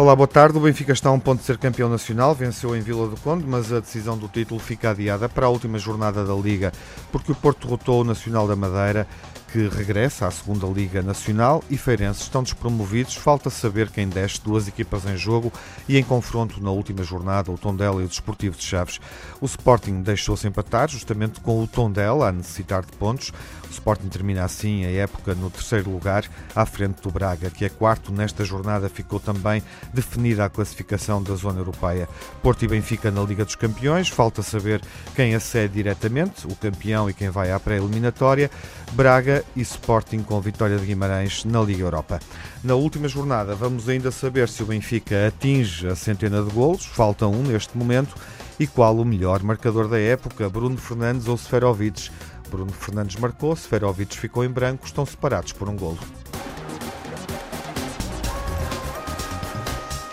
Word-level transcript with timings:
Olá, 0.00 0.16
boa 0.16 0.26
tarde. 0.26 0.56
O 0.56 0.62
Benfica 0.62 0.94
está 0.94 1.10
a 1.10 1.12
um 1.12 1.20
ponto 1.20 1.40
de 1.40 1.44
ser 1.44 1.58
campeão 1.58 1.86
nacional, 1.86 2.34
venceu 2.34 2.74
em 2.74 2.80
Vila 2.80 3.06
do 3.06 3.20
Conde, 3.20 3.44
mas 3.46 3.70
a 3.70 3.80
decisão 3.80 4.16
do 4.16 4.28
título 4.28 4.58
fica 4.58 4.92
adiada 4.92 5.28
para 5.28 5.44
a 5.44 5.50
última 5.50 5.78
jornada 5.78 6.24
da 6.24 6.32
Liga, 6.32 6.72
porque 7.12 7.32
o 7.32 7.34
Porto 7.34 7.66
derrotou 7.66 8.00
o 8.00 8.04
Nacional 8.04 8.48
da 8.48 8.56
Madeira 8.56 9.06
que 9.52 9.68
regressa 9.68 10.26
à 10.26 10.30
segunda 10.30 10.66
Liga 10.66 11.02
Nacional 11.02 11.62
e 11.68 11.76
Feirense 11.76 12.22
estão 12.22 12.42
despromovidos. 12.42 13.16
Falta 13.16 13.50
saber 13.50 13.90
quem 13.90 14.08
desce, 14.08 14.40
duas 14.42 14.68
equipas 14.68 15.04
em 15.04 15.16
jogo 15.16 15.52
e 15.88 15.98
em 15.98 16.04
confronto 16.04 16.62
na 16.62 16.70
última 16.70 17.02
jornada, 17.02 17.50
o 17.50 17.58
Tondela 17.58 18.00
e 18.00 18.04
o 18.04 18.08
Desportivo 18.08 18.56
de 18.56 18.64
Chaves. 18.64 19.00
O 19.40 19.46
Sporting 19.46 20.02
deixou-se 20.02 20.46
empatar 20.46 20.88
justamente 20.88 21.40
com 21.40 21.62
o 21.62 21.66
Tondela 21.66 22.28
a 22.28 22.32
necessitar 22.32 22.84
de 22.84 22.92
pontos. 22.92 23.32
O 23.68 23.72
Sporting 23.72 24.08
termina 24.08 24.44
assim 24.44 24.84
a 24.84 24.90
época 24.90 25.34
no 25.34 25.48
terceiro 25.48 25.90
lugar, 25.90 26.24
à 26.54 26.66
frente 26.66 27.00
do 27.02 27.10
Braga, 27.10 27.50
que 27.50 27.64
é 27.64 27.68
quarto 27.68 28.12
nesta 28.12 28.44
jornada. 28.44 28.88
Ficou 28.88 29.20
também 29.20 29.62
definida 29.92 30.44
a 30.44 30.50
classificação 30.50 31.22
da 31.22 31.34
zona 31.34 31.60
europeia. 31.60 32.08
Porto 32.42 32.64
e 32.64 32.68
Benfica 32.68 33.10
na 33.10 33.22
Liga 33.22 33.44
dos 33.44 33.54
Campeões. 33.54 34.08
Falta 34.08 34.42
saber 34.42 34.80
quem 35.14 35.34
acede 35.34 35.74
diretamente, 35.74 36.46
o 36.46 36.56
campeão 36.56 37.08
e 37.08 37.14
quem 37.14 37.30
vai 37.30 37.52
à 37.52 37.60
pré-eliminatória. 37.60 38.50
Braga 38.92 39.39
e 39.56 39.60
Sporting 39.62 40.22
com 40.22 40.40
vitória 40.40 40.78
de 40.78 40.86
Guimarães 40.86 41.44
na 41.44 41.60
Liga 41.60 41.82
Europa. 41.82 42.20
Na 42.62 42.74
última 42.74 43.08
jornada, 43.08 43.54
vamos 43.54 43.88
ainda 43.88 44.10
saber 44.10 44.48
se 44.48 44.62
o 44.62 44.66
Benfica 44.66 45.28
atinge 45.28 45.86
a 45.86 45.94
centena 45.94 46.42
de 46.42 46.50
golos, 46.50 46.86
falta 46.86 47.26
um 47.26 47.42
neste 47.42 47.76
momento, 47.76 48.14
e 48.58 48.66
qual 48.66 48.96
o 48.96 49.04
melhor 49.04 49.42
marcador 49.42 49.88
da 49.88 49.98
época, 49.98 50.48
Bruno 50.48 50.76
Fernandes 50.76 51.28
ou 51.28 51.36
Seferovic. 51.36 52.10
Bruno 52.50 52.72
Fernandes 52.72 53.16
marcou, 53.16 53.54
Seferovic 53.56 54.18
ficou 54.18 54.44
em 54.44 54.48
branco, 54.48 54.84
estão 54.84 55.06
separados 55.06 55.52
por 55.52 55.68
um 55.68 55.76
golo. 55.76 55.98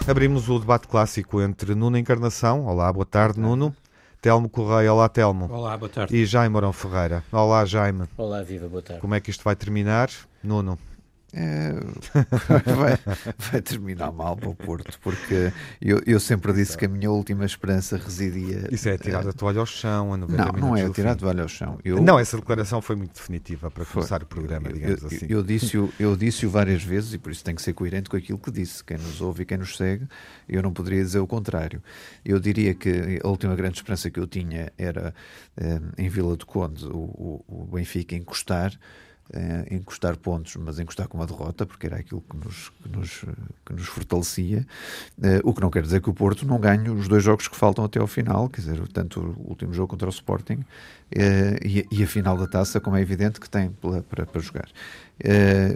Abrimos 0.08 0.48
o 0.48 0.58
debate 0.58 0.88
clássico 0.88 1.42
entre 1.42 1.76
Nuno 1.76 1.98
Encarnação. 1.98 2.66
Olá, 2.66 2.92
boa 2.94 3.06
tarde, 3.06 3.40
Nuno. 3.40 3.76
Telmo 4.28 4.50
Correia. 4.50 4.94
Olá, 4.94 5.08
Telmo. 5.08 5.50
Olá, 5.50 5.78
boa 5.78 5.88
tarde. 5.88 6.14
E 6.14 6.26
Jaime 6.26 6.52
Morão 6.52 6.74
Ferreira. 6.74 7.24
Olá, 7.32 7.64
Jaime. 7.64 8.10
Olá, 8.18 8.44
viva, 8.44 8.68
boa 8.68 8.82
tarde. 8.82 9.00
Como 9.00 9.16
é 9.16 9.22
que 9.22 9.30
isto 9.30 9.42
vai 9.42 9.56
terminar? 9.56 10.10
Nuno. 10.44 10.78
É, 11.40 11.72
vai, 12.66 12.98
vai, 13.38 13.62
terminar 13.62 14.12
mal 14.12 14.36
para 14.36 14.50
o 14.50 14.56
Porto, 14.56 15.00
porque 15.04 15.54
eu, 15.80 16.02
eu 16.08 16.20
sempre 16.20 16.52
disse 16.52 16.76
que 16.76 16.86
a 16.86 16.90
minha 16.90 17.12
última 17.12 17.46
esperança 17.46 17.96
residia. 17.96 18.68
Isso 18.72 18.90
é 18.90 18.98
tirar 18.98 19.28
a 19.28 19.32
toalha 19.32 19.60
ao 19.60 19.66
chão, 19.68 20.16
a 20.16 20.18
90 20.18 20.44
Não, 20.44 20.52
não 20.54 20.76
é 20.76 20.90
tirar 20.90 21.12
a 21.12 21.16
toalha 21.16 21.44
ao 21.44 21.48
chão. 21.48 21.78
Eu, 21.86 22.02
não, 22.02 22.18
essa 22.18 22.38
declaração 22.38 22.82
foi 22.82 22.96
muito 22.96 23.14
definitiva 23.14 23.70
para 23.70 23.86
começar 23.86 24.18
foi, 24.18 24.26
o 24.26 24.28
programa, 24.28 24.74
digamos 24.74 25.04
eu, 25.04 25.08
assim. 25.08 25.26
Eu, 25.30 25.44
disse-o 25.44 25.94
eu 26.00 26.16
disse 26.16 26.48
várias 26.48 26.82
vezes 26.82 27.14
e 27.14 27.20
por 27.20 27.32
isso 27.32 27.44
tem 27.44 27.54
que 27.54 27.62
ser 27.62 27.74
coerente 27.74 28.10
com 28.10 28.18
aquilo 28.18 28.40
que 28.40 28.50
disse. 28.50 28.84
Quem 28.84 28.98
nos 28.98 29.22
ouve 29.22 29.44
e 29.44 29.46
quem 29.46 29.60
nos 29.60 29.78
segue, 29.78 30.08
eu 30.50 30.64
não 30.64 30.74
poderia 30.74 31.04
dizer 31.04 31.20
o 31.20 31.28
contrário. 31.28 31.84
Eu 32.26 32.40
diria 32.40 32.74
que 32.74 33.20
a 33.24 33.28
última 33.28 33.56
grande 33.56 33.78
esperança 33.78 34.10
que 34.10 34.20
eu 34.20 34.26
tinha 34.26 34.74
era 34.76 35.14
eh, 35.56 35.82
em 36.00 36.10
Vila 36.10 36.36
do 36.36 36.48
Conde 36.48 36.84
o, 36.88 36.98
o, 36.98 37.46
o 37.48 37.66
Benfica 37.66 38.16
encostar 38.16 38.72
eh, 39.34 39.76
encostar 39.76 40.16
pontos, 40.16 40.56
mas 40.56 40.80
encostar 40.80 41.06
com 41.08 41.18
uma 41.18 41.28
derrota, 41.28 41.66
porque 41.66 41.86
era 41.86 41.98
aquilo 41.98 42.22
que 42.22 42.38
nos, 42.38 42.70
que 42.82 42.90
nos, 42.90 43.26
que 43.66 43.74
nos 43.74 43.86
fortalecia. 43.86 44.66
Eh, 45.22 45.42
o 45.44 45.54
que 45.54 45.60
não 45.60 45.70
quer 45.70 45.82
dizer 45.82 46.02
que 46.02 46.10
o 46.10 46.14
Porto 46.14 46.46
não 46.46 46.58
ganhe 46.58 46.90
os 46.90 47.10
dois 47.10 47.24
jogos 47.24 47.48
que 47.48 47.56
faltam 47.56 47.84
até 47.84 48.00
ao 48.00 48.08
final, 48.08 48.48
quer 48.48 48.62
dizer, 48.62 48.88
tanto 48.88 49.20
o 49.20 49.50
último 49.50 49.74
jogo 49.74 49.90
contra 49.90 50.08
o 50.08 50.12
Sporting 50.12 50.64
eh, 51.12 51.60
e, 51.62 51.86
e, 51.92 52.04
a 52.04 52.08
final 52.08 52.38
da 52.38 52.48
taça, 52.48 52.80
como 52.80 52.96
é 52.96 53.02
evidente 53.02 53.40
que 53.40 53.50
tem 53.50 53.70
para, 53.70 54.26
para 54.26 54.42
jogar. 54.42 54.70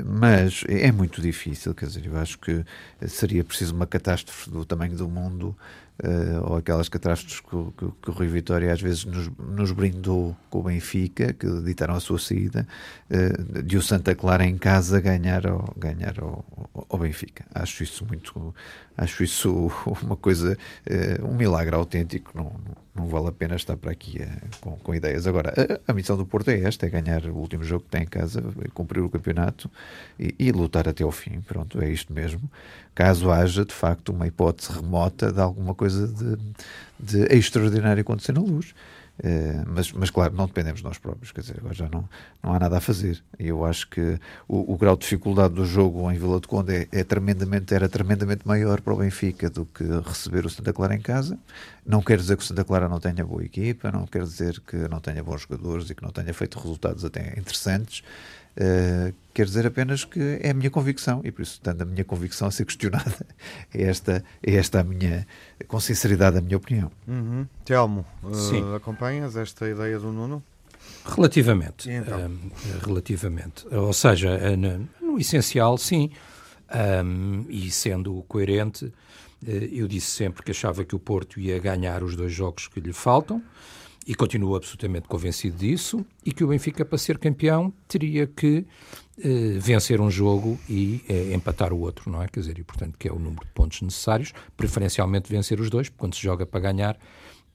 mas 0.06 0.64
é 0.70 0.92
muito 0.92 1.22
difícil, 1.22 1.74
quer 1.74 1.88
dizer, 1.88 2.06
eu 2.06 2.18
acho 2.18 2.40
que 2.40 2.64
seria 3.06 3.44
preciso 3.44 3.76
uma 3.76 3.86
catástrofe 3.86 4.50
do 4.50 4.64
tamanho 4.64 4.96
do 4.96 5.10
mundo 5.10 5.56
uh, 6.04 6.52
ou 6.52 6.58
aquelas 6.58 6.90
catástrofes 6.90 7.40
que, 7.40 7.50
que, 7.78 7.92
que, 8.02 8.10
o 8.10 8.14
Rui 8.14 8.28
Vitória 8.28 8.72
às 8.72 8.82
vezes 8.82 9.06
nos, 9.06 9.30
nos, 9.38 9.72
brindou 9.72 10.36
com 10.50 10.60
o 10.60 10.64
Benfica, 10.64 11.34
que 11.34 11.48
ditaram 11.62 11.96
a 11.96 12.00
sua 12.00 12.20
saída, 12.20 12.68
uh, 13.10 13.64
de 13.64 13.78
o 13.78 13.82
Santa 13.82 14.16
Clara 14.16 14.46
em 14.46 14.58
casa 14.58 15.00
ganhar 15.00 15.48
ao, 15.48 15.74
ganhar 15.78 16.20
ao, 16.20 16.46
ao 16.90 17.00
Benfica. 17.00 17.46
Acho 17.54 17.84
isso 17.84 18.06
muito, 18.06 18.54
acho 18.98 19.24
isso 19.24 19.72
uma 20.02 20.16
coisa, 20.16 20.58
uh, 20.90 21.26
um 21.26 21.36
milagre 21.36 21.76
autêntico, 21.76 22.32
não, 22.36 22.52
não, 22.96 23.08
vale 23.08 23.28
a 23.28 23.32
pena 23.32 23.56
estar 23.56 23.78
para 23.78 23.92
aqui 23.92 24.20
com, 24.60 24.72
com, 24.78 24.96
ideias. 24.96 25.28
Agora, 25.28 25.54
a, 25.88 25.92
a, 25.92 25.94
missão 25.94 26.18
do 26.18 26.26
Porto 26.26 26.50
é 26.50 26.62
esta, 26.62 26.86
é 26.86 26.90
ganhar 26.90 27.26
o 27.26 27.36
último 27.36 27.64
jogo 27.64 27.84
que 27.84 27.90
tem 27.90 28.04
em 28.04 28.08
casa, 28.08 28.44
cumprir 28.74 29.02
o 29.02 29.10
campeonato 29.10 29.70
e, 30.20 30.36
e 30.40 30.52
lutar 30.52 30.90
até 30.90 31.04
ao 31.04 31.12
fim, 31.12 31.42
pronto, 31.42 31.82
é 31.82 31.90
isto 31.90 32.12
mesmo. 32.12 32.42
Caso 32.94 33.32
haja, 33.32 33.64
de 33.64 33.74
facto, 33.74 34.10
uma 34.10 34.28
hipótese 34.28 34.74
remota 34.74 35.32
de 35.32 35.40
alguma 35.40 35.74
coisa 35.74 35.92
coisa 35.92 36.08
de, 36.08 36.38
de 37.00 37.36
extraordinário 37.36 38.02
acontecer 38.02 38.34
na 38.34 38.42
luz. 38.42 38.74
Uh, 39.20 39.64
mas, 39.68 39.92
mas, 39.92 40.10
claro, 40.10 40.34
não 40.34 40.48
dependemos 40.48 40.80
de 40.80 40.86
nós 40.86 40.98
próprios, 40.98 41.32
quer 41.32 41.42
dizer, 41.42 41.58
agora 41.60 41.76
já 41.76 41.88
não, 41.90 42.10
não 42.42 42.54
há 42.54 42.60
nada 42.60 42.78
a 42.78 42.82
fazer. 42.82 43.24
E 43.38 43.48
eu 43.50 43.64
acho 43.64 43.88
que 43.88 44.20
o, 44.48 44.74
o, 44.74 44.78
grau 44.78 44.96
de 44.96 45.02
dificuldade 45.02 45.54
do 45.54 45.64
jogo 45.64 46.12
em 46.12 46.18
Vila 46.18 46.40
de 46.40 46.48
Conde 46.48 46.74
é, 46.74 46.88
é, 46.92 47.04
tremendamente, 47.04 47.74
era 47.74 47.88
tremendamente 47.88 48.48
maior 48.48 48.82
para 48.82 48.94
o 48.94 48.98
Benfica 48.98 49.50
do 49.50 49.66
que 49.66 49.84
receber 50.06 50.46
o 50.46 50.50
Santa 50.50 50.74
Clara 50.74 50.96
em 50.96 51.02
casa. 51.02 51.38
Não 51.86 52.02
quer 52.02 52.18
dizer 52.18 52.36
que 52.36 52.44
o 52.44 52.46
Santa 52.46 52.64
Clara 52.64 52.90
não 52.90 53.00
tenha 53.00 53.24
boa 53.24 53.44
equipa, 53.44 53.92
não 53.92 54.08
quer 54.08 54.24
dizer 54.24 54.60
que 54.62 54.76
não 54.88 55.00
tenha 55.00 55.24
bons 55.24 55.42
jogadores 55.42 55.90
e 55.90 55.96
que 55.96 56.02
não 56.02 56.12
tenha 56.12 56.34
feito 56.34 56.58
resultados 56.58 57.06
até 57.06 57.38
interessantes. 57.38 58.04
Uh, 58.58 59.14
quer 59.34 59.46
dizer 59.46 59.66
apenas 59.66 60.04
que 60.04 60.40
é 60.42 60.50
a 60.50 60.54
minha 60.54 60.70
convicção 60.70 61.22
e 61.24 61.32
por 61.32 61.42
isso, 61.42 61.54
estando 61.54 61.82
a 61.84 61.86
minha 61.86 62.04
convicção 62.04 62.48
a 62.48 62.52
ser 62.52 62.66
questionada, 62.66 63.26
é 63.74 63.84
esta, 63.84 64.24
é 64.46 64.56
esta 64.56 64.82
a 64.82 64.84
minha, 64.84 65.26
com 65.68 65.80
sinceridade, 65.80 66.38
a 66.38 66.42
minha 66.42 66.58
opinião. 66.58 66.92
Uhum. 67.08 67.48
Telmo, 67.64 68.06
uh, 68.24 68.76
acompanhas 68.76 69.36
esta 69.36 69.70
ideia 69.70 69.98
do 69.98 70.12
Nuno? 70.12 70.44
Relativamente. 71.06 71.90
Então? 71.90 72.20
Um, 72.20 72.52
relativamente. 72.86 73.66
Ou 73.74 73.94
seja, 73.94 74.56
no, 74.58 74.90
no 75.02 75.20
essencial, 75.20 75.78
sim. 75.78 76.12
Um, 77.04 77.46
e 77.50 77.70
sendo 77.72 78.24
coerente, 78.28 78.92
eu 79.46 79.88
disse 79.88 80.12
sempre 80.12 80.44
que 80.44 80.52
achava 80.52 80.86
que 80.86 80.96
o 80.96 81.00
Porto 81.00 81.40
ia 81.40 81.60
ganhar 81.60 82.04
os 82.04 82.16
dois 82.16 82.32
jogos 82.32 82.68
que 82.68 82.80
lhe 82.80 82.94
faltam 82.94 83.42
e 84.06 84.16
continuo 84.16 84.56
absolutamente 84.56 85.08
convencido 85.08 85.58
disso, 85.58 86.06
e 86.26 86.32
que 86.32 86.44
o 86.44 86.48
Benfica, 86.48 86.84
para 86.84 86.98
ser 86.98 87.18
campeão, 87.20 87.72
teria 87.88 88.26
que 88.26 88.66
eh, 89.20 89.58
vencer 89.60 90.02
um 90.02 90.10
jogo 90.10 90.60
e 90.68 91.04
eh, 91.08 91.34
empatar 91.34 91.72
o 91.72 91.80
outro, 91.80 92.10
não 92.12 92.22
é? 92.22 92.28
Quer 92.28 92.40
dizer, 92.40 92.58
e 92.58 92.64
portanto, 92.64 92.98
que 92.98 93.08
é 93.08 93.12
o 93.12 93.20
número 93.20 93.46
de 93.46 93.52
pontos 93.52 93.82
necessários, 93.82 94.34
preferencialmente 94.58 95.32
vencer 95.32 95.60
os 95.60 95.70
dois, 95.70 95.90
porque 95.90 96.00
quando 96.00 96.16
se 96.16 96.22
joga 96.22 96.46
para 96.46 96.60
ganhar 96.60 96.98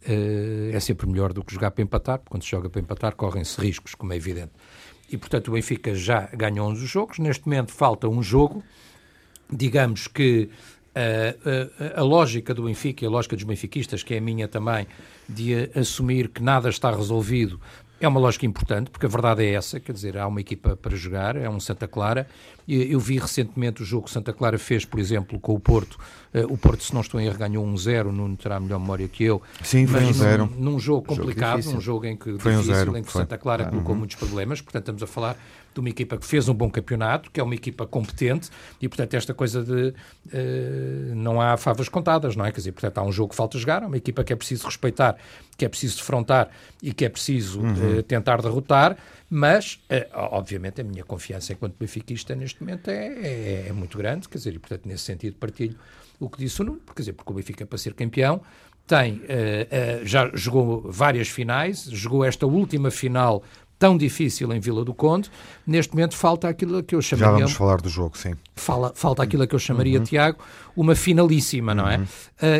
eh, 0.06 0.70
é 0.72 0.80
sempre 0.80 1.06
melhor 1.08 1.32
do 1.32 1.42
que 1.42 1.52
jogar 1.52 1.72
para 1.72 1.82
empatar, 1.82 2.18
porque 2.18 2.30
quando 2.30 2.44
se 2.44 2.50
joga 2.50 2.70
para 2.70 2.80
empatar 2.80 3.16
correm-se 3.16 3.60
riscos, 3.60 3.94
como 3.94 4.12
é 4.12 4.16
evidente. 4.16 4.52
E 5.10 5.16
portanto, 5.16 5.48
o 5.48 5.52
Benfica 5.52 5.94
já 5.94 6.28
ganhou 6.32 6.68
11 6.70 6.86
jogos, 6.86 7.18
neste 7.18 7.44
momento 7.46 7.72
falta 7.72 8.08
um 8.08 8.22
jogo, 8.22 8.62
digamos 9.50 10.06
que 10.06 10.48
a, 10.96 11.98
a, 11.98 12.00
a, 12.00 12.02
lógica 12.02 12.54
do 12.54 12.64
Benfica 12.64 13.04
e 13.04 13.06
a 13.06 13.10
lógica 13.10 13.36
dos 13.36 13.44
benfiquistas, 13.44 14.02
que 14.02 14.14
é 14.14 14.18
a 14.18 14.20
minha 14.20 14.48
também, 14.48 14.86
de 15.28 15.70
assumir 15.74 16.28
que 16.28 16.42
nada 16.42 16.70
está 16.70 16.90
resolvido, 16.90 17.60
é 18.00 18.06
uma 18.06 18.20
lógica 18.20 18.44
importante, 18.44 18.90
porque 18.90 19.06
a 19.06 19.08
verdade 19.08 19.44
é 19.44 19.54
essa, 19.54 19.80
quer 19.80 19.92
dizer, 19.92 20.18
há 20.18 20.26
uma 20.26 20.40
equipa 20.40 20.76
para 20.76 20.94
jogar, 20.94 21.34
é 21.36 21.48
um 21.48 21.58
Santa 21.58 21.88
Clara. 21.88 22.28
Eu 22.68 23.00
vi 23.00 23.18
recentemente 23.18 23.82
o 23.82 23.84
jogo 23.86 24.04
que 24.04 24.10
Santa 24.10 24.32
Clara 24.32 24.58
fez, 24.58 24.84
por 24.84 25.00
exemplo, 25.00 25.40
com 25.40 25.54
o 25.54 25.60
Porto. 25.60 25.98
Eh, 26.34 26.44
o 26.44 26.58
Porto, 26.58 26.82
se 26.82 26.92
não 26.92 27.00
estou 27.00 27.18
em 27.18 27.26
erro, 27.26 27.38
ganhou 27.38 27.64
1-0, 27.64 28.08
um 28.08 28.12
não 28.12 28.36
terá 28.36 28.60
melhor 28.60 28.80
memória 28.80 29.08
que 29.08 29.24
eu. 29.24 29.40
Sim, 29.62 29.86
foi 29.86 30.00
1-0. 30.00 30.34
Um 30.34 30.46
num, 30.46 30.72
num, 30.72 30.78
jogo 30.78 31.06
complicado, 31.06 31.62
jogo 31.62 31.74
num 31.76 31.80
jogo 31.80 32.06
em 32.06 32.16
que 32.16 32.38
foi 32.38 32.56
difícil, 32.56 32.92
um 32.92 32.96
em 32.96 33.02
que 33.02 33.12
Santa 33.12 33.38
Clara 33.38 33.64
colocou 33.64 33.92
uhum. 33.92 34.00
muitos 34.00 34.16
problemas, 34.16 34.60
portanto 34.60 34.82
estamos 34.82 35.02
a 35.02 35.06
falar 35.06 35.38
de 35.76 35.80
uma 35.80 35.90
equipa 35.90 36.16
que 36.16 36.24
fez 36.24 36.48
um 36.48 36.54
bom 36.54 36.70
campeonato, 36.70 37.30
que 37.30 37.38
é 37.38 37.42
uma 37.42 37.54
equipa 37.54 37.86
competente 37.86 38.48
e, 38.80 38.88
portanto, 38.88 39.12
esta 39.12 39.34
coisa 39.34 39.62
de 39.62 39.88
uh, 39.88 41.14
não 41.14 41.40
há 41.40 41.56
favas 41.58 41.88
contadas, 41.88 42.34
não 42.34 42.46
é? 42.46 42.50
Quer 42.50 42.58
dizer, 42.58 42.72
portanto, 42.72 42.98
há 42.98 43.02
um 43.02 43.12
jogo 43.12 43.30
que 43.30 43.36
falta 43.36 43.58
jogar, 43.58 43.82
é 43.82 43.86
uma 43.86 43.96
equipa 43.96 44.24
que 44.24 44.32
é 44.32 44.36
preciso 44.36 44.64
respeitar, 44.64 45.16
que 45.56 45.66
é 45.66 45.68
preciso 45.68 45.98
defrontar 45.98 46.48
e 46.82 46.94
que 46.94 47.04
é 47.04 47.10
preciso 47.10 47.60
uhum. 47.60 47.98
uh, 47.98 48.02
tentar 48.02 48.40
derrotar, 48.40 48.96
mas, 49.28 49.78
uh, 49.90 50.08
obviamente, 50.14 50.80
a 50.80 50.84
minha 50.84 51.04
confiança 51.04 51.52
enquanto 51.52 51.76
benfiquista 51.78 52.34
neste 52.34 52.60
momento 52.62 52.90
é, 52.90 53.06
é, 53.06 53.66
é, 53.68 53.72
muito 53.72 53.98
grande, 53.98 54.28
quer 54.28 54.38
dizer, 54.38 54.54
e, 54.54 54.58
portanto, 54.58 54.86
nesse 54.86 55.04
sentido 55.04 55.36
partilho 55.36 55.76
o 56.18 56.30
que 56.30 56.38
disse 56.38 56.62
o 56.62 56.64
Nuno, 56.64 56.80
quer 56.94 57.02
dizer, 57.02 57.12
porque 57.12 57.30
o 57.30 57.34
Benfica, 57.34 57.66
para 57.66 57.76
ser 57.76 57.92
campeão, 57.92 58.40
tem, 58.86 59.20
já 60.04 60.30
jogou 60.32 60.80
várias 60.90 61.28
finais, 61.28 61.82
jogou 61.90 62.24
esta 62.24 62.46
última 62.46 62.90
final 62.90 63.42
tão 63.78 63.96
difícil 63.96 64.52
em 64.52 64.60
Vila 64.60 64.84
do 64.84 64.94
Conde, 64.94 65.30
neste 65.66 65.94
momento 65.94 66.16
falta 66.16 66.48
aquilo 66.48 66.82
que 66.82 66.94
eu 66.94 67.02
chamaria... 67.02 67.32
Já 67.32 67.38
vamos 67.38 67.52
falar 67.52 67.80
do 67.80 67.88
jogo, 67.88 68.16
sim. 68.16 68.34
Fala, 68.54 68.92
falta 68.94 69.22
aquilo 69.22 69.46
que 69.46 69.54
eu 69.54 69.58
chamaria, 69.58 69.98
uhum. 69.98 70.04
Tiago, 70.04 70.38
uma 70.74 70.94
finalíssima, 70.94 71.74
não 71.74 71.88
é? 71.88 71.98
Uh, 71.98 72.06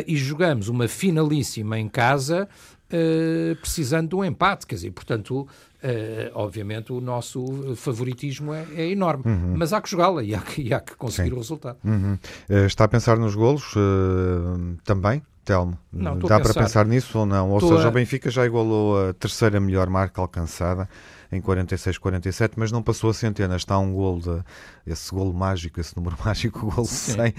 e 0.07 0.15
jogamos 0.15 0.67
uma 0.67 0.87
finalíssima 0.87 1.79
em 1.79 1.89
casa, 1.89 2.47
uh, 2.87 3.55
precisando 3.57 4.09
de 4.09 4.15
um 4.15 4.23
empate, 4.23 4.65
quer 4.65 4.75
dizer, 4.75 4.91
portanto, 4.91 5.47
Uh, 5.77 6.33
obviamente 6.33 6.91
o 6.91 6.99
nosso 6.99 7.75
favoritismo 7.75 8.51
é, 8.51 8.65
é 8.75 8.89
enorme, 8.89 9.23
uhum. 9.27 9.53
mas 9.55 9.71
há 9.71 9.79
que 9.79 9.87
jogá-la 9.87 10.23
e, 10.23 10.33
há 10.33 10.41
que, 10.41 10.59
e 10.63 10.73
há 10.73 10.79
que 10.79 10.95
conseguir 10.95 11.29
Sim. 11.29 11.35
o 11.35 11.37
resultado. 11.37 11.77
Uhum. 11.85 12.17
Uh, 12.49 12.65
está 12.65 12.85
a 12.85 12.87
pensar 12.87 13.15
nos 13.19 13.35
golos 13.35 13.75
uh, 13.75 14.75
também? 14.83 15.21
Telmo, 15.47 15.79
não, 15.93 16.19
dá 16.19 16.41
para 16.41 16.53
pensar. 16.53 16.85
nisso 16.85 17.19
ou 17.19 17.25
não? 17.25 17.51
Ou 17.51 17.61
seja, 17.61 17.85
a... 17.85 17.87
o 17.87 17.91
Benfica 17.91 18.29
já 18.29 18.45
igualou 18.45 19.09
a 19.09 19.13
terceira 19.13 19.61
melhor 19.61 19.87
marca 19.89 20.19
alcançada 20.19 20.89
em 21.31 21.41
46-47, 21.41 22.51
mas 22.55 22.71
não 22.71 22.81
passou 22.81 23.09
a 23.09 23.13
centenas. 23.13 23.61
Está 23.61 23.77
um 23.77 23.93
gol, 23.93 24.19
de, 24.19 24.41
esse 24.85 25.13
gol 25.13 25.33
mágico, 25.33 25.79
esse 25.79 25.95
número 25.95 26.15
mágico, 26.23 26.67
o 26.67 26.71
gol 26.71 26.85
100. 26.85 27.33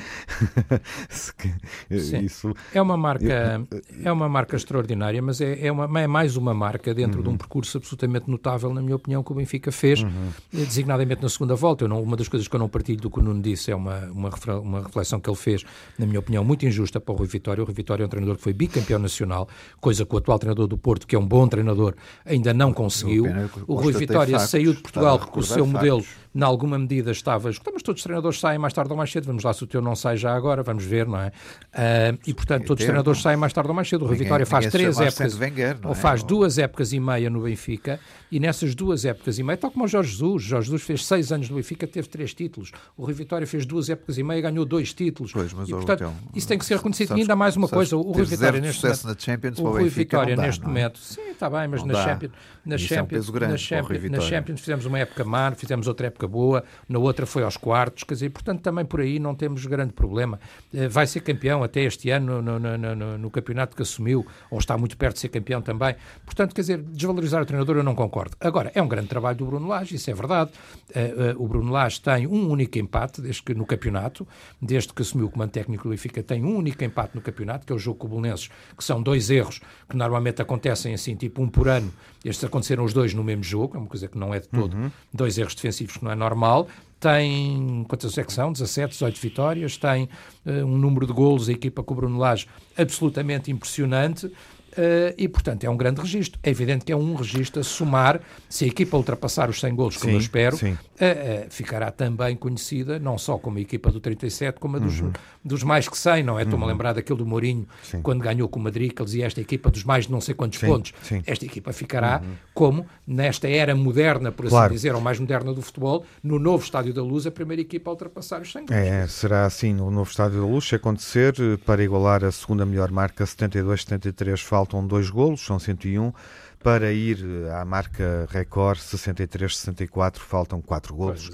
Isso... 2.25 2.55
É 2.73 2.81
uma 2.81 2.97
marca, 2.97 3.67
é 4.05 4.13
uma 4.13 4.29
marca 4.29 4.57
extraordinária, 4.57 5.21
mas 5.23 5.41
é, 5.41 5.67
é, 5.67 5.73
uma, 5.73 6.01
é 6.01 6.07
mais 6.07 6.37
uma 6.37 6.53
marca 6.53 6.95
dentro 6.95 7.19
uhum. 7.19 7.23
de 7.23 7.29
um 7.29 7.33
uhum. 7.33 7.39
percurso 7.39 7.79
absolutamente 7.79 8.31
notável, 8.31 8.73
na 8.73 8.83
minha 8.83 8.97
opinião, 8.97 9.23
que 9.23 9.33
o 9.33 9.35
Benfica 9.35 9.73
fez, 9.73 10.03
uhum. 10.03 10.31
designadamente 10.53 11.23
na 11.23 11.29
segunda 11.29 11.55
volta. 11.55 11.85
Eu 11.85 11.89
não, 11.89 12.03
uma 12.03 12.17
das 12.17 12.29
coisas 12.29 12.47
que 12.47 12.55
eu 12.55 12.61
não 12.61 12.69
partilho 12.69 13.01
do 13.01 13.11
que 13.11 13.19
o 13.19 13.23
Nuno 13.23 13.41
disse 13.41 13.71
é 13.71 13.77
uma, 13.77 13.99
uma, 14.07 14.31
uma 14.61 14.83
reflexão 14.83 15.21
que 15.21 15.29
ele 15.29 15.37
fez, 15.37 15.65
na 15.99 16.07
minha 16.07 16.21
opinião, 16.21 16.45
muito 16.45 16.67
injusta 16.67 17.01
para 17.01 17.13
o 17.13 17.17
Rui 17.17 17.27
Vitória. 17.27 17.63
O 17.63 17.67
Rui 17.67 17.75
Vitória 17.75 18.03
é 18.03 18.07
um 18.07 18.09
treinador 18.09 18.37
que 18.37 18.43
foi 18.43 18.53
bicampeão 18.53 18.99
nacional, 18.99 19.49
coisa 19.81 20.05
que 20.05 20.15
o 20.15 20.19
atual 20.19 20.39
treinador 20.39 20.67
do 20.67 20.77
Porto, 20.77 21.07
que 21.07 21.17
é 21.17 21.19
um 21.19 21.27
bom 21.27 21.47
treinador, 21.49 21.95
ainda 22.25 22.53
não 22.53 22.73
conseguiu. 22.73 23.25
O 23.67 23.78
Rui 23.79 23.93
Vitória 23.93 24.39
saiu 24.39 24.73
de 24.73 24.81
Portugal 24.81 25.19
com 25.19 25.41
o 25.41 25.43
seu 25.43 25.67
modelo 25.67 26.05
em 26.35 26.43
alguma 26.43 26.79
medida 26.79 27.11
estavas. 27.11 27.57
Estamos 27.57 27.83
todos 27.83 28.01
os 28.01 28.05
treinadores 28.05 28.39
saem 28.39 28.59
mais 28.59 28.73
tarde 28.73 28.91
ou 28.91 28.97
mais 28.97 29.11
cedo, 29.11 29.25
vamos 29.25 29.43
lá 29.45 29.53
se 29.53 29.65
o 29.65 29.67
teu 29.67 29.81
não 29.81 29.95
sai 29.95 30.17
já 30.17 30.35
agora, 30.35 30.63
vamos 30.63 30.85
ver, 30.85 31.07
não 31.07 31.19
é? 31.21 31.29
Uh, 31.29 32.19
e 32.27 32.35
portanto, 32.35 32.67
todos 32.67 32.83
os 32.83 32.87
treinadores 32.87 33.23
saem 33.23 33.37
mais 33.37 33.53
tarde 33.53 33.69
ou 33.69 33.75
mais 33.75 33.89
cedo. 33.89 34.05
O 34.05 34.09
Rui 34.09 34.17
Vitória 34.17 34.47
faz 34.47 34.67
três 34.67 35.01
épocas, 35.01 35.39
Wenger, 35.39 35.79
ou 35.85 35.93
é? 35.93 35.95
faz 35.95 36.23
duas 36.23 36.59
épocas 36.59 36.93
e 36.93 37.01
meia 37.01 37.31
no 37.31 37.43
Benfica, 37.43 37.99
e 38.31 38.39
nessas 38.39 38.75
duas 38.75 39.05
épocas 39.05 39.39
e 39.39 39.43
meia, 39.43 39.57
tal 39.57 39.71
como 39.71 39.85
o 39.85 39.89
Jorge 39.89 40.11
Jesus, 40.11 40.43
Jorge 40.43 40.67
Jesus 40.67 40.83
fez 40.83 41.07
seis 41.07 41.33
anos 41.33 41.49
no 41.49 41.57
Benfica, 41.57 41.87
teve 41.87 42.09
três 42.09 42.35
títulos. 42.35 42.73
O 42.97 43.05
Rui 43.05 43.15
Vitória 43.15 43.47
fez 43.47 43.65
duas 43.65 43.89
épocas 43.89 44.19
e 44.19 44.23
meia, 44.23 44.41
ganhou 44.43 44.65
dois 44.65 44.93
títulos. 44.93 45.33
Pois, 45.33 45.53
mas 45.53 45.69
e, 45.69 45.73
portanto, 45.73 46.01
então, 46.01 46.15
isso 46.35 46.47
tem 46.47 46.59
que 46.59 46.65
ser 46.65 46.77
reconhecido. 46.77 47.17
E 47.17 47.21
ainda 47.23 47.35
mais 47.35 47.57
uma 47.57 47.69
coisa, 47.69 47.97
o 47.97 48.13
Rui 48.13 48.25
Vitória 48.25 48.61
neste 48.61 48.85
momento, 48.85 49.07
na 49.07 49.17
Champions, 49.19 49.59
o 49.59 49.71
Rui 49.71 49.89
Vitória 49.89 50.37
dá, 50.37 50.43
neste 50.43 50.63
é? 50.63 50.67
momento, 50.67 50.99
sim, 50.99 51.31
está 51.31 51.49
bem, 51.49 51.69
mas 51.69 51.83
na 51.85 51.95
Champions, 51.95 52.33
na 52.65 52.79
Champions, 52.79 53.31
na 53.31 53.57
Champions, 53.57 54.11
na 54.11 54.21
Champions 54.21 54.61
fizemos 54.61 54.87
uma 54.87 54.99
época 54.99 55.25
má, 55.25 55.53
fizemos 55.53 55.87
outra 55.87 56.09
época 56.09 56.18
boa, 56.27 56.65
na 56.89 56.99
outra 56.99 57.27
foi 57.27 57.43
aos 57.43 57.57
quartos, 57.57 58.05
quer 58.05 58.15
dizer, 58.15 58.31
portanto 58.31 58.61
também 58.61 58.85
por 58.85 59.01
aí 59.01 59.19
não 59.19 59.35
temos 59.35 59.65
grande 59.67 59.93
problema. 59.93 60.41
Eh, 60.75 60.89
vai 60.89 61.07
ser 61.07 61.21
campeão 61.21 61.63
até 61.63 61.83
este 61.83 62.11
ano 62.11 62.43
no, 62.43 62.59
no, 62.59 62.79
no, 62.79 63.19
no, 63.19 63.31
campeonato 63.31 63.77
que 63.77 63.83
assumiu, 63.83 64.27
ou 64.51 64.59
está 64.59 64.77
muito 64.77 64.97
perto 64.97 65.15
de 65.15 65.21
ser 65.21 65.29
campeão 65.29 65.61
também. 65.63 65.95
Portanto, 66.25 66.55
quer 66.55 66.63
dizer, 66.63 66.79
desvalorizar 66.83 67.43
o 67.43 67.47
treinador 67.47 67.77
eu 67.77 67.83
não 67.83 67.95
concordo. 67.95 68.37
Agora, 68.41 68.73
é 68.75 68.83
um 68.83 68.89
grande 68.89 69.09
trabalho 69.09 69.37
do 69.39 69.47
Bruno 69.47 69.69
Lage, 69.69 69.95
isso 69.95 70.11
é 70.11 70.15
verdade. 70.15 70.51
Uh, 70.91 71.39
uh, 71.39 71.45
o 71.45 71.47
Bruno 71.47 71.71
Lage 71.73 72.01
tem 72.01 72.27
um 72.27 72.49
único 72.49 72.79
empate 72.79 73.21
desde 73.21 73.43
que, 73.43 73.55
no 73.55 73.67
campeonato, 73.67 74.27
desde 74.61 74.93
que 74.93 75.03
assumiu 75.03 75.27
o 75.27 75.31
comando 75.31 75.51
técnico 75.51 75.85
do 75.85 75.91
Benfica, 75.91 76.23
tem 76.23 76.45
um 76.45 76.57
único 76.57 76.83
empate 76.83 77.15
no 77.15 77.21
campeonato, 77.21 77.67
que 77.67 77.73
é 77.73 77.77
o 77.77 77.79
jogo 77.79 77.99
com 77.99 78.07
o 78.07 78.11
Bolonenses, 78.11 78.51
que 78.77 78.85
são 78.85 79.03
dois 79.03 79.31
erros 79.31 79.61
que 79.89 79.97
normalmente 79.97 80.41
acontecem 80.43 80.95
assim, 80.95 81.15
tipo 81.15 81.43
um 81.43 81.49
por 81.49 81.69
ano. 81.69 81.93
Estes 82.25 82.45
aconteceram 82.45 82.85
os 82.85 82.93
dois 82.93 83.15
no 83.15 83.23
mesmo 83.23 83.43
jogo, 83.43 83.77
é 83.77 83.79
uma 83.79 83.87
coisa 83.87 84.09
que 84.09 84.19
não 84.19 84.35
é 84.35 84.41
de 84.41 84.49
todo. 84.49 84.77
Uhum. 84.77 84.91
Dois 85.13 85.39
erros 85.39 85.55
defensivos 85.55 85.97
que 85.97 86.05
não 86.05 86.11
é 86.11 86.15
normal 86.15 86.69
tem, 87.01 87.85
quantas 87.89 88.17
é 88.19 88.25
que 88.25 88.33
são? 88.33 88.53
17, 88.53 88.93
18 88.93 89.21
vitórias, 89.21 89.77
tem 89.77 90.09
uh, 90.45 90.51
um 90.65 90.77
número 90.77 91.07
de 91.07 91.13
golos, 91.13 91.49
a 91.49 91.53
equipa 91.53 91.83
com 91.83 91.95
o 91.95 91.97
Bruno 91.97 92.19
Lage 92.19 92.47
absolutamente 92.77 93.51
impressionante. 93.51 94.27
Uh, 94.27 95.15
e, 95.17 95.27
portanto, 95.27 95.65
é 95.65 95.71
um 95.71 95.77
grande 95.77 96.01
registro. 96.01 96.39
É 96.43 96.51
evidente 96.51 96.85
que 96.85 96.93
é 96.93 96.97
um 96.97 97.15
registro 97.15 97.61
a 97.61 97.65
somar, 97.65 98.21
se 98.49 98.65
a 98.65 98.69
equipa 98.69 98.97
ultrapassar 98.97 99.49
os 99.49 99.59
100 99.59 99.75
golos, 99.75 99.97
como 99.97 100.11
sim, 100.11 100.17
eu 100.17 100.21
espero, 100.21 100.57
uh, 100.57 100.79
uh, 101.01 101.47
ficará 101.51 101.91
também 101.91 102.37
conhecida, 102.37 102.99
não 102.99 103.17
só 103.19 103.39
como 103.39 103.59
a 103.59 103.61
equipa 103.61 103.91
do 103.91 104.01
37, 104.01 104.59
como 104.59 104.77
a 104.77 104.81
dos, 104.81 105.01
uhum. 105.01 105.13
dos 105.45 105.63
mais 105.63 105.89
que 105.89 105.97
100, 105.97 106.23
não 106.23 106.39
é? 106.39 106.43
Estou-me 106.43 106.65
a 106.65 106.67
uhum. 106.67 106.73
lembrar 106.73 106.93
daquele 106.93 107.19
do 107.19 107.27
Mourinho, 107.27 107.67
sim. 107.83 108.03
quando 108.03 108.21
ganhou 108.21 108.49
com 108.49 108.59
o 108.59 108.63
Madrid, 108.63 108.93
que 108.93 109.01
ele 109.01 109.07
dizia 109.07 109.27
esta 109.27 109.41
equipa 109.41 109.71
dos 109.71 109.85
mais 109.85 110.07
de 110.07 110.13
não 110.13 110.21
sei 110.21 110.35
quantos 110.35 110.59
sim, 110.59 110.67
pontos. 110.67 110.93
Esta 111.27 111.45
equipa 111.45 111.73
ficará 111.73 112.21
uhum. 112.23 112.35
como, 112.55 112.87
nesta 113.07 113.49
era 113.49 113.75
moderna, 113.75 114.33
por 114.33 114.47
assim 114.47 114.55
claro. 114.55 114.73
dizer, 114.73 114.95
ou 114.95 115.01
mais 115.01 115.19
moderna 115.19 115.53
do 115.53 115.63
futebol, 115.63 116.05
no 116.23 116.39
novo 116.39 116.65
Estádio 116.65 116.93
da 116.93 117.03
Luz, 117.03 117.27
a 117.27 117.31
primeira 117.31 117.63
equipa 117.63 117.91
a 117.91 117.93
ultrapassar 117.93 118.41
os 118.41 118.53
100 118.53 118.67
golos. 118.67 118.83
É, 118.83 119.07
será 119.07 119.45
assim 119.47 119.73
no 119.73 119.91
novo 119.91 120.11
Estádio 120.11 120.41
da 120.41 120.47
Luz, 120.47 120.69
se 120.69 120.75
acontecer, 120.75 121.35
para 121.65 121.83
igualar 121.83 122.25
a 122.25 122.33
segunda 122.33 122.67
melhor 122.67 122.91
marca, 122.91 123.25
72-73, 123.25 124.43
faltam 124.43 124.87
dois 124.87 125.11
golos, 125.11 125.45
são 125.45 125.59
101. 125.59 126.13
Para 126.61 126.93
ir 126.93 127.25
à 127.53 127.65
marca 127.65 128.27
recorde 128.31 128.81
63-64, 128.81 130.17
faltam 130.19 130.61
4 130.61 130.95
golos. 130.95 131.31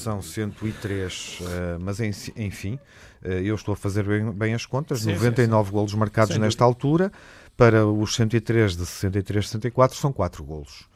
São 0.00 0.22
103. 0.22 1.40
Uh, 1.40 1.44
eh, 1.44 1.78
mas 1.78 2.00
enfim, 2.00 2.78
uh, 3.22 3.28
eu 3.28 3.54
estou 3.54 3.74
a 3.74 3.76
fazer 3.76 4.04
bem, 4.04 4.32
bem 4.32 4.54
as 4.54 4.64
contas. 4.64 5.00
Sim, 5.00 5.12
99 5.12 5.62
sim, 5.62 5.66
sim. 5.66 5.72
golos 5.74 5.94
marcados 5.94 6.34
Sem 6.34 6.40
nesta 6.40 6.64
dúvida. 6.64 7.04
altura. 7.04 7.12
Para 7.54 7.86
os 7.86 8.14
103 8.14 8.76
de 8.76 8.84
63-64 8.84 9.92
são 9.94 10.10
4 10.10 10.42
golos. 10.42 10.88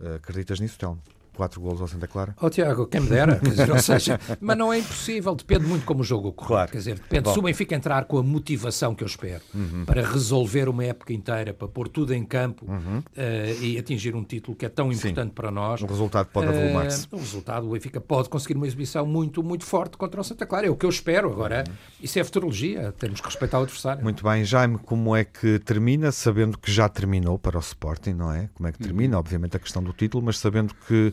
Uh, 0.00 0.14
acreditas 0.16 0.58
nisso, 0.58 0.78
Telmo? 0.78 1.02
Quatro 1.36 1.60
golos 1.60 1.80
ao 1.80 1.88
Santa 1.88 2.06
Clara? 2.06 2.34
Oh, 2.40 2.50
Tiago, 2.50 2.86
quem 2.86 3.00
me 3.00 3.08
dera, 3.08 3.40
dizer, 3.42 3.70
ou 3.70 3.78
seja, 3.80 4.18
mas 4.40 4.56
não 4.56 4.72
é 4.72 4.78
impossível, 4.78 5.34
depende 5.34 5.66
muito 5.66 5.84
como 5.84 6.00
o 6.00 6.04
jogo 6.04 6.28
ocorre. 6.28 6.48
Claro. 6.48 6.70
Quer 6.70 6.78
dizer, 6.78 6.94
depende 6.96 7.24
Bom. 7.24 7.32
se 7.32 7.38
o 7.38 7.42
Benfica 7.42 7.74
entrar 7.74 8.04
com 8.04 8.18
a 8.18 8.22
motivação 8.22 8.94
que 8.94 9.02
eu 9.02 9.06
espero 9.06 9.42
uhum. 9.54 9.84
para 9.84 10.06
resolver 10.06 10.68
uma 10.68 10.84
época 10.84 11.12
inteira, 11.12 11.52
para 11.52 11.68
pôr 11.68 11.88
tudo 11.88 12.14
em 12.14 12.24
campo 12.24 12.66
uhum. 12.66 12.98
uh, 12.98 13.62
e 13.62 13.78
atingir 13.78 14.14
um 14.14 14.24
título 14.24 14.56
que 14.56 14.66
é 14.66 14.68
tão 14.68 14.92
importante 14.92 15.28
Sim. 15.28 15.34
para 15.34 15.50
nós. 15.50 15.82
O 15.82 15.86
resultado 15.86 16.26
pode 16.26 16.48
avolumar-se. 16.48 17.06
Uh, 17.06 17.16
o 17.16 17.18
resultado, 17.18 17.66
o 17.66 17.70
Benfica 17.72 18.00
pode 18.00 18.28
conseguir 18.28 18.54
uma 18.54 18.66
exibição 18.66 19.06
muito, 19.06 19.42
muito 19.42 19.64
forte 19.64 19.96
contra 19.96 20.20
o 20.20 20.24
Santa 20.24 20.46
Clara. 20.46 20.66
É 20.66 20.70
o 20.70 20.76
que 20.76 20.86
eu 20.86 20.90
espero. 20.90 21.30
Agora, 21.30 21.64
uhum. 21.66 21.74
isso 22.00 22.18
é 22.18 22.24
futurologia, 22.24 22.92
temos 22.98 23.20
que 23.20 23.26
respeitar 23.26 23.58
o 23.58 23.62
adversário. 23.62 24.02
Muito 24.02 24.22
bem, 24.22 24.44
Jaime, 24.44 24.78
como 24.78 25.14
é 25.14 25.24
que 25.24 25.58
termina, 25.60 26.12
sabendo 26.12 26.58
que 26.58 26.70
já 26.70 26.88
terminou 26.88 27.38
para 27.38 27.56
o 27.56 27.60
Sporting, 27.60 28.12
não 28.12 28.32
é? 28.32 28.48
Como 28.54 28.68
é 28.68 28.72
que 28.72 28.78
termina? 28.78 29.16
Uhum. 29.16 29.20
Obviamente 29.20 29.56
a 29.56 29.60
questão 29.60 29.82
do 29.82 29.92
título, 29.92 30.24
mas 30.24 30.38
sabendo 30.38 30.74
que. 30.86 31.12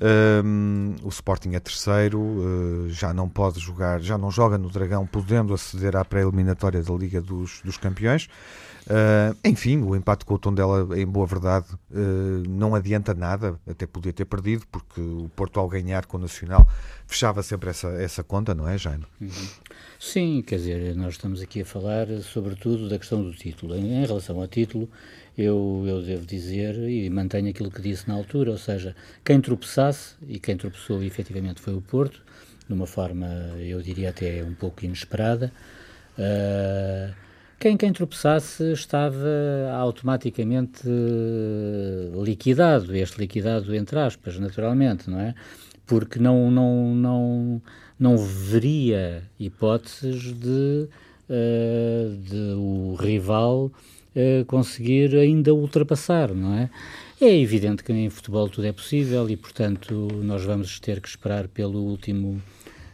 um, 0.00 0.96
o 1.02 1.08
Sporting 1.08 1.50
é 1.54 1.60
terceiro, 1.60 2.20
uh, 2.20 2.88
já 2.88 3.12
não 3.12 3.28
pode 3.28 3.60
jogar, 3.60 4.00
já 4.00 4.16
não 4.16 4.30
joga 4.30 4.56
no 4.56 4.70
Dragão, 4.70 5.06
podendo 5.06 5.52
aceder 5.52 5.94
à 5.94 6.04
pré-eliminatória 6.04 6.82
da 6.82 6.94
Liga 6.94 7.20
dos, 7.20 7.60
dos 7.62 7.76
Campeões. 7.76 8.28
Uh, 8.86 9.36
enfim, 9.44 9.82
o 9.82 9.94
empate 9.94 10.24
com 10.24 10.34
o 10.34 10.38
Tondela, 10.38 10.98
em 10.98 11.06
boa 11.06 11.26
verdade, 11.26 11.66
uh, 11.90 12.48
não 12.48 12.74
adianta 12.74 13.12
nada, 13.12 13.60
até 13.68 13.86
podia 13.86 14.12
ter 14.12 14.24
perdido, 14.24 14.64
porque 14.72 15.00
o 15.00 15.30
Porto, 15.36 15.60
ao 15.60 15.68
ganhar 15.68 16.06
com 16.06 16.16
o 16.16 16.20
Nacional, 16.20 16.66
fechava 17.06 17.42
sempre 17.42 17.68
essa, 17.70 17.88
essa 17.88 18.24
conta, 18.24 18.54
não 18.54 18.66
é, 18.66 18.78
Jaime? 18.78 19.04
Uhum. 19.20 19.28
Sim, 19.98 20.42
quer 20.44 20.56
dizer, 20.56 20.96
nós 20.96 21.12
estamos 21.12 21.42
aqui 21.42 21.60
a 21.60 21.64
falar, 21.64 22.06
sobretudo, 22.22 22.88
da 22.88 22.98
questão 22.98 23.22
do 23.22 23.32
título. 23.32 23.76
Em, 23.76 24.02
em 24.02 24.06
relação 24.06 24.40
ao 24.40 24.48
título, 24.48 24.88
eu, 25.36 25.84
eu 25.86 26.02
devo 26.02 26.26
dizer 26.26 26.74
e 26.88 27.08
mantenho 27.08 27.48
aquilo 27.48 27.70
que 27.70 27.80
disse 27.80 28.08
na 28.08 28.14
altura, 28.14 28.50
ou 28.50 28.58
seja, 28.58 28.94
quem 29.24 29.40
e 30.26 30.38
quem 30.38 30.56
tropeçou 30.56 31.02
efetivamente 31.02 31.60
foi 31.60 31.74
o 31.74 31.80
Porto, 31.80 32.22
de 32.66 32.74
uma 32.74 32.86
forma, 32.86 33.26
eu 33.58 33.82
diria 33.82 34.10
até 34.10 34.44
um 34.44 34.54
pouco 34.54 34.84
inesperada, 34.84 35.52
uh, 36.16 37.12
quem, 37.60 37.76
quem 37.76 37.92
tropeçasse 37.92 38.72
estava 38.72 39.28
automaticamente 39.74 40.88
liquidado, 42.24 42.96
este 42.96 43.18
liquidado 43.18 43.74
entre 43.74 43.98
aspas, 43.98 44.38
naturalmente, 44.38 45.10
não 45.10 45.20
é? 45.20 45.34
Porque 45.84 46.18
não, 46.18 46.50
não, 46.50 46.94
não, 46.94 47.62
não 47.98 48.16
veria 48.16 49.22
hipóteses 49.38 50.32
de, 50.32 50.88
uh, 51.28 52.16
de 52.16 52.54
o 52.56 52.94
rival 52.98 53.66
uh, 53.66 54.44
conseguir 54.46 55.14
ainda 55.16 55.52
ultrapassar, 55.52 56.32
não 56.32 56.54
é? 56.54 56.70
É 57.22 57.38
evidente 57.38 57.84
que 57.84 57.92
em 57.92 58.08
futebol 58.08 58.48
tudo 58.48 58.66
é 58.66 58.72
possível 58.72 59.28
e, 59.28 59.36
portanto, 59.36 60.08
nós 60.22 60.42
vamos 60.42 60.80
ter 60.80 61.02
que 61.02 61.08
esperar 61.08 61.48
pelo 61.48 61.78
último 61.78 62.40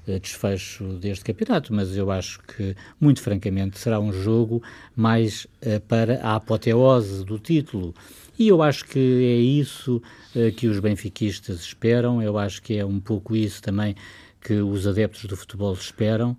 uh, 0.04 0.18
desfecho 0.18 0.83
deste 0.95 1.25
campeonato, 1.25 1.73
mas 1.73 1.97
eu 1.97 2.11
acho 2.11 2.40
que, 2.42 2.75
muito 3.00 3.23
francamente, 3.23 3.78
será 3.78 4.00
um 4.00 4.12
jogo 4.12 4.61
mais 4.97 5.45
uh, 5.45 5.78
para 5.87 6.21
a 6.23 6.35
apoteose 6.35 7.25
do 7.25 7.38
título. 7.38 7.95
E 8.37 8.49
eu 8.49 8.64
acho 8.64 8.87
que 8.87 8.99
é 8.99 9.37
isso 9.37 10.02
uh, 10.35 10.52
que 10.56 10.66
os 10.66 10.80
benfiquistas 10.80 11.61
esperam, 11.61 12.21
eu 12.21 12.37
acho 12.37 12.61
que 12.61 12.76
é 12.76 12.85
um 12.85 12.99
pouco 12.99 13.37
isso 13.37 13.62
também 13.62 13.95
que 14.40 14.54
os 14.54 14.88
adeptos 14.88 15.25
do 15.26 15.37
futebol 15.37 15.73
esperam. 15.73 16.37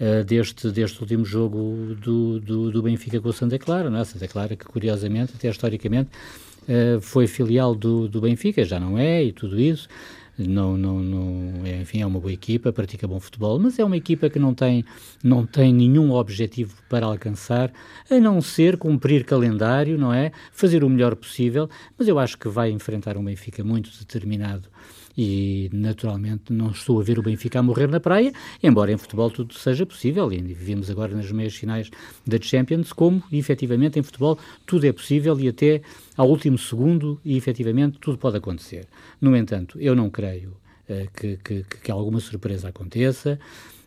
Uh, 0.00 0.24
deste, 0.24 0.70
deste 0.70 0.98
último 1.00 1.26
jogo 1.26 1.94
do, 1.94 2.40
do, 2.40 2.70
do, 2.70 2.82
Benfica 2.82 3.20
com 3.20 3.28
o 3.28 3.32
Santa 3.34 3.58
Clara, 3.58 3.90
não 3.90 3.98
é? 3.98 4.04
Santa 4.04 4.26
Clara 4.26 4.56
que 4.56 4.64
curiosamente, 4.64 5.34
até 5.36 5.50
historicamente, 5.50 6.08
uh, 6.62 7.00
foi 7.00 7.26
filial 7.26 7.74
do, 7.74 8.08
do 8.08 8.20
Benfica, 8.20 8.64
já 8.64 8.78
não 8.78 8.98
é, 8.98 9.24
e 9.24 9.32
tudo 9.32 9.60
isso, 9.60 9.88
não, 10.38 10.76
não, 10.76 11.00
não, 11.00 11.66
é, 11.66 11.82
enfim, 11.82 12.00
é 12.00 12.06
uma 12.06 12.18
boa 12.18 12.32
equipa, 12.32 12.72
pratica 12.72 13.06
bom 13.06 13.20
futebol, 13.20 13.58
mas 13.58 13.78
é 13.78 13.84
uma 13.84 13.96
equipa 13.96 14.30
que 14.30 14.38
não 14.38 14.54
tem, 14.54 14.84
não 15.22 15.44
tem 15.44 15.72
nenhum 15.72 16.12
objetivo 16.12 16.74
para 16.88 17.06
alcançar, 17.06 17.72
a 18.10 18.18
não 18.18 18.40
ser 18.40 18.76
cumprir 18.76 19.24
calendário, 19.24 19.98
não 19.98 20.12
é? 20.12 20.32
Fazer 20.52 20.82
o 20.82 20.88
melhor 20.88 21.14
possível, 21.14 21.68
mas 21.98 22.08
eu 22.08 22.18
acho 22.18 22.38
que 22.38 22.48
vai 22.48 22.70
enfrentar 22.70 23.16
um 23.16 23.24
Benfica 23.24 23.62
muito 23.62 23.90
determinado 23.98 24.68
e 25.16 25.68
naturalmente 25.72 26.52
não 26.52 26.70
estou 26.70 27.00
a 27.00 27.02
ver 27.02 27.18
o 27.18 27.22
Benfica 27.22 27.58
a 27.58 27.62
morrer 27.62 27.88
na 27.88 28.00
praia, 28.00 28.32
embora 28.62 28.92
em 28.92 28.96
futebol 28.96 29.30
tudo 29.30 29.54
seja 29.54 29.84
possível, 29.84 30.32
e 30.32 30.38
vimos 30.40 30.90
agora 30.90 31.14
nas 31.14 31.30
meias 31.30 31.54
finais 31.54 31.90
da 32.26 32.40
Champions 32.40 32.92
como, 32.92 33.22
efetivamente, 33.32 33.98
em 33.98 34.02
futebol 34.02 34.38
tudo 34.66 34.86
é 34.86 34.92
possível 34.92 35.38
e 35.40 35.48
até 35.48 35.82
ao 36.16 36.28
último 36.28 36.58
segundo, 36.58 37.20
e 37.24 37.36
efetivamente 37.36 37.98
tudo 37.98 38.18
pode 38.18 38.36
acontecer. 38.36 38.86
No 39.20 39.36
entanto, 39.36 39.78
eu 39.80 39.94
não 39.94 40.10
creio 40.10 40.50
uh, 40.88 41.10
que, 41.14 41.38
que, 41.38 41.64
que, 41.82 41.90
alguma 41.90 42.20
surpresa 42.20 42.68
aconteça. 42.68 43.38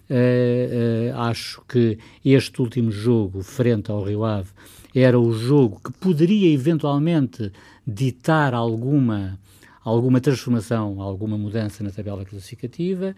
Uh, 0.10 1.14
uh, 1.14 1.20
acho 1.22 1.62
que 1.68 1.98
este 2.24 2.62
último 2.62 2.92
jogo, 2.92 3.42
frente 3.42 3.90
ao 3.90 4.04
Rio 4.04 4.24
Ave, 4.24 4.50
era 4.94 5.20
o 5.20 5.32
jogo 5.34 5.80
que 5.84 5.92
poderia 5.94 6.54
eventualmente 6.54 7.52
ditar 7.86 8.54
alguma 8.54 9.40
alguma 9.84 10.22
transformação, 10.22 11.02
alguma 11.02 11.38
mudança 11.38 11.84
na 11.84 11.92
tabela 11.92 12.24
classificativa. 12.26 13.16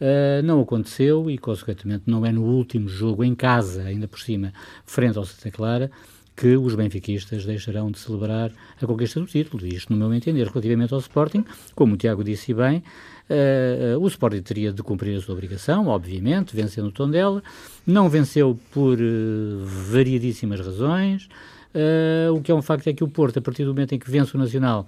Uh, 0.00 0.42
não 0.44 0.60
aconteceu 0.60 1.28
e, 1.28 1.36
consequentemente, 1.36 2.04
não 2.06 2.24
é 2.24 2.30
no 2.30 2.42
último 2.42 2.88
jogo 2.88 3.24
em 3.24 3.34
casa, 3.34 3.82
ainda 3.82 4.06
por 4.06 4.20
cima, 4.20 4.52
frente 4.86 5.18
ao 5.18 5.24
Santa 5.24 5.50
Clara, 5.50 5.90
que 6.36 6.56
os 6.56 6.76
benfiquistas 6.76 7.44
deixarão 7.44 7.90
de 7.90 7.98
celebrar 7.98 8.52
a 8.80 8.86
conquista 8.86 9.18
do 9.18 9.26
título. 9.26 9.66
Isto, 9.66 9.92
no 9.92 9.98
meu 9.98 10.14
entender, 10.14 10.46
relativamente 10.46 10.94
ao 10.94 11.00
Sporting, 11.00 11.44
como 11.74 11.94
o 11.94 11.96
Tiago 11.96 12.22
disse 12.22 12.54
bem, 12.54 12.78
uh, 13.28 13.96
uh, 13.96 14.00
o 14.00 14.06
Sporting 14.06 14.42
teria 14.42 14.72
de 14.72 14.84
cumprir 14.84 15.16
a 15.16 15.20
sua 15.20 15.34
obrigação, 15.34 15.88
obviamente, 15.88 16.54
vencendo 16.54 16.86
o 16.86 16.92
Tondela. 16.92 17.42
Não 17.84 18.08
venceu 18.08 18.56
por 18.70 18.96
variadíssimas 19.90 20.60
razões. 20.60 21.28
o 22.32 22.40
que 22.40 22.52
é 22.52 22.54
um 22.54 22.62
facto 22.62 22.86
é 22.86 22.92
que 22.92 23.02
o 23.02 23.08
Porto, 23.08 23.40
a 23.40 23.42
partir 23.42 23.64
do 23.64 23.74
momento 23.74 23.96
em 23.96 23.98
que 23.98 24.08
vence 24.08 24.36
o 24.36 24.38
Nacional, 24.38 24.86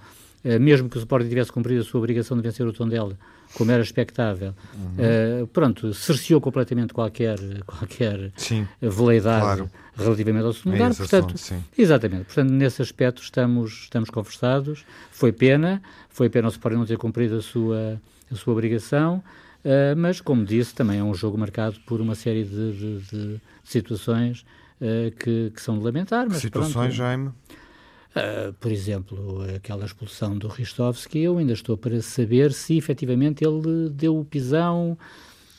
mesmo 0.60 0.88
que 0.88 0.96
o 0.96 1.00
Sporting 1.00 1.28
tivesse 1.28 1.52
cumprido 1.52 1.80
a 1.80 1.84
sua 1.84 1.98
obrigação 1.98 2.36
de 2.36 2.42
vencer 2.42 2.66
o 2.66 2.72
Tondela, 2.72 3.16
como 3.54 3.70
era 3.70 3.82
expectável, 3.82 4.54
uhum. 4.74 5.42
uh, 5.42 5.46
pronto, 5.48 5.92
cerceou 5.92 6.40
completamente 6.40 6.92
qualquer, 6.92 7.38
qualquer 7.66 8.30
sim, 8.36 8.66
veleidade 8.80 9.42
claro. 9.42 9.70
relativamente 9.96 10.44
ao 10.44 10.52
segundo 10.52 10.74
lugar. 10.74 10.94
Portanto, 10.94 11.34
exatamente. 11.76 12.24
Portanto, 12.24 12.50
nesse 12.50 12.80
aspecto 12.80 13.22
estamos, 13.22 13.72
estamos 13.82 14.10
conversados. 14.10 14.84
Foi 15.10 15.32
pena, 15.32 15.82
foi 16.08 16.28
pena 16.28 16.48
o 16.48 16.50
Sporting 16.50 16.78
não 16.78 16.86
ter 16.86 16.96
cumprido 16.96 17.36
a 17.36 17.42
sua, 17.42 18.00
a 18.30 18.34
sua 18.36 18.52
obrigação, 18.52 19.22
uh, 19.64 19.96
mas, 19.96 20.20
como 20.20 20.44
disse, 20.44 20.74
também 20.74 21.00
é 21.00 21.04
um 21.04 21.14
jogo 21.14 21.36
marcado 21.36 21.76
por 21.86 22.00
uma 22.00 22.14
série 22.14 22.44
de, 22.44 22.72
de, 22.72 22.98
de 23.00 23.40
situações 23.64 24.44
uh, 24.80 25.10
que, 25.16 25.50
que, 25.50 25.60
são 25.60 25.76
de 25.76 25.84
lamentar. 25.84 26.26
Mas, 26.28 26.38
situações, 26.38 26.72
pronto, 26.72 26.92
Jaime? 26.92 27.30
Uh, 28.10 28.52
por 28.54 28.72
exemplo, 28.72 29.40
aquela 29.54 29.84
expulsão 29.84 30.36
do 30.36 30.48
Ristovski, 30.48 31.20
eu 31.20 31.38
ainda 31.38 31.52
estou 31.52 31.76
para 31.76 32.02
saber 32.02 32.52
se 32.52 32.76
efetivamente 32.76 33.44
ele 33.44 33.88
deu 33.88 34.18
o 34.18 34.24
pisão 34.24 34.98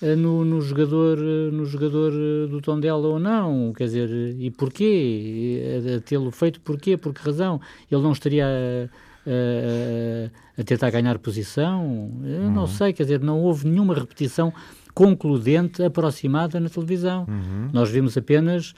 uh, 0.01 0.15
no, 0.17 0.43
no, 0.43 0.59
jogador, 0.59 1.17
uh, 1.17 1.49
no 1.49 1.65
jogador 1.65 2.11
do 2.49 2.59
Tondela 2.59 3.07
ou 3.07 3.17
não, 3.17 3.71
quer 3.71 3.85
dizer, 3.85 4.35
e 4.37 4.51
porquê? 4.51 6.01
Tê-lo 6.05 6.29
feito 6.29 6.59
porquê? 6.59 6.97
Por 6.97 7.13
que 7.13 7.21
razão? 7.21 7.61
Ele 7.89 8.01
não 8.01 8.11
estaria 8.11 8.45
a, 8.45 10.59
a 10.59 10.63
tentar 10.65 10.89
ganhar 10.89 11.17
posição? 11.19 12.11
Eu 12.21 12.41
uhum. 12.41 12.51
não 12.51 12.67
sei, 12.67 12.91
quer 12.91 13.03
dizer, 13.03 13.21
não 13.21 13.39
houve 13.39 13.65
nenhuma 13.65 13.95
repetição 13.95 14.53
concludente 14.93 15.81
aproximada 15.81 16.59
na 16.59 16.67
televisão. 16.67 17.25
Uhum. 17.29 17.69
Nós 17.71 17.89
vimos 17.89 18.17
apenas 18.17 18.75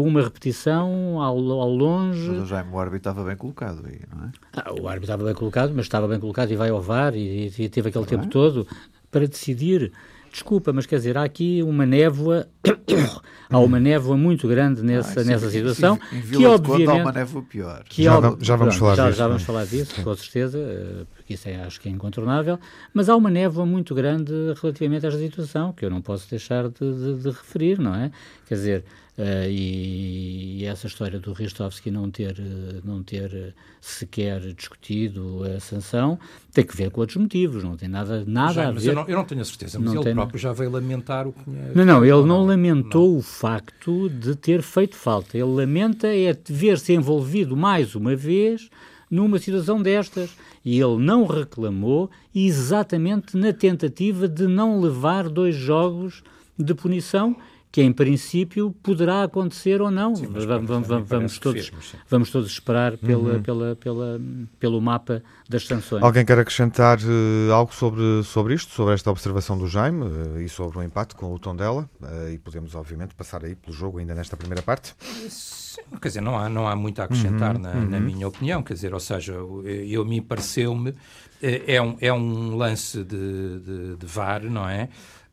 uma 0.00 0.22
repetição 0.22 1.20
ao, 1.20 1.36
ao 1.36 1.70
longe. 1.70 2.28
Mas 2.28 2.42
o 2.42 2.46
Jaime, 2.46 2.70
o 2.72 2.78
árbitro 2.78 2.98
estava 2.98 3.24
bem 3.24 3.36
colocado 3.36 3.84
aí, 3.86 4.00
não 4.14 4.24
é? 4.24 4.30
Ah, 4.54 4.72
o 4.72 4.88
árbitro 4.88 5.04
estava 5.04 5.24
bem 5.24 5.34
colocado, 5.34 5.72
mas 5.74 5.86
estava 5.86 6.08
bem 6.08 6.18
colocado 6.18 6.50
e 6.50 6.56
vai 6.56 6.70
ao 6.70 6.82
VAR 6.82 7.14
e, 7.14 7.52
e 7.56 7.68
teve 7.68 7.88
aquele 7.88 8.06
tempo 8.06 8.26
todo 8.26 8.66
para 9.10 9.26
decidir. 9.26 9.92
Desculpa, 10.30 10.72
mas 10.72 10.84
quer 10.84 10.96
dizer, 10.96 11.16
há 11.16 11.24
aqui 11.24 11.62
uma 11.62 11.86
névoa, 11.86 12.46
há 13.48 13.58
uma 13.58 13.80
névoa 13.80 14.16
muito 14.16 14.46
grande 14.46 14.82
nessa, 14.82 15.20
ah, 15.20 15.24
nessa 15.24 15.50
situação. 15.50 15.98
Em, 16.12 16.18
em 16.18 16.22
que 16.22 16.46
obviamente. 16.46 16.90
Há 16.90 17.02
uma 17.02 17.12
névoa 17.12 17.42
pior. 17.42 17.84
Que, 17.88 18.02
já, 18.02 18.18
ob... 18.18 18.44
já 18.44 18.56
vamos 18.56 18.76
falar 18.76 18.94
já, 18.94 19.06
disso. 19.06 19.18
Já 19.18 19.26
vamos 19.26 19.42
falar 19.42 19.64
disso, 19.64 20.02
com 20.02 20.14
certeza, 20.14 20.58
eh, 20.58 21.04
porque 21.16 21.34
isso 21.34 21.48
é, 21.48 21.62
acho 21.64 21.80
que 21.80 21.88
é 21.88 21.92
incontornável. 21.92 22.58
Mas 22.92 23.08
há 23.08 23.16
uma 23.16 23.30
névoa 23.30 23.64
muito 23.64 23.94
grande 23.94 24.32
relativamente 24.60 25.06
a 25.06 25.08
esta 25.08 25.20
situação, 25.20 25.72
que 25.72 25.84
eu 25.84 25.90
não 25.90 26.02
posso 26.02 26.28
deixar 26.28 26.68
de, 26.68 26.74
de, 26.78 27.22
de 27.22 27.28
referir, 27.30 27.78
não 27.78 27.94
é? 27.94 28.10
Quer 28.46 28.54
dizer, 28.54 28.84
Uh, 29.18 29.50
e, 29.50 30.60
e, 30.60 30.64
essa 30.64 30.86
história 30.86 31.18
do 31.18 31.32
Ristovski 31.32 31.90
não 31.90 32.08
ter, 32.08 32.38
eh, 32.38 32.80
não 32.84 33.02
ter 33.02 33.52
sequer 33.80 34.38
discutido 34.54 35.42
a 35.56 35.58
sanção 35.58 36.20
tem 36.52 36.64
que 36.64 36.76
ver 36.76 36.92
com 36.92 37.00
outros 37.00 37.16
motivos, 37.16 37.64
não 37.64 37.76
tem 37.76 37.88
nada, 37.88 38.22
nada 38.24 38.52
já, 38.52 38.68
a 38.68 38.70
ver. 38.70 38.86
Eu 38.90 38.94
não, 38.94 39.08
eu 39.08 39.16
não, 39.16 39.24
tenho 39.24 39.40
a 39.40 39.44
certeza, 39.44 39.76
mas 39.80 39.92
ele 39.92 40.14
próprio 40.14 40.38
já 40.38 40.52
veio 40.52 40.70
lamentar 40.70 41.26
o 41.26 41.32
que. 41.32 41.50
Não, 41.50 41.84
não, 41.84 42.04
ele 42.04 42.26
não 42.26 42.46
lamentou 42.46 43.10
não. 43.10 43.18
o 43.18 43.22
facto 43.22 44.08
de 44.08 44.36
ter 44.36 44.62
feito 44.62 44.94
falta. 44.94 45.36
Ele 45.36 45.52
lamenta 45.52 46.06
é 46.06 46.32
ver-se 46.48 46.92
envolvido 46.92 47.56
mais 47.56 47.96
uma 47.96 48.14
vez 48.14 48.70
numa 49.10 49.40
situação 49.40 49.82
destas. 49.82 50.30
E 50.64 50.78
ele 50.78 50.98
não 50.98 51.26
reclamou 51.26 52.08
exatamente 52.32 53.36
na 53.36 53.52
tentativa 53.52 54.28
de 54.28 54.46
não 54.46 54.80
levar 54.80 55.28
dois 55.28 55.56
jogos 55.56 56.22
de 56.56 56.72
punição 56.74 57.36
que 57.78 57.82
em 57.82 57.92
princípio 57.92 58.72
poderá 58.82 59.22
acontecer 59.22 59.80
ou 59.80 59.88
não. 59.88 60.16
Sim, 60.16 60.26
vamos, 60.26 60.66
vamos, 60.66 61.08
vamos 61.08 61.38
todos, 61.38 61.70
vamos 62.10 62.28
todos 62.28 62.50
esperar 62.50 62.98
pela, 62.98 63.34
uhum. 63.34 63.42
pela, 63.42 63.76
pela, 63.76 64.20
pelo 64.58 64.80
mapa 64.80 65.22
das 65.48 65.64
sanções. 65.64 66.02
Alguém 66.02 66.24
quer 66.24 66.40
acrescentar 66.40 66.98
uh, 66.98 67.52
algo 67.52 67.72
sobre, 67.72 68.24
sobre 68.24 68.54
isto, 68.54 68.72
sobre 68.72 68.94
esta 68.94 69.12
observação 69.12 69.56
do 69.56 69.68
Jaime 69.68 70.02
uh, 70.02 70.40
e 70.40 70.48
sobre 70.48 70.78
o 70.78 70.82
empate 70.82 71.14
com 71.14 71.32
o 71.32 71.38
tom 71.38 71.54
dela? 71.54 71.88
Uh, 72.02 72.30
e 72.32 72.38
podemos, 72.38 72.74
obviamente, 72.74 73.14
passar 73.14 73.44
aí 73.44 73.54
pelo 73.54 73.72
jogo 73.72 73.98
ainda 73.98 74.12
nesta 74.12 74.36
primeira 74.36 74.60
parte? 74.60 74.96
Sim, 75.28 75.82
quer 76.02 76.08
dizer, 76.08 76.20
não 76.20 76.36
há, 76.36 76.48
não 76.48 76.66
há 76.66 76.74
muito 76.74 77.00
a 77.00 77.04
acrescentar 77.04 77.54
uhum, 77.54 77.62
na, 77.62 77.72
uhum. 77.74 77.90
na, 77.90 78.00
minha 78.00 78.26
opinião, 78.26 78.60
quer 78.60 78.74
dizer, 78.74 78.92
ou 78.92 78.98
seja, 78.98 79.34
eu, 79.34 79.64
eu 79.64 80.04
me 80.04 80.20
pareceu-me, 80.20 80.96
é 81.40 81.80
um, 81.80 81.96
é 82.00 82.12
um 82.12 82.56
lance 82.56 83.04
de, 83.04 83.60
de, 83.60 83.96
de 83.96 84.06
VAR, 84.06 84.42
não 84.42 84.68
é? 84.68 84.88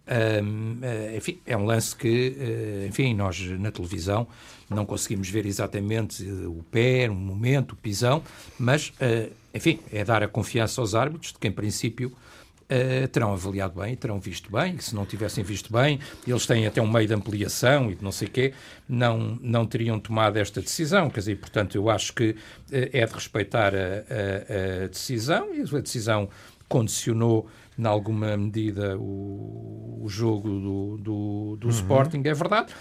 Uh, 0.05 1.17
enfim, 1.17 1.39
é 1.47 1.57
um 1.57 1.65
lance 1.65 1.95
que, 1.95 2.37
uh, 2.37 2.87
enfim, 2.87 3.15
nós 3.15 3.39
na 3.39 3.71
televisão 3.71 4.27
não 4.69 4.85
conseguimos 4.85 5.27
ver 5.29 5.47
exatamente 5.47 6.23
uh, 6.23 6.51
o 6.51 6.63
pé, 6.63 7.09
o 7.09 7.15
momento, 7.15 7.71
o 7.71 7.75
pisão, 7.75 8.21
mas, 8.57 8.93
enfim, 9.53 9.79
é 9.91 10.03
dar 10.03 10.21
a 10.21 10.27
confiança 10.27 10.79
aos 10.79 10.93
árbitros 10.93 11.33
de 11.33 11.39
que, 11.39 11.47
em 11.47 11.51
princípio, 11.51 12.11
terão 13.11 13.31
avaliado 13.31 13.79
bem, 13.79 13.95
terão 13.95 14.19
visto 14.19 14.51
bem, 14.51 14.79
se 14.79 14.95
não 14.95 15.05
tivessem 15.05 15.43
visto 15.43 15.71
bem, 15.71 15.99
eles 16.27 16.47
têm 16.47 16.65
até 16.65 16.81
um 16.81 16.91
meio 16.91 17.07
de 17.07 17.13
ampliação 17.13 17.91
e 17.91 17.95
de 17.95 18.03
não 18.03 18.11
sei 18.11 18.27
quê, 18.27 18.53
não, 18.89 19.37
não 19.39 19.67
teriam 19.67 19.99
tomado 19.99 20.37
esta 20.37 20.61
decisão. 20.61 21.07
Quer 21.11 21.19
dizer, 21.19 21.37
portanto, 21.37 21.75
eu 21.75 21.91
acho 21.91 22.11
que 22.13 22.35
é 22.71 23.05
de 23.05 23.13
respeitar 23.13 23.75
a, 23.75 23.77
a, 23.77 24.83
a 24.85 24.87
decisão 24.87 25.53
e 25.53 25.61
a 25.61 25.79
decisão 25.79 26.27
condicionou 26.67 27.47
em 27.77 27.85
alguma 27.85 28.35
medida, 28.37 28.97
o, 28.97 30.01
o 30.03 30.07
jogo 30.07 30.49
do, 30.49 30.97
do, 30.97 31.57
do 31.57 31.67
uhum. 31.67 31.73
Sporting, 31.73 32.21
é 32.25 32.33
verdade. 32.33 32.73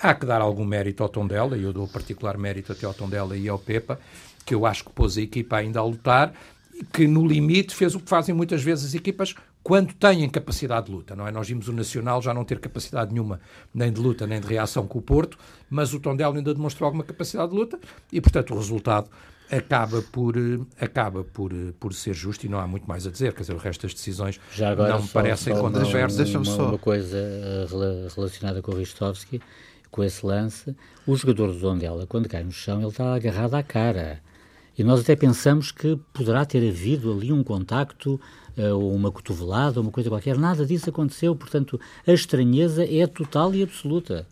Há, 0.00 0.14
que 0.14 0.26
dar 0.26 0.40
algum 0.40 0.64
mérito 0.64 1.02
ao 1.02 1.08
Tondela, 1.08 1.56
e 1.56 1.62
eu 1.62 1.72
dou 1.72 1.88
particular 1.88 2.38
mérito 2.38 2.72
até 2.72 2.86
ao 2.86 2.94
Tondela 2.94 3.36
e 3.36 3.48
ao 3.48 3.58
Pepa, 3.58 3.98
que 4.44 4.54
eu 4.54 4.64
acho 4.64 4.84
que 4.84 4.92
pôs 4.92 5.18
a 5.18 5.20
equipa 5.22 5.56
ainda 5.56 5.80
a 5.80 5.84
lutar, 5.84 6.32
e 6.74 6.84
que 6.84 7.06
no 7.06 7.26
limite 7.26 7.74
fez 7.74 7.94
o 7.94 8.00
que 8.00 8.08
fazem 8.08 8.34
muitas 8.34 8.62
vezes 8.62 8.86
as 8.86 8.94
equipas 8.94 9.34
quando 9.62 9.94
têm 9.94 10.28
capacidade 10.28 10.86
de 10.86 10.92
luta, 10.92 11.14
não 11.14 11.26
é? 11.26 11.30
Nós 11.30 11.46
vimos 11.46 11.68
o 11.68 11.72
Nacional 11.72 12.20
já 12.20 12.34
não 12.34 12.44
ter 12.44 12.58
capacidade 12.58 13.12
nenhuma, 13.12 13.40
nem 13.72 13.92
de 13.92 14.00
luta, 14.00 14.26
nem 14.26 14.40
de 14.40 14.46
reação 14.46 14.86
com 14.86 14.98
o 14.98 15.02
Porto, 15.02 15.38
mas 15.70 15.94
o 15.94 16.00
Tondela 16.00 16.36
ainda 16.36 16.52
demonstrou 16.52 16.86
alguma 16.86 17.04
capacidade 17.04 17.52
de 17.52 17.56
luta 17.56 17.78
e, 18.10 18.20
portanto, 18.20 18.54
o 18.54 18.56
resultado 18.56 19.08
acaba 19.52 20.00
por, 20.00 20.34
acaba 20.80 21.22
por, 21.22 21.52
por 21.78 21.92
ser 21.92 22.14
justo 22.14 22.46
e 22.46 22.48
não 22.48 22.58
há 22.58 22.66
muito 22.66 22.88
mais 22.88 23.06
a 23.06 23.10
dizer. 23.10 23.34
Quer 23.34 23.42
dizer, 23.42 23.54
o 23.54 23.58
resto 23.58 23.82
das 23.82 23.94
decisões 23.94 24.40
não 24.88 25.02
me 25.02 25.08
parecem 25.08 25.54
controversas. 25.54 26.34
Uma, 26.34 26.40
uma, 26.42 26.68
uma 26.68 26.78
coisa 26.78 27.18
eh, 27.18 27.66
relacionada 28.16 28.62
com 28.62 28.72
o 28.72 28.76
Ristovski, 28.76 29.40
com 29.90 30.02
esse 30.02 30.24
lance, 30.24 30.74
o 31.06 31.14
jogador 31.14 31.48
do 31.48 31.58
Zondela, 31.58 32.06
quando 32.06 32.28
cai 32.28 32.42
no 32.42 32.50
chão, 32.50 32.80
ele 32.80 32.88
está 32.88 33.14
agarrado 33.14 33.54
à 33.54 33.62
cara. 33.62 34.20
E 34.76 34.82
nós 34.82 35.00
até 35.00 35.14
pensamos 35.14 35.70
que 35.70 35.98
poderá 36.14 36.46
ter 36.46 36.66
havido 36.66 37.12
ali 37.12 37.30
um 37.30 37.44
contacto, 37.44 38.18
uh, 38.56 38.94
uma 38.94 39.12
cotovelada, 39.12 39.82
uma 39.82 39.90
coisa 39.90 40.08
qualquer. 40.08 40.38
Nada 40.38 40.64
disso 40.64 40.88
aconteceu, 40.88 41.36
portanto, 41.36 41.78
a 42.06 42.12
estranheza 42.12 42.82
é 42.82 43.06
total 43.06 43.54
e 43.54 43.62
absoluta. 43.62 44.26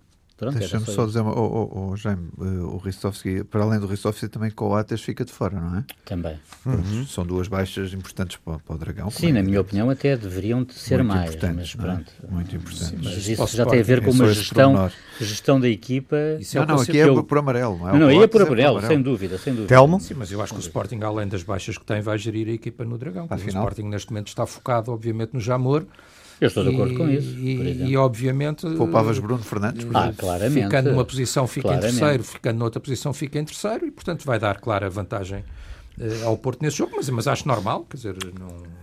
Deixa-me 0.48 0.86
só, 0.86 1.04
dizer, 1.04 1.20
uma, 1.20 1.38
oh, 1.38 1.70
oh, 1.72 1.90
oh, 1.90 1.96
Jaime, 1.96 2.28
uh, 2.38 2.74
o 2.74 2.78
Ristovski, 2.78 3.44
para 3.44 3.62
além 3.62 3.78
do 3.78 3.86
Ristovski, 3.86 4.28
também 4.28 4.50
Coates 4.50 5.02
fica 5.02 5.24
de 5.24 5.32
fora, 5.32 5.60
não 5.60 5.78
é? 5.78 5.84
Também. 6.04 6.38
Uhum. 6.64 7.06
São 7.06 7.26
duas 7.26 7.48
baixas 7.48 7.92
importantes 7.92 8.38
para, 8.38 8.58
para 8.58 8.74
o 8.74 8.78
Dragão. 8.78 9.10
Sim, 9.10 9.32
na 9.32 9.42
minha 9.42 9.60
opinião, 9.60 9.90
até 9.90 10.16
deveriam 10.16 10.66
ser 10.70 11.02
Muito 11.02 11.14
mais, 11.14 11.36
mas 11.36 11.74
é? 11.74 11.82
pronto. 11.82 12.12
É? 12.22 12.30
Muito 12.32 12.56
importante. 12.56 12.84
Sim, 12.84 12.98
mas 13.02 13.28
isso 13.28 13.56
já 13.56 13.66
tem 13.66 13.80
a 13.80 13.82
ver 13.82 14.02
com 14.02 14.10
uma 14.10 14.32
gestão, 14.32 14.90
gestão 15.20 15.60
da 15.60 15.68
equipa. 15.68 16.16
Isso 16.38 16.56
é 16.56 16.60
não, 16.60 16.76
não, 16.76 16.82
aqui 16.82 16.98
é 16.98 17.08
eu... 17.08 17.22
por 17.22 17.38
amarelo, 17.38 17.78
não 17.78 17.88
é? 17.88 17.92
Não, 17.92 17.98
não, 18.00 18.08
aí 18.08 18.18
é 18.18 18.26
por 18.26 18.42
amarelo, 18.42 18.78
é 18.78 18.80
por 18.80 18.88
sem 18.88 19.02
dúvida, 19.02 19.36
sem 19.36 19.52
dúvida. 19.52 19.68
Telmo? 19.68 20.00
Sim, 20.00 20.14
mas 20.14 20.32
eu 20.32 20.40
acho 20.40 20.54
que 20.54 20.58
o 20.58 20.62
Sporting, 20.62 21.00
além 21.02 21.28
das 21.28 21.42
baixas 21.42 21.76
que 21.76 21.84
tem, 21.84 22.00
vai 22.00 22.16
gerir 22.16 22.48
a 22.48 22.52
equipa 22.52 22.84
no 22.84 22.96
Dragão. 22.96 23.28
O 23.30 23.34
Sporting, 23.34 23.82
neste 23.82 24.10
momento, 24.10 24.28
está 24.28 24.46
focado, 24.46 24.90
obviamente, 24.90 25.34
no 25.34 25.40
Jamor. 25.40 25.84
Eu 26.40 26.48
estou 26.48 26.64
de 26.64 26.70
acordo 26.70 26.94
e, 26.94 26.96
com 26.96 27.08
isso. 27.08 27.38
E, 27.38 27.90
e, 27.90 27.96
obviamente. 27.96 28.66
Poupavas 28.70 29.18
Bruno 29.18 29.42
Fernandes, 29.42 29.84
por 29.84 29.96
ah, 29.96 30.12
claramente. 30.16 30.64
Ficando 30.64 30.90
numa 30.90 31.04
posição, 31.04 31.46
fica 31.46 31.68
claramente. 31.68 31.94
em 31.94 31.98
terceiro, 31.98 32.24
ficando 32.24 32.58
noutra 32.58 32.80
posição, 32.80 33.12
fica 33.12 33.38
em 33.38 33.44
terceiro, 33.44 33.86
e 33.86 33.90
portanto 33.90 34.24
vai 34.24 34.38
dar 34.38 34.58
clara 34.58 34.88
vantagem 34.88 35.44
uh, 35.98 36.26
ao 36.26 36.38
Porto 36.38 36.62
nesse 36.62 36.78
jogo, 36.78 36.92
mas, 36.96 37.08
mas 37.10 37.28
acho 37.28 37.46
normal, 37.46 37.84
quer 37.88 37.96
dizer, 37.96 38.16
não. 38.38 38.79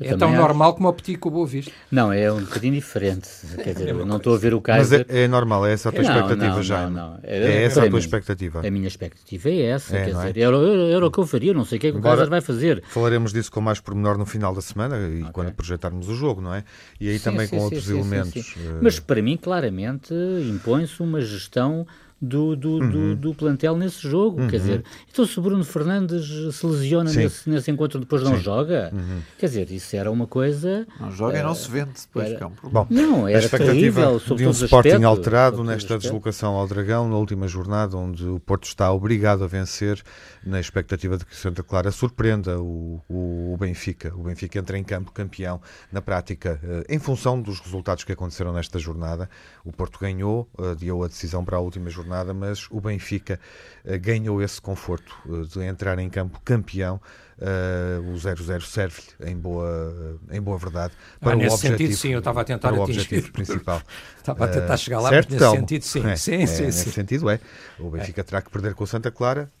Eu 0.00 0.14
é 0.14 0.16
tão 0.16 0.28
acho... 0.28 0.36
normal 0.36 0.74
como 0.74 0.88
o 0.88 0.92
Petit 0.92 1.18
com 1.18 1.28
o 1.28 1.32
Boa 1.32 1.46
Vista. 1.46 1.72
Não, 1.90 2.12
é 2.12 2.32
um 2.32 2.40
bocadinho 2.40 2.74
diferente. 2.74 3.28
Quer 3.56 3.72
dizer, 3.72 3.88
é 3.88 3.92
não 3.92 4.16
estou 4.18 4.34
a 4.34 4.38
ver 4.38 4.54
o 4.54 4.60
caso. 4.60 4.78
Mas 4.78 4.92
é, 4.92 5.24
é, 5.24 5.28
normal, 5.28 5.66
é 5.66 5.72
essa 5.72 5.88
a 5.88 5.92
tua 5.92 6.02
não, 6.02 6.10
expectativa 6.10 6.54
não, 6.54 6.62
já. 6.62 6.90
Não, 6.90 6.90
não. 6.90 7.20
É, 7.22 7.38
é 7.38 7.64
essa 7.64 7.84
a 7.84 7.90
tua 7.90 7.98
expectativa. 7.98 8.66
A 8.66 8.70
minha 8.70 8.86
expectativa 8.86 9.48
é 9.48 9.62
essa. 9.62 9.96
É, 9.96 10.04
quer 10.04 10.14
dizer, 10.14 10.38
era, 10.38 10.56
era, 10.56 11.06
o 11.06 11.10
que 11.10 11.18
eu 11.18 11.26
faria, 11.26 11.52
não 11.52 11.64
sei 11.64 11.78
o 11.78 11.80
que 11.80 11.86
é 11.88 11.92
que 11.92 11.98
o 11.98 12.00
Kaiser 12.00 12.28
vai 12.28 12.40
fazer. 12.40 12.82
Falaremos 12.88 13.32
disso 13.32 13.50
com 13.50 13.60
mais 13.60 13.80
pormenor 13.80 14.16
no 14.16 14.26
final 14.26 14.54
da 14.54 14.62
semana 14.62 14.96
e 14.98 15.20
okay. 15.20 15.32
quando 15.32 15.52
projetarmos 15.52 16.08
o 16.08 16.14
jogo, 16.14 16.40
não 16.40 16.54
é? 16.54 16.62
E 17.00 17.08
aí 17.08 17.18
sim, 17.18 17.24
também 17.24 17.46
sim, 17.46 17.56
com 17.56 17.58
sim, 17.58 17.64
outros 17.64 17.90
elementos. 17.90 18.56
Uh... 18.56 18.78
Mas 18.80 19.00
para 19.00 19.20
mim, 19.20 19.36
claramente, 19.36 20.14
impõe-se 20.48 21.02
uma 21.02 21.20
gestão 21.20 21.86
do, 22.20 22.56
do, 22.56 22.70
uhum. 22.70 22.90
do, 22.90 23.16
do, 23.16 23.34
plantel 23.34 23.76
nesse 23.76 24.06
jogo. 24.08 24.42
Uhum. 24.42 24.48
Quer 24.48 24.58
dizer, 24.58 24.84
então 25.10 25.24
se 25.24 25.38
o 25.38 25.42
Bruno 25.42 25.64
Fernandes 25.64 26.54
se 26.54 26.66
lesiona 26.66 27.12
nesse, 27.12 27.48
nesse 27.48 27.70
encontro 27.70 28.00
depois 28.00 28.22
não 28.22 28.36
Sim. 28.36 28.42
joga, 28.42 28.90
uhum. 28.92 29.20
quer 29.38 29.46
dizer, 29.46 29.70
isso 29.70 29.94
era 29.94 30.10
uma 30.10 30.26
coisa. 30.26 30.86
Não 31.00 31.10
joga 31.12 31.36
uh, 31.36 31.40
e 31.40 31.42
não 31.42 31.54
se 31.54 31.70
vende 31.70 31.92
depois, 32.00 32.28
era, 32.28 32.42
é 32.42 32.46
um 32.46 32.50
problema. 32.50 32.86
Bom, 32.86 32.94
não, 32.94 33.28
era 33.28 33.38
a 33.38 33.40
expectativa 33.40 33.74
terrível, 33.74 34.18
de 34.18 34.46
um 34.46 34.50
Sporting 34.50 34.88
aspectos, 34.88 35.04
alterado 35.04 35.64
nesta 35.64 35.96
deslocação 35.96 36.54
ao 36.54 36.66
Dragão, 36.66 37.08
na 37.08 37.16
última 37.16 37.46
jornada, 37.46 37.96
onde 37.96 38.26
o 38.26 38.40
Porto 38.40 38.64
está 38.64 38.92
obrigado 38.92 39.44
a 39.44 39.46
vencer, 39.46 40.02
na 40.44 40.58
expectativa 40.58 41.16
de 41.16 41.24
que 41.24 41.36
Santa 41.36 41.62
Clara 41.62 41.92
surpreenda 41.92 42.60
o, 42.60 43.00
o, 43.08 43.52
o 43.54 43.56
Benfica. 43.58 44.12
O 44.16 44.24
Benfica 44.24 44.58
entra 44.58 44.76
em 44.76 44.82
campo 44.82 45.12
campeão 45.12 45.60
na 45.92 46.02
prática, 46.02 46.60
uh, 46.64 46.84
em 46.92 46.98
função 46.98 47.40
dos 47.40 47.60
resultados 47.60 48.02
que 48.02 48.12
aconteceram 48.12 48.52
nesta 48.52 48.78
jornada. 48.78 49.30
O 49.64 49.72
Porto 49.72 49.98
ganhou, 50.00 50.48
adiou 50.72 51.04
a 51.04 51.08
decisão 51.08 51.44
para 51.44 51.56
a 51.56 51.60
última 51.60 51.88
jornada 51.90 52.07
jornada, 52.08 52.32
mas 52.32 52.66
o 52.70 52.80
Benfica 52.80 53.38
uh, 53.84 53.98
ganhou 54.00 54.42
esse 54.42 54.60
conforto 54.60 55.14
uh, 55.26 55.46
de 55.46 55.60
entrar 55.60 55.98
em 55.98 56.08
campo 56.08 56.40
campeão. 56.44 57.00
Uh, 57.38 58.10
o 58.10 58.14
0-0 58.16 58.62
serve-lhe 58.62 59.30
em 59.30 59.36
boa, 59.36 60.18
em 60.28 60.40
boa 60.40 60.58
verdade 60.58 60.92
para 61.20 61.34
ah, 61.34 61.36
o 61.36 61.38
nesse 61.38 61.54
objetivo, 61.54 61.78
sentido, 61.78 61.96
sim, 61.96 62.08
eu 62.08 62.18
estava 62.18 62.40
a 62.40 62.44
tentar 62.44 62.72
para 62.72 62.82
atingir. 62.82 62.98
o 62.98 63.02
objetivo 63.02 63.32
principal. 63.32 63.80
estava 64.18 64.44
a 64.44 64.48
tentar 64.48 64.76
chegar 64.76 64.98
lá, 64.98 65.08
certo, 65.10 65.30
mas 65.30 65.40
nesse 65.40 65.56
sentido, 65.56 65.82
sim. 65.82 66.06
É, 66.06 66.16
sim, 66.16 66.42
é, 66.42 66.46
sim, 66.46 66.64
nesse 66.64 66.84
sim. 66.84 66.90
sentido 66.90 67.30
é. 67.30 67.38
O 67.78 67.90
Benfica 67.90 68.22
é. 68.22 68.24
terá 68.24 68.42
que 68.42 68.50
perder 68.50 68.74
com 68.74 68.82
o 68.82 68.86
Santa 68.88 69.12
Clara 69.12 69.52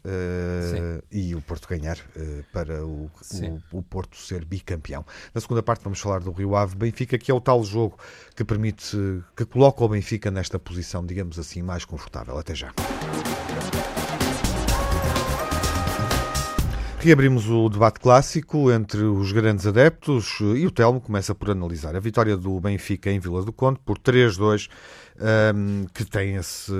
e 1.12 1.36
o 1.36 1.40
Porto 1.40 1.68
ganhar 1.68 1.98
para 2.52 2.84
o, 2.84 3.08
o, 3.72 3.78
o, 3.78 3.82
Porto 3.82 4.16
ser 4.16 4.44
bicampeão. 4.44 5.06
Na 5.32 5.40
segunda 5.40 5.62
parte 5.62 5.84
vamos 5.84 6.00
falar 6.00 6.18
do 6.18 6.32
Rio 6.32 6.56
Ave 6.56 6.74
Benfica, 6.74 7.16
que 7.16 7.30
é 7.30 7.34
o 7.34 7.40
tal 7.40 7.62
jogo 7.62 7.96
que 8.34 8.42
permite, 8.44 8.96
que 9.36 9.44
coloca 9.44 9.84
o 9.84 9.88
Benfica 9.88 10.32
nesta 10.32 10.58
posição, 10.58 11.06
digamos 11.06 11.38
assim, 11.38 11.62
mais 11.62 11.84
confortável. 11.84 12.36
Até 12.36 12.56
já. 12.56 12.72
Reabrimos 17.00 17.48
o 17.48 17.68
debate 17.68 18.00
clássico 18.00 18.72
entre 18.72 19.02
os 19.02 19.30
grandes 19.30 19.68
adeptos 19.68 20.40
e 20.40 20.66
o 20.66 20.70
Telmo 20.70 21.00
começa 21.00 21.32
por 21.32 21.48
analisar 21.48 21.94
a 21.94 22.00
vitória 22.00 22.36
do 22.36 22.58
Benfica 22.58 23.08
em 23.08 23.20
Vila 23.20 23.44
do 23.44 23.52
Conde 23.52 23.78
por 23.84 23.96
3-2, 23.98 24.68
um, 25.20 25.86
que 25.92 26.04
tem 26.04 26.36
esse, 26.36 26.72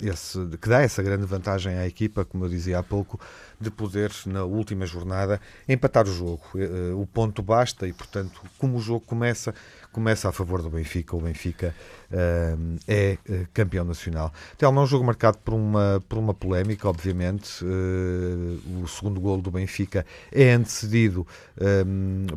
esse, 0.00 0.38
que 0.60 0.68
dá 0.68 0.82
essa 0.82 1.02
grande 1.02 1.24
vantagem 1.24 1.76
à 1.78 1.86
equipa, 1.86 2.24
como 2.24 2.44
eu 2.44 2.48
dizia 2.48 2.78
há 2.78 2.82
pouco, 2.82 3.20
de 3.62 3.70
poder 3.70 4.10
na 4.26 4.44
última 4.44 4.84
jornada 4.86 5.40
empatar 5.68 6.06
o 6.06 6.12
jogo. 6.12 6.42
Eh, 6.56 6.92
o 6.94 7.06
ponto 7.06 7.42
basta 7.42 7.86
e, 7.86 7.92
portanto, 7.92 8.42
como 8.58 8.76
o 8.76 8.80
jogo 8.80 9.00
começa, 9.06 9.54
começa 9.92 10.28
a 10.28 10.32
favor 10.32 10.60
do 10.62 10.68
Benfica. 10.68 11.14
O 11.14 11.20
Benfica 11.20 11.74
uh, 12.10 12.78
é 12.88 13.18
uh, 13.28 13.46
campeão 13.54 13.84
nacional. 13.84 14.32
Telmo, 14.58 14.80
é 14.80 14.82
um 14.82 14.86
jogo 14.86 15.04
marcado 15.04 15.38
por 15.38 15.54
uma, 15.54 16.02
por 16.08 16.18
uma 16.18 16.34
polémica, 16.34 16.88
obviamente. 16.88 17.64
Uh, 17.64 18.82
o 18.82 18.88
segundo 18.88 19.20
golo 19.20 19.40
do 19.40 19.50
Benfica 19.50 20.04
é 20.32 20.52
antecedido 20.52 21.26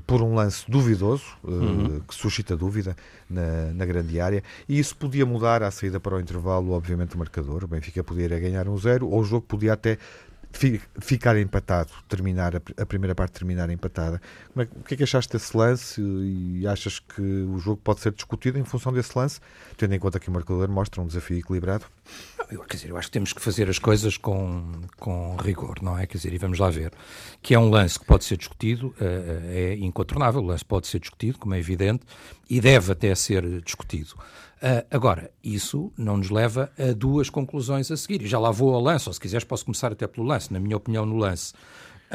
por 0.05 0.21
um 0.21 0.35
lance 0.35 0.69
duvidoso, 0.69 1.23
uhum. 1.43 2.01
que 2.07 2.13
suscita 2.13 2.55
dúvida 2.55 2.95
na, 3.29 3.73
na 3.73 3.85
grande 3.85 4.19
área, 4.19 4.43
e 4.69 4.77
isso 4.77 4.95
podia 4.95 5.14
mudar 5.23 5.61
à 5.61 5.69
saída 5.69 5.99
para 5.99 6.15
o 6.15 6.19
intervalo, 6.19 6.71
obviamente, 6.71 7.15
o 7.15 7.19
marcador. 7.19 7.63
O 7.63 7.67
Benfica 7.67 8.03
poderia 8.03 8.39
ganhar 8.39 8.67
um 8.67 8.77
zero, 8.77 9.07
ou 9.07 9.21
o 9.21 9.23
jogo 9.23 9.45
podia 9.45 9.73
até 9.73 9.99
ficar 10.99 11.37
empatado, 11.37 11.91
terminar 12.07 12.55
a, 12.55 12.85
primeira 12.85 13.13
parte 13.13 13.33
terminar 13.33 13.69
empatada. 13.69 14.21
É, 14.57 14.61
o 14.61 14.83
que 14.83 14.93
é 14.93 14.97
que 14.97 15.03
achaste 15.03 15.33
desse 15.33 15.55
lance 15.55 16.01
e 16.01 16.65
achas 16.65 16.99
que 16.99 17.21
o 17.21 17.57
jogo 17.59 17.81
pode 17.83 17.99
ser 17.99 18.11
discutido 18.13 18.57
em 18.57 18.63
função 18.63 18.93
desse 18.93 19.17
lance, 19.17 19.39
tendo 19.77 19.93
em 19.93 19.99
conta 19.99 20.19
que 20.19 20.29
o 20.29 20.31
marcador 20.31 20.69
mostra 20.69 21.01
um 21.01 21.07
desafio 21.07 21.37
equilibrado? 21.37 21.85
Eu, 22.49 22.61
quer 22.61 22.77
dizer, 22.77 22.89
eu 22.89 22.97
acho 22.97 23.07
que 23.07 23.13
temos 23.13 23.33
que 23.33 23.41
fazer 23.41 23.69
as 23.69 23.79
coisas 23.79 24.17
com, 24.17 24.81
com 24.97 25.35
rigor, 25.37 25.81
não 25.81 25.97
é? 25.97 26.05
Quer 26.05 26.17
dizer, 26.17 26.33
e 26.33 26.37
vamos 26.37 26.59
lá 26.59 26.69
ver. 26.69 26.91
Que 27.41 27.55
é 27.55 27.59
um 27.59 27.69
lance 27.69 27.99
que 27.99 28.05
pode 28.05 28.23
ser 28.23 28.37
discutido, 28.37 28.93
é, 28.99 29.73
é 29.73 29.75
incontornável, 29.77 30.41
o 30.41 30.45
lance 30.45 30.63
pode 30.63 30.87
ser 30.87 30.99
discutido, 30.99 31.39
como 31.39 31.53
é 31.55 31.59
evidente, 31.59 32.05
e 32.49 32.59
deve 32.59 32.91
até 32.91 33.13
ser 33.15 33.61
discutido. 33.61 34.15
Uh, 34.55 34.85
agora, 34.89 35.31
isso 35.43 35.91
não 35.97 36.17
nos 36.17 36.29
leva 36.29 36.71
a 36.79 36.93
duas 36.93 37.29
conclusões 37.29 37.91
a 37.91 37.97
seguir. 37.97 38.21
E 38.21 38.27
já 38.27 38.39
lá 38.39 38.51
vou 38.51 38.73
ao 38.73 38.81
lance, 38.81 39.07
ou 39.07 39.13
se 39.13 39.19
quiseres 39.19 39.43
posso 39.43 39.65
começar 39.65 39.91
até 39.91 40.07
pelo 40.07 40.25
lance. 40.25 40.51
Na 40.51 40.59
minha 40.59 40.77
opinião, 40.77 41.05
no 41.05 41.17
lance, 41.17 41.53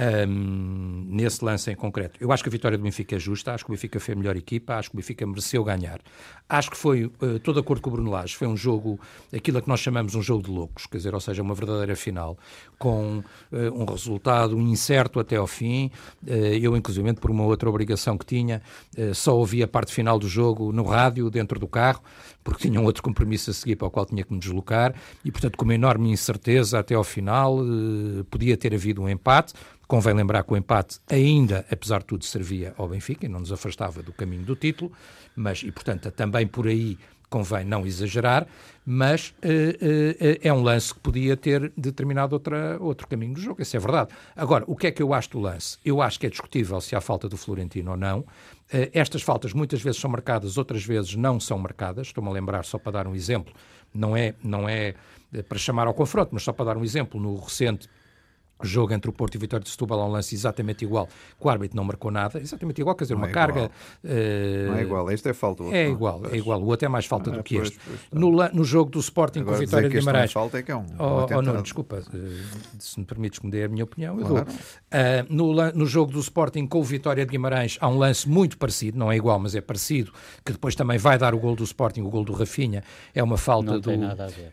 um, 0.01 1.05
nesse 1.09 1.45
lance 1.45 1.71
em 1.71 1.75
concreto. 1.75 2.19
Eu 2.21 2.33
acho 2.33 2.43
que 2.43 2.49
a 2.49 2.53
vitória 2.53 2.79
do 2.79 2.83
Benfica 2.83 3.17
é 3.17 3.19
justa, 3.19 3.53
acho 3.53 3.65
que 3.65 3.71
o 3.71 3.75
Benfica 3.75 4.01
foi 4.01 4.15
a 4.15 4.17
melhor 4.17 4.37
equipa, 4.37 4.75
acho 4.75 4.91
que 4.91 4.97
o 4.97 4.99
Benfica 4.99 5.27
mereceu 5.27 5.63
ganhar. 5.63 6.01
Acho 6.49 6.71
que 6.71 6.77
foi, 6.77 7.05
uh, 7.05 7.39
todo 7.43 7.57
de 7.57 7.61
acordo 7.61 7.83
com 7.83 7.91
o 7.91 7.93
Bruno 7.93 8.11
Lage, 8.11 8.35
foi 8.35 8.49
um 8.49 8.57
jogo, 8.57 8.99
aquilo 9.35 9.61
que 9.61 9.69
nós 9.69 9.81
chamamos 9.81 10.15
um 10.15 10.23
jogo 10.23 10.43
de 10.43 10.51
loucos, 10.51 10.87
quer 10.87 10.97
dizer, 10.97 11.15
ou 11.15 11.21
seja, 11.21 11.43
uma 11.43 11.55
verdadeira 11.55 11.95
final, 11.95 12.39
com 12.79 13.19
uh, 13.19 13.25
um 13.75 13.85
resultado 13.85 14.59
incerto 14.59 15.21
até 15.21 15.37
ao 15.37 15.47
fim. 15.47 15.91
Uh, 16.27 16.31
eu, 16.61 16.77
inclusive, 16.77 17.13
por 17.15 17.31
uma 17.31 17.45
outra 17.45 17.69
obrigação 17.69 18.17
que 18.17 18.25
tinha, 18.25 18.63
só 19.15 19.37
ouvi 19.37 19.63
a 19.63 19.69
parte 19.69 19.93
final 19.93 20.19
do 20.19 20.29
jogo 20.29 20.73
no 20.73 20.85
rádio, 20.85 21.31
dentro 21.31 21.59
do 21.59 21.67
carro, 21.67 22.03
porque 22.42 22.68
tinha 22.68 22.81
um 22.81 22.85
outro 22.85 23.03
compromisso 23.03 23.50
a 23.50 23.55
seguir 23.55 23.76
para 23.76 23.88
o 23.88 23.90
qual 23.90 24.07
tinha 24.07 24.24
que 24.24 24.33
me 24.33 24.38
deslocar, 24.38 24.94
e, 25.24 25.31
portanto, 25.31 25.57
com 25.57 25.64
uma 25.64 25.74
enorme 25.74 26.11
incerteza 26.11 26.79
até 26.79 26.94
ao 26.94 27.05
final, 27.05 27.59
podia 28.31 28.57
ter 28.57 28.74
havido 28.74 29.03
um 29.03 29.09
empate, 29.09 29.55
Convém 29.90 30.14
lembrar 30.14 30.44
que 30.44 30.53
o 30.53 30.57
empate 30.57 31.00
ainda, 31.11 31.66
apesar 31.68 31.98
de 31.98 32.05
tudo, 32.05 32.24
servia 32.24 32.72
ao 32.79 32.87
Benfica 32.87 33.26
e 33.26 33.29
não 33.29 33.40
nos 33.40 33.50
afastava 33.50 34.00
do 34.05 34.12
caminho 34.12 34.44
do 34.44 34.55
título, 34.55 34.92
mas, 35.35 35.64
e 35.64 35.72
portanto, 35.72 36.09
também 36.12 36.46
por 36.46 36.68
aí 36.68 36.96
convém 37.31 37.64
não 37.64 37.87
exagerar, 37.87 38.47
mas 38.85 39.29
uh, 39.29 39.47
uh, 39.47 40.38
é 40.43 40.53
um 40.53 40.62
lance 40.62 40.93
que 40.93 41.01
podia 41.01 41.37
ter 41.37 41.73
determinado 41.77 42.35
outra, 42.35 42.77
outro 42.81 43.07
caminho 43.07 43.35
do 43.35 43.40
jogo, 43.40 43.62
isso 43.62 43.77
é 43.77 43.81
verdade. 43.81 44.11
Agora, 44.35 44.64
o 44.66 44.75
que 44.75 44.88
é 44.88 44.90
que 44.90 45.03
eu 45.03 45.14
acho 45.14 45.31
do 45.31 45.38
lance? 45.38 45.79
Eu 45.85 46.03
acho 46.03 46.19
que 46.19 46.27
é 46.27 46.29
discutível 46.29 46.81
se 46.81 46.97
há 46.97 47.01
falta 47.01 47.29
do 47.29 47.37
Florentino 47.37 47.93
ou 47.93 47.97
não. 47.97 48.19
Uh, 48.19 48.90
estas 48.93 49.23
faltas 49.23 49.53
muitas 49.53 49.81
vezes 49.81 50.01
são 50.01 50.11
marcadas, 50.11 50.59
outras 50.59 50.85
vezes 50.85 51.14
não 51.14 51.38
são 51.38 51.57
marcadas. 51.57 52.09
Estou-me 52.09 52.29
a 52.29 52.33
lembrar, 52.33 52.64
só 52.64 52.79
para 52.79 52.93
dar 52.93 53.07
um 53.07 53.14
exemplo, 53.14 53.55
não 53.95 54.16
é, 54.16 54.35
não 54.43 54.69
é 54.69 54.95
para 55.49 55.59
chamar 55.59 55.87
ao 55.87 55.95
confronto, 55.95 56.31
mas 56.33 56.43
só 56.43 56.53
para 56.53 56.66
dar 56.66 56.77
um 56.77 56.83
exemplo, 56.83 57.21
no 57.21 57.37
recente 57.38 57.88
jogo 58.62 58.92
entre 58.92 59.11
o 59.11 59.12
Porto 59.12 59.35
e 59.35 59.38
o 59.38 59.40
Vitória 59.40 59.64
de 59.64 59.70
Setúbal 59.70 60.01
há 60.01 60.07
um 60.07 60.11
lance 60.11 60.35
exatamente 60.35 60.85
igual, 60.85 61.07
que 61.07 61.46
o 61.46 61.49
árbitro 61.49 61.77
não 61.77 61.85
marcou 61.85 62.11
nada, 62.11 62.40
exatamente 62.40 62.81
igual, 62.81 62.94
quer 62.94 63.05
dizer, 63.05 63.14
não 63.14 63.23
uma 63.23 63.29
é 63.29 63.33
carga... 63.33 63.70
Uh, 64.05 64.68
não 64.68 64.77
é 64.77 64.83
igual, 64.83 65.11
este 65.11 65.29
é 65.29 65.35
falta. 65.35 65.64
é 65.64 65.88
igual, 65.88 66.23
é 66.31 66.37
igual, 66.37 66.61
o 66.61 66.66
outro 66.66 66.87
é 66.87 66.88
mais 66.88 67.07
falta 67.07 67.31
ah, 67.31 67.37
do 67.37 67.42
que 67.42 67.57
pois, 67.57 67.68
este. 67.68 67.81
Pois, 67.85 68.01
no, 68.12 68.31
no 68.31 68.64
jogo 68.64 68.90
do 68.90 69.01
Sporting 69.01 69.40
Agora, 69.40 69.57
com 69.57 69.62
o 69.62 69.66
Vitória 69.66 69.88
de 69.88 69.99
Guimarães... 69.99 70.33
falta 70.33 70.59
é 70.59 70.62
que 70.62 70.73
é 70.73 70.77
um... 70.77 70.87
Oh, 70.99 71.27
oh 71.37 71.42
não, 71.42 71.62
desculpa, 71.62 71.96
uh, 71.96 72.38
se 72.79 72.99
me 72.99 73.07
permites 73.07 73.38
que 73.38 73.46
me 73.46 73.53
dê 73.53 73.64
a 73.64 73.68
minha 73.68 73.85
opinião, 73.85 74.18
eu 74.18 74.27
claro. 74.27 74.46
dou. 74.46 74.55
Uh, 74.55 75.55
no, 75.55 75.73
no 75.73 75.87
jogo 75.87 76.12
do 76.12 76.20
Sporting 76.20 76.66
com 76.66 76.81
o 76.81 76.85
Vitória 76.85 77.25
de 77.25 77.31
Guimarães 77.31 77.79
há 77.81 77.88
um 77.88 77.99
lance 77.99 78.29
muito 78.29 78.59
parecido, 78.59 78.99
não 78.99 79.11
é 79.11 79.16
igual, 79.16 79.38
mas 79.38 79.55
é 79.55 79.61
parecido, 79.61 80.12
que 80.44 80.53
depois 80.53 80.75
também 80.75 80.99
vai 80.99 81.18
dar 81.18 81.35
o 81.35 81.38
gol 81.38 81.55
do 81.55 81.64
Sporting, 81.64 82.03
o 82.03 82.11
gol 82.11 82.25
do 82.25 82.33
Rafinha, 82.33 82.83
é 83.14 83.23
uma 83.23 83.37
falta 83.37 83.73
não 83.73 83.81
do... 83.81 83.90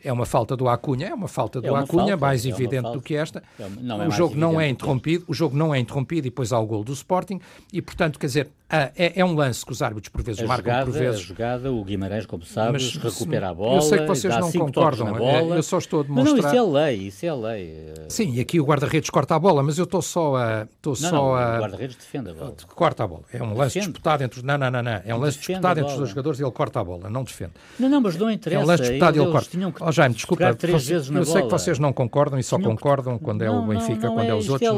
É 0.03 0.11
uma 0.11 0.25
falta 0.25 0.55
do 0.55 0.67
Acunha, 0.67 1.07
é 1.07 1.13
uma 1.13 1.27
falta 1.27 1.61
do 1.61 1.67
é 1.67 1.79
Acunha, 1.79 2.07
falta, 2.09 2.17
mais 2.17 2.45
é 2.45 2.49
evidente 2.49 2.91
do 2.91 3.01
que 3.01 3.15
esta. 3.15 3.43
É 3.59 3.65
não, 3.97 4.07
o 4.07 4.11
jogo 4.11 4.35
não 4.35 4.61
é 4.61 4.69
interrompido, 4.69 5.25
o 5.27 5.33
jogo 5.33 5.55
não 5.57 5.73
é 5.73 5.79
interrompido 5.79 6.27
e 6.27 6.29
depois 6.29 6.51
há 6.51 6.59
o 6.59 6.65
gol 6.65 6.83
do 6.83 6.93
Sporting 6.93 7.39
e, 7.71 7.81
portanto, 7.81 8.19
quer 8.19 8.27
dizer, 8.27 8.49
Ah, 8.69 8.91
é, 8.97 9.21
é, 9.21 9.23
um 9.23 9.33
lance 9.33 9.65
que 9.65 9.71
os 9.71 9.81
árbitros 9.81 10.09
por 10.09 10.21
vezes 10.21 10.41
a 10.41 10.45
marcam 10.45 10.73
jogada, 10.73 10.91
por 10.91 10.99
vezes. 10.99 11.21
A 11.21 11.23
jogada, 11.23 11.71
o 11.71 11.83
Guimarães, 11.85 12.25
como 12.25 12.43
sabes, 12.43 12.95
mas, 12.95 13.13
recupera 13.13 13.49
a 13.49 13.53
bola. 13.53 13.77
Eu 13.77 13.81
sei 13.81 13.99
que 13.99 14.05
vocês 14.05 14.37
não 14.37 14.51
concordam. 14.51 15.17
É. 15.17 15.57
Eu 15.57 15.63
só 15.63 15.77
estou 15.77 16.01
a 16.01 16.03
demonstrar. 16.03 16.35
Não, 16.35 16.41
não, 16.41 16.47
isso 16.49 16.57
é 16.57 16.85
lei, 16.85 16.95
isso 17.07 17.25
é 17.25 17.33
lei. 17.33 17.93
Sim, 18.09 18.33
e 18.33 18.41
aqui 18.41 18.59
o 18.59 18.65
guarda-redes 18.65 19.09
corta 19.09 19.35
a 19.35 19.39
bola, 19.39 19.63
mas 19.63 19.77
eu 19.77 19.85
estou 19.85 20.01
só 20.01 20.35
a. 20.35 20.63
Estou 20.63 20.95
não, 20.99 21.09
só 21.09 21.15
não, 21.15 21.35
a... 21.35 21.57
O 21.57 21.61
guarda-redes 21.61 21.95
defende 21.95 22.31
a 22.31 22.33
bola. 22.33 22.55
Corta 22.67 23.03
a 23.05 23.07
bola. 23.07 23.23
É 23.31 23.41
um 23.41 23.53
lance 23.53 23.75
defende. 23.75 23.93
disputado 23.93 24.23
entre 24.25 24.39
os. 24.39 24.43
Não, 24.43 24.57
não, 24.57 24.69
não, 24.69 24.83
não. 24.83 25.01
É 25.05 25.15
um 25.15 25.19
lance 25.19 25.37
disputado 25.37 25.79
entre 25.79 25.91
os 25.93 25.97
dois 25.97 26.09
jogadores 26.09 26.39
e 26.41 26.43
ele 26.43 26.51
corta 26.51 26.81
a 26.81 26.83
bola, 26.83 27.09
não 27.09 27.23
defende. 27.23 27.53
Não, 27.79 27.87
não, 27.87 28.01
mas 28.01 28.17
não 28.17 28.29
interessa. 28.29 28.61
É 28.61 28.65
um 28.65 28.67
lance 28.67 28.83
disputado 28.83 29.17
e 29.17 29.21
ele 29.21 29.31
corta. 29.31 29.57
Oh, 29.79 29.91
Jaime, 29.93 30.15
desculpa. 30.15 30.53
Três 30.55 30.87
vezes 30.87 31.09
na 31.09 31.19
eu 31.21 31.25
sei 31.25 31.43
que 31.43 31.49
vocês 31.49 31.79
não 31.79 31.93
concordam 31.93 32.37
e 32.37 32.43
só 32.43 32.59
concordam 32.59 33.17
quando 33.17 33.43
é 33.43 33.49
o 33.49 33.61
Benfica, 33.61 34.11
quando 34.11 34.29
é 34.29 34.35
os 34.35 34.49
outros. 34.49 34.69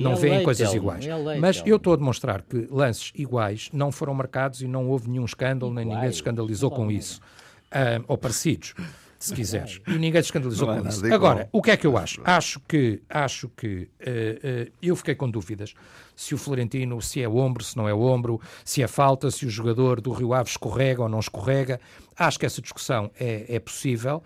Não 0.00 0.14
veem 0.14 0.44
coisas 0.44 0.72
iguais. 0.72 1.04
Mas 1.40 1.60
eu 1.66 1.76
estou 1.76 1.94
a 1.94 1.96
demonstrar 1.96 2.40
que 2.42 2.68
lances 2.70 3.12
iguais 3.24 3.68
não 3.72 3.90
foram 3.90 4.14
marcados 4.14 4.62
e 4.62 4.66
não 4.66 4.88
houve 4.88 5.08
nenhum 5.08 5.24
escândalo, 5.24 5.72
nem 5.72 5.84
ninguém 5.84 6.10
se 6.10 6.16
escandalizou 6.16 6.70
com 6.70 6.90
isso. 6.90 7.20
Uh, 7.66 8.04
ou 8.06 8.16
parecidos, 8.16 8.74
se 9.18 9.34
quiseres. 9.34 9.80
E 9.86 9.92
ninguém 9.92 10.22
se 10.22 10.28
escandalizou 10.28 10.68
com 10.68 10.88
isso. 10.88 11.12
Agora, 11.12 11.48
o 11.50 11.60
que 11.60 11.70
é 11.70 11.76
que 11.76 11.86
eu 11.86 11.98
acho? 11.98 12.20
Acho 12.24 12.60
que, 12.60 13.02
acho 13.08 13.48
que 13.56 13.88
uh, 14.00 14.68
uh, 14.68 14.72
eu 14.80 14.94
fiquei 14.94 15.14
com 15.14 15.28
dúvidas 15.28 15.74
se 16.16 16.34
o 16.34 16.38
Florentino, 16.38 17.00
se 17.02 17.22
é 17.22 17.28
ombro, 17.28 17.64
se 17.64 17.76
não 17.76 17.88
é 17.88 17.94
ombro, 17.94 18.40
se 18.64 18.82
é 18.82 18.86
falta, 18.86 19.30
se 19.30 19.46
o 19.46 19.50
jogador 19.50 20.00
do 20.00 20.12
Rio 20.12 20.32
Ave 20.32 20.50
escorrega 20.50 21.02
ou 21.02 21.08
não 21.08 21.18
escorrega. 21.18 21.80
Acho 22.16 22.38
que 22.38 22.46
essa 22.46 22.62
discussão 22.62 23.10
é, 23.18 23.46
é 23.48 23.58
possível. 23.58 24.22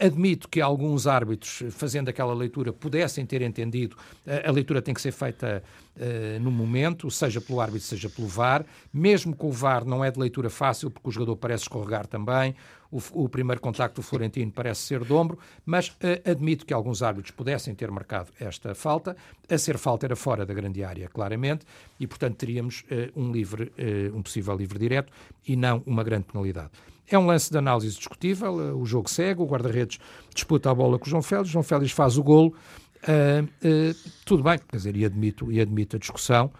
Admito 0.00 0.48
que 0.48 0.60
alguns 0.60 1.06
árbitros, 1.06 1.62
fazendo 1.70 2.08
aquela 2.08 2.32
leitura, 2.32 2.72
pudessem 2.72 3.26
ter 3.26 3.42
entendido. 3.42 3.96
A 4.46 4.50
leitura 4.50 4.80
tem 4.80 4.94
que 4.94 5.00
ser 5.00 5.12
feita 5.12 5.62
uh, 5.96 6.40
no 6.40 6.50
momento, 6.50 7.10
seja 7.10 7.40
pelo 7.40 7.60
árbitro, 7.60 7.86
seja 7.86 8.08
pelo 8.08 8.26
VAR. 8.26 8.64
Mesmo 8.92 9.36
com 9.36 9.48
o 9.48 9.52
VAR, 9.52 9.84
não 9.84 10.02
é 10.02 10.10
de 10.10 10.18
leitura 10.18 10.48
fácil, 10.48 10.90
porque 10.90 11.08
o 11.08 11.12
jogador 11.12 11.36
parece 11.36 11.64
escorregar 11.64 12.06
também. 12.06 12.54
O, 12.90 13.24
o 13.24 13.28
primeiro 13.28 13.60
contacto 13.60 14.00
do 14.00 14.06
Florentino 14.06 14.50
parece 14.52 14.82
ser 14.82 15.04
de 15.04 15.12
ombro, 15.12 15.38
mas 15.66 15.88
uh, 15.88 16.30
admito 16.30 16.64
que 16.64 16.72
alguns 16.72 17.02
árbitros 17.02 17.32
pudessem 17.32 17.74
ter 17.74 17.90
marcado 17.90 18.30
esta 18.40 18.74
falta. 18.74 19.14
A 19.50 19.58
ser 19.58 19.76
falta 19.76 20.06
era 20.06 20.16
fora 20.16 20.46
da 20.46 20.54
grande 20.54 20.82
área, 20.82 21.08
claramente, 21.08 21.66
e 22.00 22.06
portanto 22.06 22.36
teríamos 22.36 22.84
uh, 22.90 23.20
um, 23.20 23.30
livre, 23.30 23.72
um 24.14 24.22
possível 24.22 24.56
livre 24.56 24.78
direto 24.78 25.12
e 25.46 25.56
não 25.56 25.82
uma 25.84 26.02
grande 26.02 26.24
penalidade. 26.24 26.70
É 27.10 27.18
um 27.18 27.26
lance 27.26 27.50
de 27.50 27.58
análise 27.58 27.96
discutível, 27.96 28.60
eh, 28.60 28.72
o 28.72 28.84
jogo 28.86 29.10
segue, 29.10 29.42
o 29.42 29.46
guarda-redes 29.46 29.98
disputa 30.34 30.70
a 30.70 30.74
bola 30.74 30.98
com 30.98 31.06
o 31.06 31.08
João 31.08 31.22
Félix, 31.22 31.50
João 31.50 31.62
Félix 31.62 31.92
faz 31.92 32.16
o 32.16 32.22
golo, 32.22 32.54
uh, 33.02 33.44
uh, 33.44 34.10
tudo 34.24 34.42
bem, 34.42 34.58
quer 34.58 34.76
dizer, 34.76 34.96
e 34.96 35.04
admito, 35.04 35.52
e 35.52 35.60
admito 35.60 35.96
a 35.96 35.98
discussão, 35.98 36.50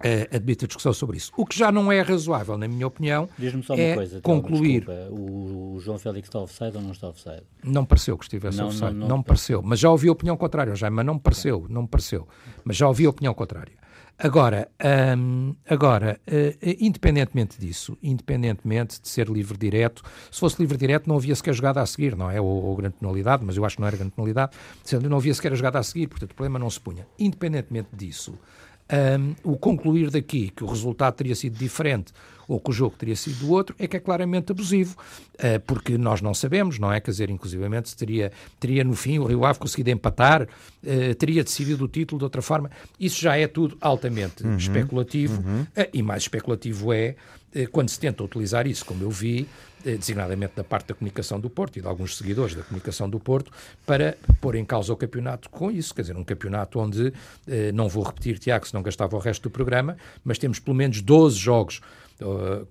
uh, 0.00 0.34
admito 0.36 0.64
a 0.64 0.68
discussão 0.68 0.92
sobre 0.92 1.16
isso. 1.16 1.32
O 1.36 1.46
que 1.46 1.58
já 1.58 1.70
não 1.70 1.90
é 1.90 2.00
razoável, 2.00 2.56
na 2.56 2.68
minha 2.68 2.86
opinião, 2.86 3.28
Diz-me 3.38 3.62
só 3.62 3.74
é 3.74 3.88
uma 3.88 3.94
coisa, 3.96 4.20
concluir... 4.20 4.84
Desculpa, 4.84 5.08
o 5.12 5.78
João 5.80 5.98
Félix 5.98 6.28
está 6.28 6.38
offside 6.40 6.76
ou 6.76 6.82
não 6.82 6.92
está 6.92 7.08
offside? 7.08 7.42
Não 7.64 7.84
pareceu 7.84 8.16
que 8.16 8.24
estivesse 8.24 8.58
não, 8.58 8.68
offside, 8.68 8.92
não, 8.92 8.92
não, 8.92 9.08
não 9.08 9.22
pareceu, 9.22 9.62
mas 9.62 9.78
já 9.78 9.90
ouvi 9.90 10.08
a 10.08 10.12
opinião 10.12 10.36
contrária, 10.36 10.74
já, 10.74 10.90
mas 10.90 11.04
não 11.04 11.14
me 11.14 11.20
pareceu, 11.20 11.66
não 11.68 11.82
me 11.82 11.88
pareceu, 11.88 12.26
mas 12.64 12.76
já 12.76 12.88
ouvi 12.88 13.06
a 13.06 13.10
opinião 13.10 13.34
contrária. 13.34 13.74
Agora, 14.18 14.70
um, 15.18 15.54
agora 15.68 16.18
uh, 16.26 16.76
independentemente 16.80 17.60
disso, 17.60 17.98
independentemente 18.02 18.98
de 18.98 19.06
ser 19.08 19.28
livre 19.28 19.58
direto, 19.58 20.02
se 20.30 20.40
fosse 20.40 20.58
livre 20.58 20.78
direto 20.78 21.06
não 21.06 21.16
havia 21.16 21.34
sequer 21.34 21.52
jogada 21.52 21.82
a 21.82 21.86
seguir, 21.86 22.16
não 22.16 22.30
é? 22.30 22.40
Ou, 22.40 22.46
ou 22.46 22.76
grande 22.76 22.94
penalidade, 22.98 23.44
mas 23.44 23.58
eu 23.58 23.64
acho 23.66 23.76
que 23.76 23.82
não 23.82 23.88
era 23.88 23.94
grande 23.94 24.12
penalidade, 24.12 24.56
sendo 24.82 25.10
não 25.10 25.18
havia 25.18 25.34
sequer 25.34 25.52
a 25.52 25.54
jogada 25.54 25.78
a 25.78 25.82
seguir, 25.82 26.06
portanto 26.06 26.32
o 26.32 26.34
problema 26.34 26.58
não 26.58 26.70
se 26.70 26.80
punha. 26.80 27.06
Independentemente 27.18 27.90
disso, 27.92 28.38
um, 28.92 29.34
o 29.52 29.56
concluir 29.56 30.10
daqui 30.10 30.50
que 30.50 30.62
o 30.64 30.66
resultado 30.66 31.14
teria 31.14 31.34
sido 31.34 31.58
diferente 31.58 32.12
ou 32.48 32.60
que 32.60 32.70
o 32.70 32.72
jogo 32.72 32.96
teria 32.96 33.16
sido 33.16 33.50
outro, 33.50 33.74
é 33.78 33.86
que 33.86 33.96
é 33.96 34.00
claramente 34.00 34.52
abusivo, 34.52 34.96
uh, 35.34 35.60
porque 35.66 35.98
nós 35.98 36.20
não 36.20 36.34
sabemos, 36.34 36.78
não 36.78 36.92
é? 36.92 37.00
Quer 37.00 37.10
dizer, 37.10 37.30
inclusivamente, 37.30 37.88
se 37.88 37.96
teria, 37.96 38.32
teria 38.60 38.84
no 38.84 38.94
fim 38.94 39.18
o 39.18 39.24
Rio 39.24 39.44
Ave 39.44 39.58
conseguido 39.58 39.90
empatar, 39.90 40.42
uh, 40.42 41.14
teria 41.16 41.42
decidido 41.42 41.84
o 41.84 41.88
título 41.88 42.18
de 42.18 42.24
outra 42.24 42.42
forma. 42.42 42.70
Isso 42.98 43.20
já 43.20 43.36
é 43.36 43.46
tudo 43.46 43.76
altamente 43.80 44.44
uhum, 44.44 44.56
especulativo, 44.56 45.42
uhum. 45.42 45.62
Uh, 45.62 45.88
e 45.92 46.02
mais 46.02 46.22
especulativo 46.22 46.92
é 46.92 47.16
quando 47.72 47.88
se 47.88 47.98
tenta 47.98 48.22
utilizar 48.22 48.66
isso, 48.66 48.84
como 48.84 49.02
eu 49.02 49.10
vi, 49.10 49.48
designadamente 49.82 50.52
da 50.56 50.64
parte 50.64 50.88
da 50.88 50.94
comunicação 50.94 51.40
do 51.40 51.48
Porto 51.48 51.78
e 51.78 51.80
de 51.80 51.86
alguns 51.86 52.18
seguidores 52.18 52.54
da 52.54 52.62
comunicação 52.62 53.08
do 53.08 53.18
Porto, 53.18 53.50
para 53.86 54.14
pôr 54.42 54.56
em 54.56 54.64
causa 54.64 54.92
o 54.92 54.96
campeonato 54.96 55.48
com 55.48 55.70
isso. 55.70 55.94
Quer 55.94 56.02
dizer, 56.02 56.16
um 56.18 56.24
campeonato 56.24 56.78
onde, 56.78 57.14
não 57.72 57.88
vou 57.88 58.02
repetir, 58.02 58.38
Tiago, 58.38 58.66
se 58.66 58.74
não 58.74 58.82
gastava 58.82 59.16
o 59.16 59.18
resto 59.18 59.44
do 59.44 59.50
programa, 59.50 59.96
mas 60.22 60.36
temos 60.36 60.58
pelo 60.58 60.76
menos 60.76 61.00
12 61.00 61.38
jogos 61.38 61.80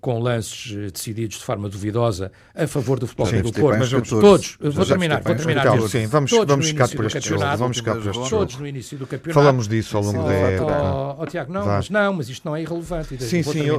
com 0.00 0.18
lances 0.18 0.92
decididos 0.92 1.38
de 1.38 1.44
forma 1.44 1.68
duvidosa 1.68 2.32
a 2.54 2.66
favor 2.66 2.98
do 2.98 3.06
futebol 3.06 3.42
do 3.42 3.52
Porto. 3.52 3.78
Mas 3.78 3.90
todos, 3.90 4.08
todos 4.10 4.58
vou 4.74 4.84
terminar, 4.84 5.22
vou 5.22 5.34
terminar. 5.34 5.80
Sim, 5.88 6.06
vamos, 6.06 6.30
vamos 6.46 6.68
ficar 6.68 6.88
por 6.88 7.06
este 7.06 7.28
jogo. 7.28 7.44
Vamos 7.56 7.76
ficar 7.76 7.94
por 7.94 8.06
este 8.06 8.14
jogo. 8.14 8.28
Todos 8.28 8.56
no 8.56 8.66
início 8.66 8.98
do 8.98 9.06
campeonato. 9.06 9.34
Falamos 9.34 9.68
disso 9.68 9.96
ao 9.96 10.02
longo 10.02 10.24
da 10.24 10.32
época. 10.32 11.26
Tiago, 11.26 11.52
não, 11.52 11.66
mas 11.66 11.90
não, 11.90 12.12
mas 12.14 12.28
isto 12.28 12.44
não 12.44 12.56
é 12.56 12.62
irrelevante. 12.62 13.22
Sim, 13.22 13.42
sim, 13.42 13.60
eu, 13.60 13.78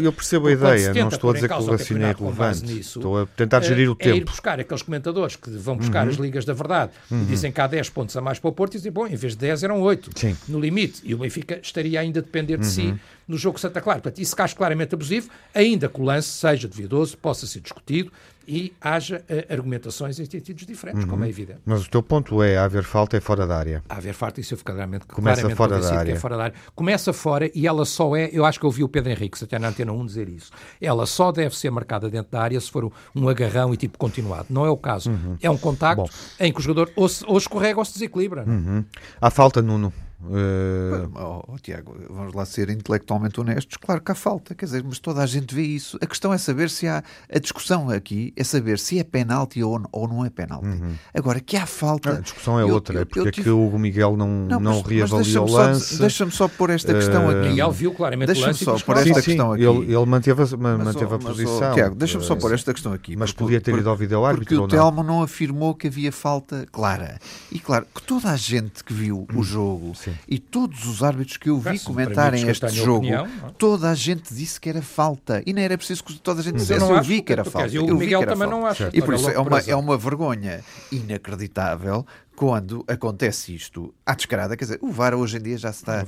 eu, 0.00 0.12
percebo 0.12 0.48
a 0.48 0.52
ideia, 0.52 0.94
não 0.94 1.08
estou 1.08 1.30
a 1.30 1.34
dizer 1.34 1.48
que 1.48 1.54
o 1.54 1.66
raciocínio 1.66 2.06
é 2.06 2.10
irrelevante. 2.10 2.78
Estou 2.78 3.22
a 3.22 3.26
tentar 3.26 3.60
gerir 3.62 3.90
o 3.90 3.94
tempo. 3.94 4.14
É 4.14 4.18
ir 4.18 4.24
buscar 4.24 4.60
aqueles 4.60 4.82
comentadores 4.82 5.36
que 5.36 5.50
vão 5.50 5.76
buscar 5.76 6.08
as 6.08 6.16
ligas 6.16 6.44
da 6.44 6.52
verdade 6.52 6.92
e 7.10 7.14
uhum. 7.14 7.24
dizem 7.24 7.52
que 7.52 7.60
há 7.60 7.66
10 7.66 7.90
pontos 7.90 8.16
a 8.16 8.20
mais 8.20 8.38
para 8.38 8.48
o 8.48 8.52
Porto 8.52 8.74
e 8.74 8.76
dizem, 8.76 8.92
bom, 8.92 9.06
em 9.06 9.16
vez 9.16 9.32
de 9.32 9.38
10 9.40 9.64
eram 9.64 9.80
8 9.82 10.10
no 10.48 10.60
limite. 10.60 11.00
E 11.04 11.14
o 11.14 11.18
Benfica 11.18 11.58
estaria 11.62 12.00
ainda 12.00 12.20
a 12.20 12.22
depender 12.22 12.58
de 12.58 12.66
si 12.66 12.82
uhum 12.82 12.98
no 13.26 13.36
jogo 13.36 13.58
Santa 13.58 13.80
Clara. 13.80 14.00
Portanto, 14.00 14.20
isso 14.20 14.34
acho 14.38 14.56
claramente 14.56 14.94
abusivo, 14.94 15.30
ainda 15.54 15.88
que 15.88 16.00
o 16.00 16.04
lance 16.04 16.28
seja 16.28 16.68
duvidoso, 16.68 17.16
possa 17.18 17.46
ser 17.46 17.60
discutido 17.60 18.12
e 18.46 18.72
haja 18.80 19.24
uh, 19.28 19.52
argumentações 19.52 20.18
em 20.18 20.24
sentidos 20.24 20.66
diferentes, 20.66 21.04
uhum. 21.04 21.10
como 21.10 21.24
é 21.24 21.28
evidente. 21.28 21.60
Mas 21.64 21.86
o 21.86 21.90
teu 21.90 22.02
ponto 22.02 22.42
é 22.42 22.58
haver 22.58 22.84
falta 22.84 23.16
é 23.16 23.20
fora 23.20 23.46
da 23.46 23.56
área. 23.56 23.82
Haver 23.88 24.14
falta, 24.14 24.40
isso 24.40 24.54
eu 24.54 24.58
fico 24.58 24.70
claramente, 24.70 25.06
Começa 25.06 25.42
claramente 25.42 25.56
fora 25.56 25.80
da 25.80 25.98
área. 25.98 26.12
É 26.12 26.16
fora 26.16 26.36
da 26.36 26.44
área. 26.44 26.54
Começa 26.74 27.12
fora 27.12 27.50
e 27.54 27.66
ela 27.66 27.84
só 27.84 28.14
é, 28.16 28.28
eu 28.32 28.44
acho 28.44 28.58
que 28.58 28.64
eu 28.64 28.68
ouvi 28.68 28.84
o 28.84 28.88
Pedro 28.88 29.10
Henrique, 29.10 29.42
até 29.42 29.58
na 29.58 29.68
Antena 29.68 29.92
1 29.92 30.06
dizer 30.06 30.28
isso, 30.28 30.50
ela 30.80 31.06
só 31.06 31.32
deve 31.32 31.56
ser 31.56 31.70
marcada 31.70 32.08
dentro 32.10 32.30
da 32.30 32.40
área 32.40 32.60
se 32.60 32.70
for 32.70 32.90
um 33.14 33.28
agarrão 33.28 33.72
e 33.72 33.76
tipo 33.76 33.98
continuado. 33.98 34.46
Não 34.50 34.64
é 34.64 34.70
o 34.70 34.76
caso. 34.76 35.10
Uhum. 35.10 35.36
É 35.42 35.50
um 35.50 35.56
contacto 35.56 36.02
Bom. 36.02 36.08
em 36.38 36.52
que 36.52 36.58
o 36.58 36.62
jogador 36.62 36.90
ou, 36.96 37.08
se, 37.08 37.24
ou 37.26 37.38
escorrega 37.38 37.78
ou 37.78 37.84
se 37.84 37.94
desequilibra. 37.94 38.42
É? 38.42 38.44
Uhum. 38.44 38.84
Há 39.20 39.30
falta, 39.30 39.62
Nuno. 39.62 39.92
Uh... 40.26 41.10
Oh, 41.14 41.52
oh, 41.54 41.58
Tiago, 41.58 41.96
vamos 42.08 42.34
lá 42.34 42.44
ser 42.44 42.70
intelectualmente 42.70 43.40
honestos. 43.40 43.76
Claro 43.76 44.00
que 44.00 44.12
há 44.12 44.14
falta, 44.14 44.54
quer 44.54 44.64
dizer, 44.64 44.82
mas 44.84 44.98
toda 44.98 45.22
a 45.22 45.26
gente 45.26 45.54
vê 45.54 45.62
isso. 45.62 45.98
A 46.00 46.06
questão 46.06 46.32
é 46.32 46.38
saber 46.38 46.70
se 46.70 46.86
há. 46.86 47.02
A 47.32 47.38
discussão 47.38 47.90
aqui 47.90 48.32
é 48.36 48.44
saber 48.44 48.78
se 48.78 48.98
é 48.98 49.04
penalti 49.04 49.62
ou, 49.62 49.80
ou 49.92 50.08
não 50.08 50.24
é 50.24 50.30
penalti. 50.30 50.66
Uhum. 50.66 50.94
Agora, 51.12 51.40
que 51.40 51.56
há 51.56 51.66
falta. 51.66 52.12
A 52.12 52.20
discussão 52.20 52.58
é 52.58 52.62
eu, 52.62 52.68
outra, 52.68 52.96
eu, 52.96 53.02
é 53.02 53.04
porque 53.04 53.30
tive... 53.30 53.40
é 53.40 53.44
que 53.44 53.50
o 53.50 53.66
Hugo 53.66 53.78
Miguel 53.78 54.16
não, 54.16 54.28
não, 54.28 54.60
não 54.60 54.82
mas, 54.82 54.86
reavalia 54.86 55.42
o 55.42 55.50
lance. 55.50 55.98
Deixa-me 55.98 56.30
só 56.30 56.48
pôr 56.48 56.70
esta 56.70 56.94
questão 56.94 57.26
uh... 57.26 57.30
aqui. 57.30 57.48
Miguel 57.48 57.70
viu 57.70 57.92
claramente 57.92 58.26
deixa 58.26 58.42
o 58.42 58.46
lance. 58.46 58.54
Deixa-me 58.54 58.78
só 58.80 58.84
pôr 58.86 58.96
esta 58.98 59.22
sim, 59.22 59.30
questão 59.30 59.48
sim, 59.48 59.54
aqui. 59.54 59.64
Ele, 59.64 59.94
ele 59.94 60.06
manteve, 60.06 60.42
a, 60.42 60.56
manteve 60.56 61.04
mas, 61.04 61.12
a 61.12 61.18
posição. 61.18 61.70
Oh, 61.70 61.74
Tiago, 61.74 61.94
deixa-me 61.94 62.24
só 62.24 62.36
pôr 62.36 62.52
esta 62.52 62.72
questão 62.72 62.92
aqui. 62.92 63.16
Mas 63.16 63.32
podia 63.32 63.60
ter 63.60 63.74
ido 63.74 63.88
ao 63.88 63.96
vídeo 63.96 64.24
árbitro. 64.24 64.56
Porque 64.56 64.76
o 64.76 64.78
Telmo 64.78 65.02
não 65.02 65.22
afirmou 65.22 65.74
que 65.74 65.88
havia 65.88 66.12
falta 66.12 66.66
clara. 66.70 67.18
E 67.50 67.58
claro, 67.58 67.86
que 67.94 68.02
toda 68.02 68.30
a 68.30 68.36
gente 68.36 68.82
que 68.82 68.92
viu 68.92 69.26
o 69.32 69.40
hum, 69.40 69.42
jogo 69.42 69.92
e 70.28 70.38
todos 70.38 70.86
os 70.86 71.02
árbitros 71.02 71.36
que 71.36 71.50
eu 71.50 71.58
vi 71.58 71.78
comentarem 71.78 72.48
este 72.48 72.68
jogo, 72.68 72.98
opinião, 72.98 73.28
toda 73.58 73.90
a 73.90 73.94
gente 73.94 74.34
disse 74.34 74.60
que 74.60 74.68
era 74.68 74.82
falta. 74.82 75.42
E 75.46 75.52
não 75.52 75.62
era 75.62 75.76
preciso 75.76 76.04
que 76.04 76.14
toda 76.18 76.40
a 76.40 76.44
gente 76.44 76.56
dissesse, 76.56 76.84
eu, 76.84 76.96
eu 76.96 77.02
vi 77.02 77.22
que 77.22 77.32
era 77.32 77.44
falta. 77.44 77.68
Vi 77.68 78.06
que 78.06 78.14
era 78.14 78.26
também 78.26 78.48
falta. 78.48 78.50
não 78.50 78.66
acha. 78.66 78.90
E 78.92 79.02
por 79.02 79.14
isso 79.14 79.30
é 79.30 79.38
uma, 79.38 79.58
é 79.60 79.76
uma 79.76 79.96
vergonha 79.96 80.62
inacreditável 80.90 82.06
quando 82.34 82.84
acontece 82.88 83.54
isto 83.54 83.94
à 84.04 84.14
descarada, 84.14 84.56
quer 84.56 84.64
dizer, 84.64 84.78
o 84.82 84.90
VAR 84.90 85.14
hoje 85.14 85.36
em 85.38 85.42
dia 85.42 85.56
já 85.56 85.72
se 85.72 85.82
está, 85.82 86.04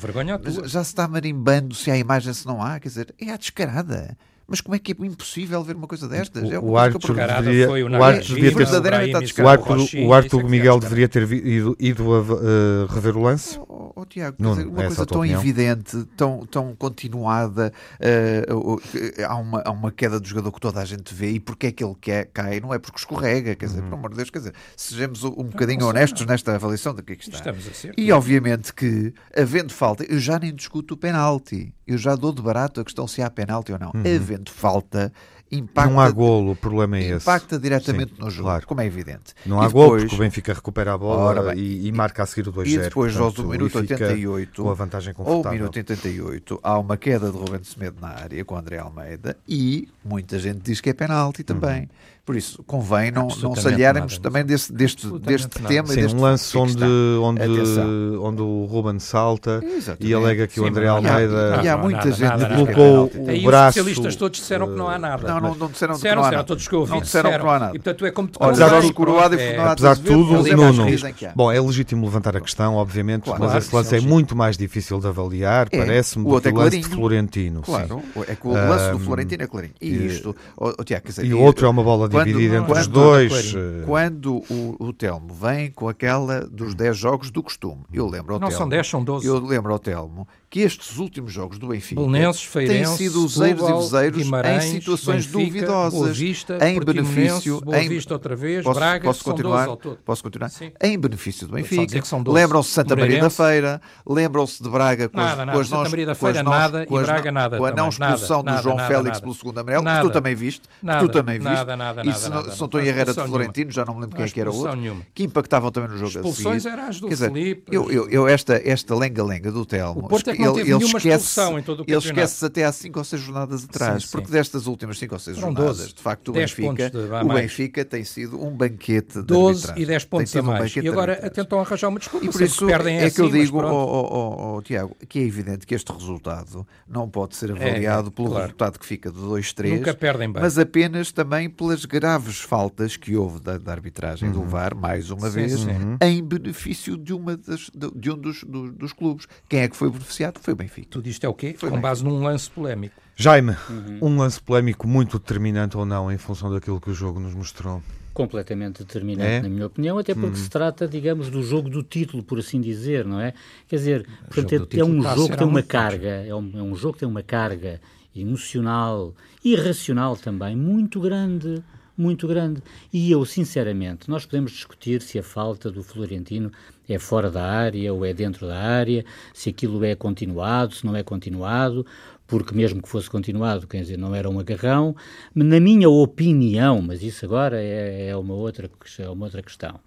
já 0.64 0.82
se 0.82 0.90
está 0.90 1.06
marimbando 1.06 1.74
se 1.74 1.90
há 1.90 1.96
imagem, 1.96 2.32
se 2.34 2.46
não 2.46 2.60
há, 2.60 2.80
quer 2.80 2.88
dizer, 2.88 3.14
é 3.18 3.30
à 3.30 3.36
descarada. 3.36 4.16
Mas 4.48 4.60
como 4.60 4.76
é 4.76 4.78
que 4.78 4.92
é 4.92 4.94
impossível 5.04 5.62
ver 5.64 5.74
uma 5.74 5.88
coisa 5.88 6.08
destas? 6.08 6.48
É 6.48 6.58
uma 6.58 6.70
o 6.70 6.78
árbitro 6.78 7.14
deveria, 7.14 7.68
o 7.68 8.02
árbitro 8.02 8.34
devia 8.34 8.54
ter, 8.54 9.42
o 9.42 9.48
árbitro, 9.48 10.06
o 10.06 10.14
árbitro 10.14 10.48
Miguel 10.48 10.78
deveria 10.78 11.08
ter 11.08 11.22
ido, 11.32 11.76
ido 11.80 12.14
a 12.14 12.20
uh, 12.20 12.86
rever 12.86 13.16
o 13.16 13.22
lance? 13.22 13.58
Oh, 13.68 13.92
oh, 13.96 14.04
Tiago, 14.06 14.36
não, 14.38 14.52
dizer, 14.52 14.68
uma 14.68 14.84
coisa 14.84 15.04
tão 15.04 15.18
opinião? 15.18 15.40
evidente, 15.40 16.04
tão, 16.16 16.46
tão 16.46 16.76
continuada, 16.76 17.72
uh, 17.98 18.80
há, 19.26 19.34
uma, 19.34 19.62
há 19.64 19.70
uma 19.72 19.90
queda 19.90 20.20
do 20.20 20.28
jogador 20.28 20.52
que 20.52 20.60
toda 20.60 20.80
a 20.80 20.84
gente 20.84 21.12
vê 21.12 21.30
e 21.30 21.40
porque 21.40 21.66
é 21.66 21.72
que 21.72 21.82
ele 21.82 21.96
quer, 22.00 22.26
cai? 22.26 22.60
Não 22.60 22.72
é 22.72 22.78
porque 22.78 23.00
escorrega, 23.00 23.56
quer 23.56 23.66
dizer, 23.66 23.80
uhum. 23.80 23.86
pelo 23.86 23.96
amor 23.96 24.10
de 24.10 24.16
Deus, 24.16 24.30
quer 24.30 24.38
dizer, 24.38 24.54
sejamos 24.76 25.24
um 25.24 25.30
bocadinho 25.30 25.80
não, 25.80 25.88
honestos 25.88 26.20
não. 26.20 26.28
nesta 26.28 26.54
avaliação 26.54 26.94
do 26.94 27.02
que 27.02 27.14
é 27.14 27.16
que 27.16 27.24
está. 27.24 27.38
Estamos 27.38 27.66
a 27.66 27.74
ser, 27.74 27.94
e 27.98 28.12
obviamente 28.12 28.72
que, 28.72 29.12
havendo 29.36 29.72
falta, 29.72 30.04
eu 30.04 30.20
já 30.20 30.38
nem 30.38 30.54
discuto 30.54 30.94
o 30.94 30.96
penalti, 30.96 31.74
eu 31.84 31.98
já 31.98 32.14
dou 32.14 32.32
de 32.32 32.40
barato 32.40 32.80
a 32.80 32.84
questão 32.84 33.08
se 33.08 33.20
há 33.22 33.28
penalti 33.28 33.72
ou 33.72 33.78
não. 33.78 33.90
Uhum 33.92 34.35
havendo 34.36 34.50
falta, 34.50 35.12
impacta. 35.50 35.90
Não 35.90 36.00
há 36.00 36.10
golo, 36.10 36.52
o 36.52 36.56
problema 36.56 36.96
é 36.98 37.02
esse. 37.02 37.16
Impacta 37.28 37.58
diretamente 37.58 38.14
Sim, 38.14 38.20
no 38.22 38.30
jogo, 38.30 38.48
claro. 38.48 38.66
como 38.66 38.80
é 38.80 38.86
evidente. 38.86 39.32
Não 39.44 39.60
há 39.60 39.68
golo 39.68 39.84
depois- 39.96 40.02
porque 40.04 40.14
o 40.16 40.18
Benfica 40.18 40.52
recupera 40.54 40.92
a 40.94 40.98
bola 40.98 41.54
e, 41.54 41.86
e 41.86 41.92
marca 41.92 42.22
a 42.22 42.26
seguir 42.26 42.48
o 42.48 42.52
2-0. 42.52 42.66
E 42.66 42.78
depois, 42.78 43.12
portanto, 43.16 43.40
aos 43.42 43.50
minuto 43.50 43.78
e 43.78 43.82
fica 43.82 43.94
88, 44.04 44.62
com 44.62 44.70
a 44.70 44.74
vantagem 44.74 45.14
ou 45.16 45.24
confortável. 45.24 45.58
minuto 45.58 45.76
88, 45.76 46.60
há 46.62 46.78
uma 46.78 46.96
queda 46.96 47.30
de 47.30 47.36
Ruben 47.38 47.62
Semedo 47.64 47.96
na 48.00 48.08
área 48.08 48.44
com 48.44 48.54
o 48.54 48.58
André 48.58 48.78
Almeida 48.78 49.36
e 49.48 49.88
muita 50.08 50.38
gente 50.38 50.60
diz 50.60 50.80
que 50.80 50.90
é 50.90 50.92
penalti 50.92 51.42
também. 51.42 51.82
Uhum. 51.82 51.88
Por 52.26 52.34
isso, 52.34 52.60
convém 52.64 53.12
não, 53.12 53.28
não 53.40 53.54
aliarmos 53.54 54.18
também 54.18 54.44
deste, 54.44 54.72
deste, 54.72 55.06
deste 55.20 55.62
nada. 55.62 55.68
tema. 55.68 55.88
e 55.90 55.94
Sim, 55.94 56.00
deste 56.02 56.16
um 56.16 56.20
lance 56.22 56.50
que 56.50 56.58
onde, 56.58 56.82
onde, 57.22 57.40
Atenção. 57.42 58.24
onde 58.24 58.42
o 58.42 58.64
Ruben 58.64 58.98
salta 58.98 59.60
e 59.62 59.76
Exatamente. 59.76 60.14
alega 60.14 60.46
que 60.48 60.58
o 60.58 60.64
Sim, 60.64 60.70
André 60.70 60.86
não 60.86 60.94
há- 60.94 60.96
Almeida 60.96 61.60
E 61.62 61.68
há 61.68 61.76
muita 61.76 61.98
nada, 61.98 62.10
gente 62.10 62.22
nada, 62.22 62.36
que 62.36 62.42
nada. 62.50 62.56
diz 62.56 62.64
que 62.66 62.70
é 62.72 62.74
colocou 62.74 63.08
penalti. 63.08 63.30
Aí 63.30 63.36
o 63.36 63.38
os 63.38 63.44
braço. 63.46 63.68
especialistas 63.78 64.16
todos 64.16 64.38
disseram 64.40 64.66
que 64.66 64.74
não 64.76 64.88
há 64.88 64.98
nada. 64.98 65.28
Não, 65.28 65.40
não, 65.40 65.54
não 65.54 65.68
disseram 65.70 65.94
que 65.94 65.98
disseram, 65.98 66.16
não 66.16 66.22
há 66.22 66.26
disseram, 66.26 66.30
nada. 66.38 66.44
todos 66.48 66.66
que 66.68 66.74
ouvi 66.74 66.90
Não 66.90 67.00
disseram 67.00 67.30
que 67.30 67.38
não 67.38 67.50
há 67.50 67.58
nada. 67.60 67.76
E 67.76 67.78
portanto 67.78 68.06
é 68.06 68.10
como 68.10 68.26
te 68.28 68.36
Olha, 68.40 68.50
Apesar 68.50 68.80
de- 68.80 68.86
o 68.88 68.92
coroado 68.92 69.34
e 69.36 69.40
é, 69.40 69.58
Apesar 69.60 69.94
de 69.94 70.02
tudo, 70.02 70.48
é 70.48 70.56
Nuno, 70.56 70.86
que 70.86 71.12
que 71.12 71.28
bom, 71.32 71.52
é 71.52 71.60
legítimo 71.60 72.04
levantar 72.04 72.36
a 72.36 72.40
questão, 72.40 72.74
obviamente, 72.74 73.22
Claro, 73.22 73.38
mas 73.40 73.50
claro, 73.52 73.64
esse 73.64 73.74
lance 73.76 73.94
é 73.94 73.98
é 73.98 74.00
muito 74.00 74.34
mais 74.34 74.56
difícil 74.58 74.98
de 74.98 75.06
avaliar, 75.06 75.68
É, 75.70 75.78
parece-me, 75.78 76.26
o 76.26 76.34
do 76.34 76.40
que 76.40 76.48
é 76.48 76.50
o 76.50 76.56
lance 76.56 76.78
de. 76.80 76.88
Florentino. 76.88 77.60
Claro, 77.62 78.02
é 78.26 78.34
que 78.34 78.48
o 78.48 78.52
lance 78.52 78.90
do 78.90 78.98
Florentino 78.98 79.44
é 79.44 79.46
clarinho. 79.46 79.74
Isto, 80.04 80.36
oh, 80.56 80.72
oh, 80.78 80.84
Tiago, 80.84 81.04
quer 81.04 81.10
dizer, 81.10 81.24
E 81.26 81.32
o 81.34 81.40
outro 81.40 81.66
é 81.66 81.68
uma 81.68 81.82
bola 81.82 82.08
quando- 82.08 82.26
dividida 82.26 82.56
entre 82.56 82.72
os 82.72 82.78
quando- 82.78 82.92
dois. 82.92 83.52
clarinho. 83.52 83.82
eh, 83.82 83.84
Quando 83.86 84.36
o, 84.50 84.76
o 84.78 84.92
Telmo 84.92 85.32
vem 85.32 85.70
com 85.70 85.88
aquela 85.88 86.40
dos 86.46 86.74
10 86.74 86.96
jogos 86.96 87.30
do 87.30 87.42
costume, 87.42 87.82
eu 87.92 88.06
lembro 88.06 88.34
ao 88.34 88.40
Não 88.40 88.48
Telmo, 88.48 88.58
são 88.58 88.68
10, 88.68 88.86
são 88.86 89.02
12. 89.04 89.26
Eu 89.26 89.38
lembro 89.44 89.72
ao 89.72 89.78
Telmo 89.78 90.26
que 90.56 90.62
estes 90.62 90.96
últimos 90.96 91.34
jogos 91.34 91.58
do 91.58 91.68
Benfica 91.68 92.00
Belenenses, 92.00 92.48
têm 92.50 92.86
sido 92.86 93.22
useiros 93.22 93.68
e 93.68 93.72
vezeiros 93.74 94.22
em 94.22 94.60
situações 94.72 95.26
Benfica, 95.26 95.44
duvidosas. 95.66 95.92
Boa 96.00 96.12
Vista, 96.12 96.58
em 96.66 96.80
benefício. 96.80 97.60
Boa 97.60 97.78
em, 97.82 97.88
Vista 97.90 98.14
outra 98.14 98.34
vez, 98.34 98.64
posso, 98.64 98.78
Braga, 98.80 99.04
posso 99.04 99.22
continuar? 99.22 99.56
12 99.58 99.68
ao 99.68 99.76
todo. 99.76 99.98
Posso 100.02 100.22
continuar? 100.22 100.48
Sim. 100.48 100.72
Em 100.82 100.98
benefício 100.98 101.46
do 101.46 101.52
Benfica. 101.52 102.00
que 102.00 102.08
são 102.08 102.22
12. 102.22 102.34
Lembram-se 102.34 102.70
de 102.70 102.74
Santa 102.74 102.96
Maria 102.96 103.20
da. 103.20 103.28
Feira, 103.28 103.82
lembram-se 104.06 104.62
de 104.62 104.70
Braga 104.70 105.10
com 105.10 105.18
Nada, 105.18 105.36
nada. 105.44 105.52
com 105.52 105.58
as 105.58 105.68
Santa 105.68 105.82
nós- 105.82 105.90
Maria 105.90 106.06
da 106.06 106.14
Feira, 106.14 106.42
nós- 106.42 106.54
nada, 106.58 106.82
e 106.84 106.86
Braga, 107.02 107.32
nada 107.32 107.58
Com 107.58 107.66
a 107.66 107.70
não 107.72 107.88
expulsão 107.90 108.42
do 108.42 108.56
João 108.62 108.76
nada, 108.76 108.88
Félix 108.88 109.08
nada. 109.08 109.20
pelo 109.20 109.34
segundo 109.34 109.58
amarelo, 109.58 109.84
que 109.84 110.00
tu 110.00 110.10
também 110.10 110.34
viste, 110.34 110.62
que 110.62 110.86
Nada, 110.86 111.00
tu 111.06 111.12
também 111.12 111.38
viste. 111.38 111.52
nada, 111.52 111.76
nada, 111.76 112.02
e 112.02 112.06
nada, 112.06 112.18
se, 112.18 112.30
não- 112.30 112.46
estou 112.48 112.80
em 112.80 112.86
errado 112.86 113.08
de 113.14 113.22
Florentino, 113.26 113.70
já 113.70 113.84
não 113.84 113.94
me 113.94 114.00
lembro 114.00 114.16
quem 114.16 114.24
é 114.24 114.28
que 114.30 114.40
era 114.40 114.50
outro, 114.50 115.04
que 115.14 115.22
impactavam 115.22 115.70
também 115.70 115.90
no 115.90 115.96
jogo 115.98 116.06
a 116.06 116.30
Expulsões 116.30 116.62
seguir. 116.62 116.72
eram 116.78 116.88
as 116.88 116.98
do 116.98 117.14
Felipe. 117.14 117.62
eu, 117.74 118.26
esta 118.26 118.94
lenga-lenga 118.94 119.52
do 119.52 119.66
Telmo, 119.66 120.08
É 120.46 120.48
não 120.48 120.54
ele, 120.54 120.60
teve 120.62 120.70
ele 120.72 120.78
nenhuma 120.78 120.98
esquece, 120.98 121.24
expulsão 121.24 121.58
em 121.58 121.62
todo 121.62 121.80
o 121.80 121.82
ele 121.82 121.86
campeonato. 121.94 122.06
esquece 122.20 122.44
até 122.44 122.64
há 122.64 122.72
5 122.72 122.98
ou 122.98 123.04
6 123.04 123.22
jornadas 123.22 123.64
atrás, 123.64 124.02
Sim, 124.04 124.08
porque 124.12 124.26
sim. 124.26 124.32
destas 124.32 124.66
últimas 124.66 124.98
5 124.98 125.14
ou 125.14 125.18
6 125.18 125.38
Foram 125.38 125.52
jornadas, 125.54 125.78
12. 125.78 125.94
de 125.94 126.02
facto, 126.02 126.28
o 126.28 126.32
10 126.32 126.50
Benfica, 126.54 126.90
de- 126.90 126.96
o. 126.98 127.28
Benfica 127.28 127.84
tem 127.84 128.04
sido 128.04 128.42
um 128.44 128.50
banquete 128.50 129.18
de 129.18 129.22
12 129.24 129.60
arbitragem. 129.68 129.82
e 129.82 129.86
10 129.86 130.02
Tem 130.04 130.10
pontos 130.10 130.36
a 130.36 130.40
um 130.40 130.42
mais. 130.44 130.58
banquete 130.64 130.86
E 130.86 130.88
agora 130.88 131.30
tentam 131.30 131.60
arranjar 131.60 131.88
uma 131.88 131.98
desculpa. 131.98 132.26
E 132.26 132.30
por 132.30 132.40
isso 132.42 132.66
perdem 132.66 132.98
é 132.98 133.10
que 133.10 133.20
eu 133.20 133.26
assim, 133.26 133.38
digo, 133.40 133.58
ó, 133.58 133.72
ó, 133.72 134.56
ó, 134.56 134.62
Tiago, 134.62 134.96
que 135.08 135.18
é 135.18 135.22
evidente 135.22 135.66
que 135.66 135.74
este 135.74 135.92
resultado 135.92 136.66
não 136.88 137.08
pode 137.08 137.36
ser 137.36 137.52
avaliado 137.52 138.08
É, 138.08 138.10
pelo 138.10 138.28
claro. 138.28 138.42
resultado 138.44 138.78
que 138.78 138.86
fica 138.86 139.10
de 139.10 139.18
2-3, 139.18 139.78
Nunca 139.78 139.94
perdem 139.94 140.32
bem. 140.32 140.42
mas 140.42 140.58
apenas 140.58 141.12
também 141.12 141.48
pelas 141.50 141.84
graves 141.84 142.40
faltas 142.40 142.96
que 142.96 143.16
houve 143.16 143.40
da, 143.40 143.58
da 143.58 143.72
arbitragem 143.72 144.30
do 144.30 144.42
VAR, 144.42 144.74
mais 144.76 145.10
uma 145.10 145.28
Sim, 145.28 145.34
vez, 145.34 145.66
em 146.02 146.22
benefício 146.22 146.96
de, 146.96 147.12
uma 147.12 147.36
das, 147.36 147.70
de, 147.74 147.90
de 147.94 148.10
um 148.10 148.16
dos, 148.18 148.42
do- 148.44 148.72
dos 148.72 148.92
clubes. 148.92 149.26
Quem 149.48 149.60
é 149.60 149.68
que 149.68 149.76
foi 149.76 149.90
beneficiado? 149.90 150.25
Foi 150.40 150.52
o 150.52 150.56
Benfica. 150.56 150.88
Tudo 150.90 151.08
isto 151.08 151.24
é 151.24 151.28
o 151.28 151.34
quê? 151.34 151.54
Foi 151.58 151.70
Com 151.70 151.80
base 151.80 152.02
num 152.04 152.22
lance 152.22 152.50
polémico. 152.50 152.94
Jaime, 153.16 153.56
Uhum. 153.70 153.98
um 154.02 154.18
lance 154.18 154.40
polémico 154.40 154.86
muito 154.86 155.18
determinante 155.18 155.76
ou 155.76 155.84
não, 155.86 156.10
em 156.12 156.18
função 156.18 156.50
daquilo 156.52 156.80
que 156.80 156.90
o 156.90 156.94
jogo 156.94 157.18
nos 157.20 157.34
mostrou. 157.34 157.82
completamente 158.12 158.78
determinante, 158.78 159.28
É? 159.28 159.42
na 159.42 159.48
minha 159.50 159.66
opinião, 159.66 159.98
até 159.98 160.14
porque 160.14 160.36
se 160.38 160.48
trata, 160.48 160.88
digamos, 160.88 161.28
do 161.28 161.42
jogo 161.42 161.68
do 161.68 161.82
título, 161.82 162.22
por 162.22 162.38
assim 162.38 162.62
dizer, 162.62 163.04
não 163.04 163.20
é? 163.20 163.34
Quer 163.68 163.76
dizer, 163.76 164.06
portanto, 164.32 164.68
é, 164.74 164.78
é 164.78 164.84
um 164.86 165.06
a 165.06 165.14
jogo 165.14 165.28
que 165.32 165.36
tem 165.36 165.46
uma 165.46 165.62
carga, 165.62 166.08
é 166.26 166.34
um, 166.34 166.50
é 166.58 166.62
um 166.62 166.74
jogo 166.74 166.94
que 166.94 167.00
tem 167.00 167.08
uma 167.08 167.22
carga 167.22 167.78
emocional, 168.14 169.14
irracional 169.44 170.16
também, 170.16 170.56
muito 170.56 170.98
grande, 171.00 171.62
muito 171.96 172.28
grande. 172.28 172.62
E 172.92 173.10
eu, 173.10 173.24
sinceramente, 173.24 174.08
nós 174.08 174.26
podemos 174.26 174.52
discutir 174.52 175.00
se 175.02 175.18
a 175.18 175.22
falta 175.22 175.70
do 175.70 175.82
Florentino 175.82 176.52
é 176.88 176.98
fora 176.98 177.30
da 177.30 177.44
área 177.44 177.92
ou 177.92 178.04
é 178.04 178.12
dentro 178.12 178.46
da 178.46 178.58
área, 178.58 179.04
se 179.32 179.50
aquilo 179.50 179.84
é 179.84 179.94
continuado, 179.94 180.74
se 180.74 180.84
não 180.84 180.94
é 180.94 181.02
continuado, 181.02 181.86
porque 182.26 182.54
mesmo 182.54 182.82
que 182.82 182.88
fosse 182.88 183.08
continuado, 183.08 183.66
quer 183.66 183.80
dizer, 183.80 183.96
não 183.96 184.14
era 184.14 184.28
um 184.28 184.38
agarrão. 184.38 184.94
Na 185.34 185.60
minha 185.60 185.88
opinião, 185.88 186.82
mas 186.82 187.02
isso 187.02 187.24
agora 187.24 187.60
é, 187.62 188.08
é 188.08 188.16
uma, 188.16 188.34
outra, 188.34 188.70
é 188.98 189.08
uma 189.08 189.26
outra 189.26 189.42
questão. 189.42 189.78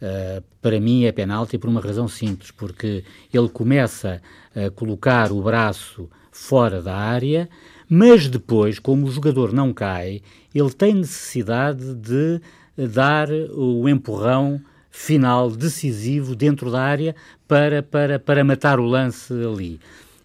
Uh, 0.00 0.42
para 0.62 0.80
mim 0.80 1.04
é 1.04 1.12
penalti 1.12 1.58
por 1.58 1.68
uma 1.68 1.80
razão 1.80 2.08
simples, 2.08 2.50
porque 2.50 3.04
ele 3.32 3.48
começa 3.50 4.22
a 4.54 4.70
colocar 4.70 5.30
o 5.30 5.42
braço 5.42 6.08
fora 6.32 6.80
da 6.80 6.96
área, 6.96 7.48
mas 7.90 8.28
depois, 8.28 8.78
como 8.78 9.06
o 9.06 9.10
jogador 9.10 9.52
não 9.52 9.72
cai, 9.72 10.22
ele 10.54 10.70
tem 10.72 10.94
necessidade 10.94 11.92
de 11.96 12.40
dar 12.76 13.28
o 13.52 13.88
empurrão 13.88 14.60
final 14.90 15.50
decisivo 15.50 16.36
dentro 16.36 16.70
da 16.70 16.80
área 16.80 17.16
para, 17.48 17.82
para, 17.82 18.18
para 18.20 18.44
matar 18.44 18.78
o 18.78 18.84
lance 18.84 19.32
ali. 19.32 19.80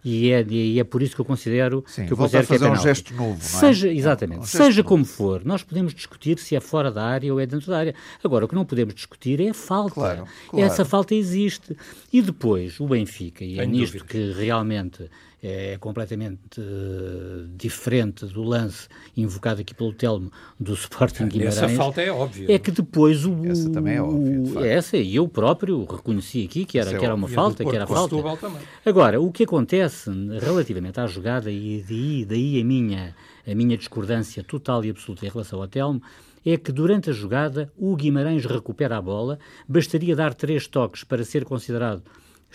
E 0.08 0.30
é, 0.32 0.46
e 0.48 0.80
é 0.80 0.84
por 0.84 1.02
isso 1.02 1.16
que 1.16 1.22
eu 1.22 1.26
considero 1.26 1.84
Sim, 1.88 2.06
que 2.06 2.14
eu 2.14 2.18
a 2.18 2.20
considero 2.20 2.46
que 2.46 2.54
é 2.54 2.60
fazer 2.60 2.72
um 2.72 2.76
gesto 2.76 3.12
novo, 3.16 3.30
não 3.32 3.36
é? 3.36 3.40
Seja, 3.40 3.92
exatamente, 3.92 4.42
Um 4.42 4.46
seja 4.46 4.78
novo. 4.84 4.90
como 4.90 5.04
for, 5.04 5.44
nós 5.44 5.64
podemos 5.64 5.96
discutir 5.96 6.38
se 6.38 6.56
é 6.56 6.60
fora 6.60 6.92
da 6.92 7.04
área 7.04 7.34
ou 7.34 7.40
é 7.40 7.48
dentro 7.48 7.72
da 7.72 7.80
área. 7.80 7.96
Agora, 8.24 8.46
o 8.46 8.48
que 8.48 8.54
não 8.54 8.66
podemos 8.66 8.94
discutir 8.94 9.42
é 9.42 9.50
a 9.50 9.54
falta. 9.56 9.96
Claro, 9.96 10.26
claro. 10.48 10.66
Essa 10.66 10.86
falta 10.86 11.16
existe. 11.16 11.76
E 12.14 12.22
depois, 12.22 12.80
o 12.80 12.88
Benfica, 12.88 13.44
e 13.44 13.60
é 13.60 13.66
nisto 13.66 13.94
dúvidas. 13.98 14.08
que 14.12 14.40
realmente 14.40 15.10
é 15.48 15.78
completamente 15.78 16.60
eh, 16.60 17.46
diferente 17.56 18.26
do 18.26 18.42
lance 18.42 18.88
invocado 19.16 19.62
aqui 19.62 19.76
pelo 19.76 19.94
Telmo 19.94 20.32
do 20.60 20.74
Sporting 20.74 21.28
Guimarães. 21.28 21.58
Essa 21.58 21.70
falta 21.70 22.02
é 22.02 22.12
óbvia. 22.12 22.52
É 22.52 22.58
que 22.58 22.72
depois 22.72 23.26
o. 23.26 23.46
Essa 23.46 23.70
também 23.70 23.98
é 23.98 24.02
óbvia, 24.02 24.40
o-. 24.40 24.66
Essa, 24.66 24.98
e 24.98 25.16
eu 25.16 25.28
próprio 25.28 25.86
reconheci 25.86 26.44
aqui 26.46 26.66
que 26.66 26.80
era, 26.80 26.88
Essa 26.88 26.96
é 26.96 27.00
que 27.00 27.06
era 27.06 27.14
uma 27.14 27.26
óbvia. 27.26 27.36
falta, 27.36 27.64
que 27.64 27.76
era 27.76 27.86
falta. 27.86 28.16
Agora, 28.84 29.22
o 29.22 29.32
que 29.32 29.44
acontece 29.44 30.10
relativamente 30.42 31.00
à 31.00 31.06
jogada, 31.06 31.52
e 31.52 31.86
daí, 31.88 32.26
daí 32.26 32.62
a, 32.62 32.66
minha, 32.66 33.16
a 33.48 33.54
minha 33.54 33.78
discordância 33.78 34.44
total 34.44 34.84
e 34.84 34.90
absoluta 34.90 35.28
em 35.28 35.30
relação 35.30 35.62
ao 35.62 35.68
Telmo, 35.68 36.02
é 36.44 36.58
que 36.58 36.72
durante 36.72 37.12
a 37.12 37.14
jogada 37.14 37.72
o 37.78 37.96
Guimarães 37.96 38.46
recupera 38.46 38.98
a 38.98 39.02
bola, 39.02 39.38
bastaria 39.68 40.16
dar 40.16 40.34
três 40.34 40.66
toques 40.66 41.04
para 41.04 41.24
ser 41.24 41.46
considerado 41.46 42.02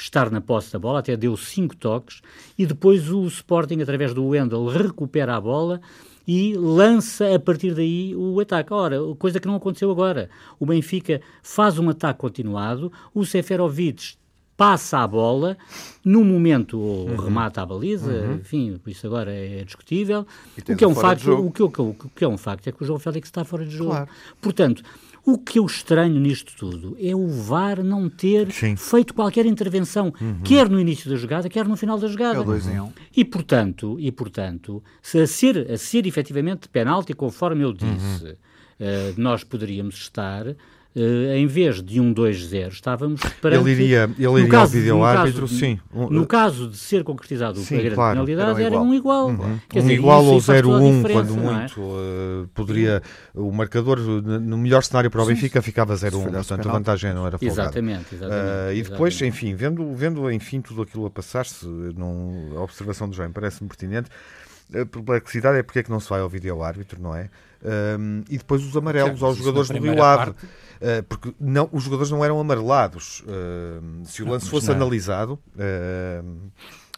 estar 0.01 0.31
na 0.31 0.41
posse 0.41 0.73
da 0.73 0.79
bola, 0.79 1.01
até 1.01 1.17
deu 1.17 1.37
cinco 1.37 1.77
toques, 1.77 2.21
e 2.59 2.67
depois 2.67 3.11
o 3.11 3.27
Sporting, 3.27 3.81
através 3.81 4.15
do 4.15 4.27
Wendel, 4.27 4.67
recupera 4.67 5.37
a 5.37 5.41
bola 5.41 5.81
e 6.27 6.55
lança 6.55 7.35
a 7.35 7.39
partir 7.39 7.75
daí 7.75 8.15
o 8.15 8.39
ataque. 8.41 8.73
Ora, 8.73 8.97
coisa 9.19 9.41
que 9.41 9.49
não 9.49 9.57
aconteceu 9.57 9.91
agora. 9.91 10.31
O 10.59 10.67
Benfica 10.67 11.21
faz 11.43 11.79
um 11.79 11.89
ataque 11.89 12.21
continuado, 12.21 12.93
o 13.15 13.25
Seferovic 13.25 14.20
passa 14.61 14.99
a 14.99 15.07
bola, 15.07 15.57
num 16.05 16.23
momento 16.23 16.79
ou 16.79 17.16
remata 17.16 17.62
a 17.62 17.64
baliza, 17.64 18.38
enfim, 18.38 18.79
isso 18.87 19.07
agora 19.07 19.33
é 19.33 19.64
discutível. 19.64 20.27
E 20.55 20.73
O 20.73 20.77
que 20.77 20.85
é 20.85 20.87
um 20.87 20.94
facto, 20.94 21.33
o 21.33 21.51
que, 21.51 21.62
o, 21.62 21.70
que, 21.70 21.81
o 21.81 21.94
que 22.14 22.25
é 22.25 22.29
um 22.29 22.37
facto 22.37 22.66
é 22.66 22.73
que 22.73 22.83
o 22.83 22.87
João 22.87 22.99
Félix 22.99 23.29
está 23.29 23.42
fora 23.42 23.64
de 23.64 23.75
jogo. 23.75 23.92
Claro. 23.92 24.09
Portanto, 24.38 24.83
o 25.25 25.38
que 25.38 25.59
eu 25.59 25.64
estranho 25.64 26.20
nisto 26.20 26.53
tudo 26.59 26.94
é 27.01 27.16
o 27.16 27.27
VAR 27.27 27.83
não 27.83 28.11
ter 28.11 28.53
Sim. 28.53 28.77
feito 28.77 29.14
qualquer 29.14 29.46
intervenção, 29.46 30.12
quer 30.44 30.68
no 30.68 30.79
início 30.79 31.09
da 31.09 31.16
jogada, 31.16 31.49
quer 31.49 31.66
no 31.66 31.75
final 31.75 31.99
da 31.99 32.07
É 32.07 32.11
jogada. 32.11 32.42
o 32.42 32.44
2 32.44 32.66
em 32.66 32.81
1. 32.81 32.85
Um. 32.85 32.92
E 33.16 33.25
portanto, 33.25 33.96
e 33.99 34.12
portanto, 34.12 34.85
se 35.01 35.20
a 35.20 35.27
ser, 35.27 35.70
a 35.70 35.79
ser 35.79 36.07
efetivamente 36.07 36.68
penalti, 36.68 37.14
conforme 37.14 37.64
eu 37.64 37.73
disse, 37.73 38.37
eh, 38.79 39.14
nós 39.16 39.42
poderíamos 39.42 39.94
estar, 39.94 40.55
eh, 40.96 41.37
em 41.38 41.46
vez 41.46 41.83
de 41.83 42.00
um 42.00 42.12
2-0, 42.12 42.68
estávamos 42.72 43.20
perante... 43.40 43.62
Ele 43.62 43.70
iria, 43.70 44.05
ele 44.18 44.26
iria 44.26 44.29
ao 44.44 44.48
caso- 44.48 44.74
no 44.74 44.81
vídeo-árbitro, 44.81 45.40
caso- 45.42 45.55
sim. 45.57 45.79
Um- 45.94 46.11
No 46.11 46.26
caso 46.26 46.68
de 46.68 46.76
ser 46.76 47.05
concretizado 47.05 47.59
Sim, 47.61 47.76
a 47.76 47.79
grande 47.79 47.94
claro, 47.94 48.14
penalidade, 48.14 48.50
era 48.62 48.74
era 48.74 48.81
um 48.81 48.88
um 48.88 48.94
igual. 48.94 49.29
Quer 49.68 49.79
um 49.79 49.83
dizer, 49.83 49.94
igual 49.94 50.24
ou 50.24 50.35
aí 50.35 50.40
faz 50.40 50.61
toda 50.62 50.76
a 50.76 50.81
0-1, 50.81 50.96
diferença, 50.96 51.12
quando 51.24 51.38
é? 51.40 51.53
muito, 51.61 51.81
eh, 51.81 52.48
poderia 52.55 53.03
o 53.35 53.53
marcador, 53.53 53.98
no 54.00 54.59
melhor 54.59 54.83
cenário 54.83 55.11
para 55.11 55.22
o 55.22 55.26
Benfica, 55.26 55.62
ficava 55.62 55.94
0-1, 55.94 55.98
falhasse 56.24 56.24
o 56.24 56.31
portanto 56.48 56.68
a 56.68 56.72
vantagem 56.72 57.14
não 57.14 57.26
era 57.26 57.38
folgada. 57.38 57.62
Exatamente, 57.62 58.14
exatamente. 58.14 58.48
Ah, 58.68 58.74
e 58.74 58.83
depois, 58.83 59.14
exatamente. 59.14 59.37
enfim, 59.46 59.55
vendo, 59.55 59.94
vendo 59.94 60.31
enfim 60.31 60.61
tudo 60.61 60.83
aquilo 60.83 61.07
a 61.07 61.11
passar-se, 61.11 61.66
a 62.57 62.61
observação 62.61 63.09
do 63.09 63.14
João 63.14 63.31
parece-me 63.31 63.68
pertinente. 63.68 64.09
A 64.72 64.87
perplexidade 64.87 65.59
é 65.59 65.62
porque 65.62 65.81
é 65.81 65.83
que 65.83 65.90
não 65.90 65.98
se 66.00 66.09
vai 66.09 66.20
ao 66.20 66.29
vídeo 66.29 66.62
árbitro, 66.62 67.00
não 67.03 67.14
é? 67.14 67.29
Ahm, 67.64 68.23
e 68.29 68.38
depois 68.38 68.64
os 68.64 68.77
amarelos 68.77 69.23
aos 69.23 69.37
mas 69.37 69.44
jogadores 69.44 69.68
do 69.70 69.79
Rio 69.79 70.03
Ave. 70.03 70.33
parte- 70.33 70.46
Ah, 70.83 71.05
porque 71.07 71.35
não, 71.38 71.68
os 71.73 71.83
jogadores 71.83 72.11
não 72.11 72.25
eram 72.25 72.40
amarelados. 72.40 73.23
Ahm, 73.29 74.03
se 74.05 74.23
o 74.23 74.29
lance 74.29 74.46
mas 74.46 74.51
fosse 74.51 74.68
não. 74.68 74.77
analisado, 74.77 75.38
ahm, 75.59 76.49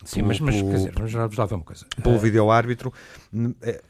Sim, 0.04 0.22
mas, 0.22 0.40
mas 0.40 0.56
quer 0.60 0.74
dizer, 0.74 0.92
vamos 0.94 1.36
lá 1.36 1.46
ver 1.46 1.54
uma 1.54 1.64
coisa. 1.64 1.86
Pelo 2.02 2.16
uh, 2.16 2.18
vídeo-árbitro, 2.18 2.92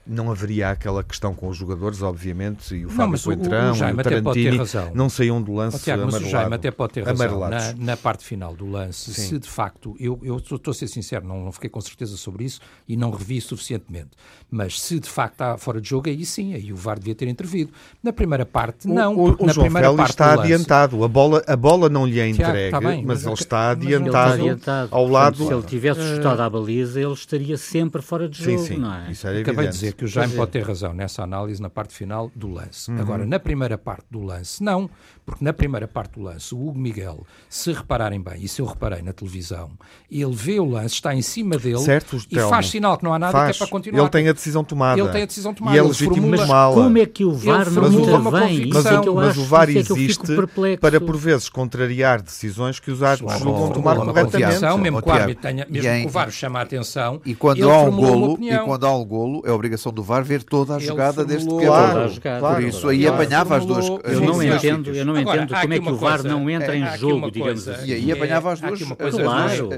não 0.06 0.30
haveria 0.30 0.70
aquela 0.70 1.02
questão 1.02 1.34
com 1.34 1.48
os 1.48 1.56
jogadores, 1.56 2.00
obviamente, 2.00 2.76
e 2.76 2.86
o 2.86 2.90
Fábio 2.90 3.20
Coentrão, 3.20 3.72
o, 3.72 3.72
o, 3.72 3.72
o 3.72 4.02
Tarantini, 4.02 4.58
não 4.94 5.10
saíam 5.10 5.42
do 5.42 5.52
lance 5.52 5.78
oh, 5.78 5.80
Tiago, 5.80 6.04
mas 6.04 6.14
o 6.14 6.28
Jaime 6.28 6.54
até 6.54 6.70
pode 6.70 6.92
ter 6.92 7.02
razão 7.02 7.40
na, 7.40 7.72
na, 7.72 7.96
parte 7.96 8.24
final 8.24 8.54
do 8.54 8.70
lance. 8.70 9.12
Sim. 9.12 9.22
Se 9.22 9.38
de 9.40 9.48
facto, 9.48 9.96
eu, 9.98 10.20
eu 10.22 10.36
estou 10.36 10.70
a 10.70 10.74
ser 10.74 10.86
sincero, 10.86 11.26
não, 11.26 11.44
não 11.44 11.50
fiquei 11.50 11.68
com 11.68 11.80
certeza 11.80 12.16
sobre 12.16 12.44
isso 12.44 12.60
e 12.86 12.96
não 12.96 13.10
revi 13.10 13.40
suficientemente, 13.40 14.10
mas 14.48 14.80
se 14.80 15.00
de 15.00 15.08
facto 15.08 15.32
está 15.32 15.58
fora 15.58 15.80
de 15.80 15.88
jogo, 15.88 16.08
aí 16.08 16.24
sim, 16.24 16.54
aí 16.54 16.72
o 16.72 16.76
VAR 16.76 17.00
devia 17.00 17.14
ter 17.14 17.26
intervido. 17.26 17.72
Na 18.00 18.12
primeira 18.12 18.46
parte, 18.46 18.86
não. 18.86 19.16
O, 19.16 19.42
o 19.42 19.46
na 19.46 19.52
João 19.52 19.64
primeira 19.64 19.90
Félix 19.90 20.10
está 20.10 20.34
adiantado, 20.34 21.02
a 21.02 21.08
bola, 21.08 21.42
a 21.48 21.56
bola 21.56 21.88
não 21.88 22.06
lhe 22.06 22.20
é 22.20 22.28
entregue, 22.28 22.68
Tiago, 22.68 22.86
bem, 22.86 23.04
mas, 23.04 23.24
mas, 23.24 23.26
ele 23.26 23.34
está 23.34 23.70
adiantado, 23.70 24.04
ele 24.04 24.08
está 24.08 24.32
adiantado 24.34 24.88
ao 24.94 25.08
lado. 25.08 25.36
Se 25.36 25.52
ele 25.52 25.62
tivesse 25.62 26.00
chutado 26.00 26.40
à 26.40 26.48
baliza, 26.48 27.00
ele 27.00 27.12
estaria 27.12 27.56
sempre 27.56 28.00
fora 28.00 28.28
de 28.28 28.38
jogo, 28.38 28.58
sim, 28.58 28.74
sim. 28.74 28.76
não 28.76 28.94
é? 28.94 29.10
Isso 29.10 29.26
é 29.26 29.31
Acabei 29.40 29.66
de 29.66 29.72
dizer 29.72 29.94
que 29.94 30.04
o 30.04 30.08
Jaime 30.08 30.34
pode 30.34 30.50
ter 30.50 30.62
razão 30.62 30.92
nessa 30.92 31.22
análise 31.22 31.60
na 31.60 31.70
parte 31.70 31.94
final 31.94 32.30
do 32.34 32.48
lance. 32.48 32.90
Uhum. 32.90 33.00
Agora, 33.00 33.24
na 33.24 33.38
primeira 33.38 33.78
parte 33.78 34.04
do 34.10 34.22
lance, 34.22 34.62
não, 34.62 34.88
porque 35.24 35.44
na 35.44 35.52
primeira 35.52 35.86
parte 35.86 36.18
do 36.18 36.22
lance, 36.22 36.54
o 36.54 36.68
Hugo 36.68 36.78
Miguel, 36.78 37.26
se 37.48 37.72
repararem 37.72 38.20
bem, 38.20 38.42
isso 38.42 38.60
eu 38.60 38.66
reparei 38.66 39.02
na 39.02 39.12
televisão, 39.12 39.70
ele 40.10 40.34
vê 40.34 40.58
o 40.58 40.64
lance, 40.64 40.94
está 40.94 41.14
em 41.14 41.22
cima 41.22 41.56
dele 41.56 41.78
certo, 41.78 42.18
e 42.30 42.38
faz 42.40 42.68
sinal 42.68 42.98
que 42.98 43.04
não 43.04 43.14
há 43.14 43.18
nada 43.18 43.32
faz. 43.32 43.56
que 43.56 43.62
é 43.62 43.66
para 43.66 43.70
continuar. 43.70 44.00
Ele 44.02 44.10
tem 44.10 44.28
a 44.28 44.32
decisão 44.32 44.64
tomada. 44.64 45.00
Ele 45.00 45.08
tem 45.10 45.22
a 45.22 45.26
decisão 45.26 45.54
tomada. 45.54 45.76
E 45.76 45.78
é 45.78 45.82
legítimo 45.82 46.28
mas 46.28 46.40
tomá-la. 46.40 46.74
como 46.74 46.98
é 46.98 47.06
que 47.06 47.24
o 47.24 47.32
VAR 47.32 47.70
não 47.70 47.92
intervém? 47.92 48.70
Mas, 48.72 48.86
é 48.86 49.00
mas 49.00 49.36
o 49.36 49.44
VAR 49.44 49.68
é 49.68 49.72
existe 49.74 50.36
para, 50.80 51.00
por 51.00 51.16
vezes, 51.16 51.48
contrariar 51.48 52.20
decisões 52.20 52.80
que 52.80 52.90
os 52.90 53.02
árbitros 53.02 53.40
julgam 53.40 53.70
tomar 53.70 53.96
corretamente. 53.96 54.80
Mesmo 54.82 55.02
que 55.02 55.08
o 55.08 55.12
árbitro 55.12 55.42
tenha, 55.42 55.66
mesmo 55.68 56.00
que 56.00 56.06
o 56.06 56.10
VAR 56.10 56.30
chame 56.30 56.56
a 56.56 56.62
atenção, 56.62 57.20
e 57.24 57.34
quando 57.34 57.70
há 57.70 57.82
um 57.82 57.90
golo, 57.90 58.38
e 58.40 58.58
quando 58.58 58.86
há 58.86 58.96
um 58.96 59.04
golo, 59.04 59.21
é 59.44 59.50
obrigação 59.50 59.92
do 59.92 60.02
VAR 60.02 60.24
ver 60.24 60.42
toda 60.42 60.76
a 60.76 60.78
jogada 60.78 61.24
desde 61.24 61.48
que 61.48 61.64
claro, 61.64 62.10
Por 62.54 62.62
isso 62.62 62.88
aí 62.88 63.06
apanhava 63.06 63.56
as 63.56 63.64
duas. 63.64 63.86
Eu 63.86 64.20
não 64.20 64.42
entendo, 64.42 64.90
eu 64.90 65.04
não 65.04 65.18
entendo 65.18 65.54
como 65.54 65.74
é 65.74 65.78
que 65.78 65.88
o 65.90 65.96
VAR 65.96 66.22
não 66.22 66.48
entra 66.48 66.76
em 66.76 66.96
jogo, 66.96 67.30
digamos 67.30 67.68
assim. 67.68 67.86
E 67.86 67.94
aí 67.94 68.12
apanhava 68.12 68.52
as 68.52 68.60
duas. 68.60 68.82
Claro. 68.82 69.70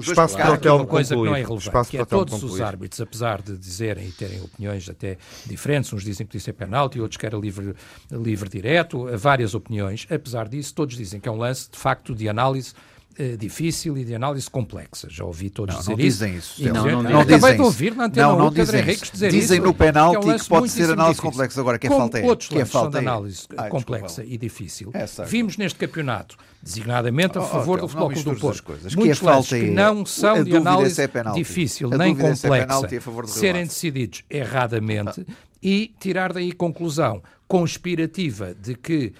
Espaço 0.00 0.36
para 0.36 0.52
o 0.52 0.58
Telmo 0.58 0.86
coisa 0.86 1.14
que 1.14 1.22
não 1.22 1.34
é 1.34 1.42
relevante, 1.42 1.90
que 1.90 1.98
é 1.98 2.04
todos 2.04 2.42
os 2.42 2.60
árbitros, 2.60 3.00
apesar 3.00 3.42
de 3.42 3.56
dizerem 3.56 4.08
e 4.08 4.12
terem 4.12 4.40
opiniões 4.42 4.88
até 4.88 5.16
diferentes, 5.46 5.92
uns 5.92 6.02
dizem 6.02 6.26
que 6.26 6.36
isso 6.36 6.50
é 6.50 6.52
penalti, 6.52 7.00
outros 7.00 7.16
que 7.16 7.26
era 7.26 7.36
livre, 7.36 7.74
livre 8.10 8.48
direto, 8.48 9.06
várias 9.16 9.54
opiniões, 9.54 10.06
apesar 10.10 10.48
disso, 10.48 10.74
todos 10.74 10.96
dizem 10.96 11.20
que 11.20 11.28
é 11.28 11.32
um 11.32 11.36
lance, 11.36 11.70
de 11.70 11.78
facto, 11.78 12.14
de 12.14 12.28
análise 12.28 12.72
uh, 13.18 13.36
difícil 13.36 13.96
e 13.96 14.04
de 14.04 14.14
análise 14.14 14.48
complexa. 14.50 15.08
Já 15.10 15.24
ouvi 15.24 15.50
todos 15.50 15.74
não, 15.74 15.80
dizer 15.80 15.92
não 15.92 15.98
isso. 16.00 16.18
Dizem 16.18 16.36
isso. 16.36 16.64
Não, 16.64 16.84
não, 16.84 17.02
não, 17.02 17.10
não 17.10 17.24
dizem 17.24 17.56
de 17.56 17.62
ouvir 17.62 17.94
na 17.94 18.04
antena 18.04 18.28
não, 18.28 18.38
não 18.38 18.50
dizem 18.50 18.80
Henriques 18.80 19.10
dizer 19.10 19.30
dizem 19.30 19.58
isso. 19.58 19.66
no 19.66 19.74
penalti 19.74 20.20
que, 20.20 20.30
é 20.30 20.34
um 20.34 20.38
que 20.38 20.48
pode 20.48 20.68
ser 20.70 20.84
análise 20.84 21.14
difícil. 21.14 21.30
complexa. 21.30 21.60
Agora, 21.60 21.78
que 21.78 21.86
é 21.86 21.90
Como 21.90 22.00
falta 22.00 22.18
é? 22.18 22.24
outros 22.24 22.48
que 22.48 22.58
é 22.58 22.64
falta 22.64 22.90
de 22.90 22.98
análise 22.98 23.46
Ai, 23.56 23.68
complexa 23.68 24.24
e 24.24 24.38
difícil. 24.38 24.90
É 24.94 25.06
Vimos 25.24 25.56
neste 25.56 25.78
campeonato, 25.78 26.36
designadamente 26.62 27.38
a 27.38 27.42
favor 27.42 27.78
oh, 27.78 27.82
do 27.82 27.88
Futebol 27.88 28.10
Clube 28.10 28.30
do 28.30 28.40
Porto, 28.40 28.62
coisas. 28.62 28.94
muitos 28.94 29.18
que 29.18 29.26
é 29.26 29.30
falta 29.30 29.58
que 29.58 29.70
não 29.70 30.06
são 30.06 30.44
de 30.44 30.56
análise 30.56 31.00
é 31.00 31.08
difícil 31.34 31.90
nem 31.90 32.14
complexa, 32.14 32.88
serem 33.26 33.64
decididos 33.64 34.24
erradamente 34.30 35.26
e 35.62 35.92
tirar 35.98 36.32
daí 36.32 36.52
conclusão 36.52 37.22
conspirativa 37.48 38.54
de 38.54 38.74
que 38.74 39.12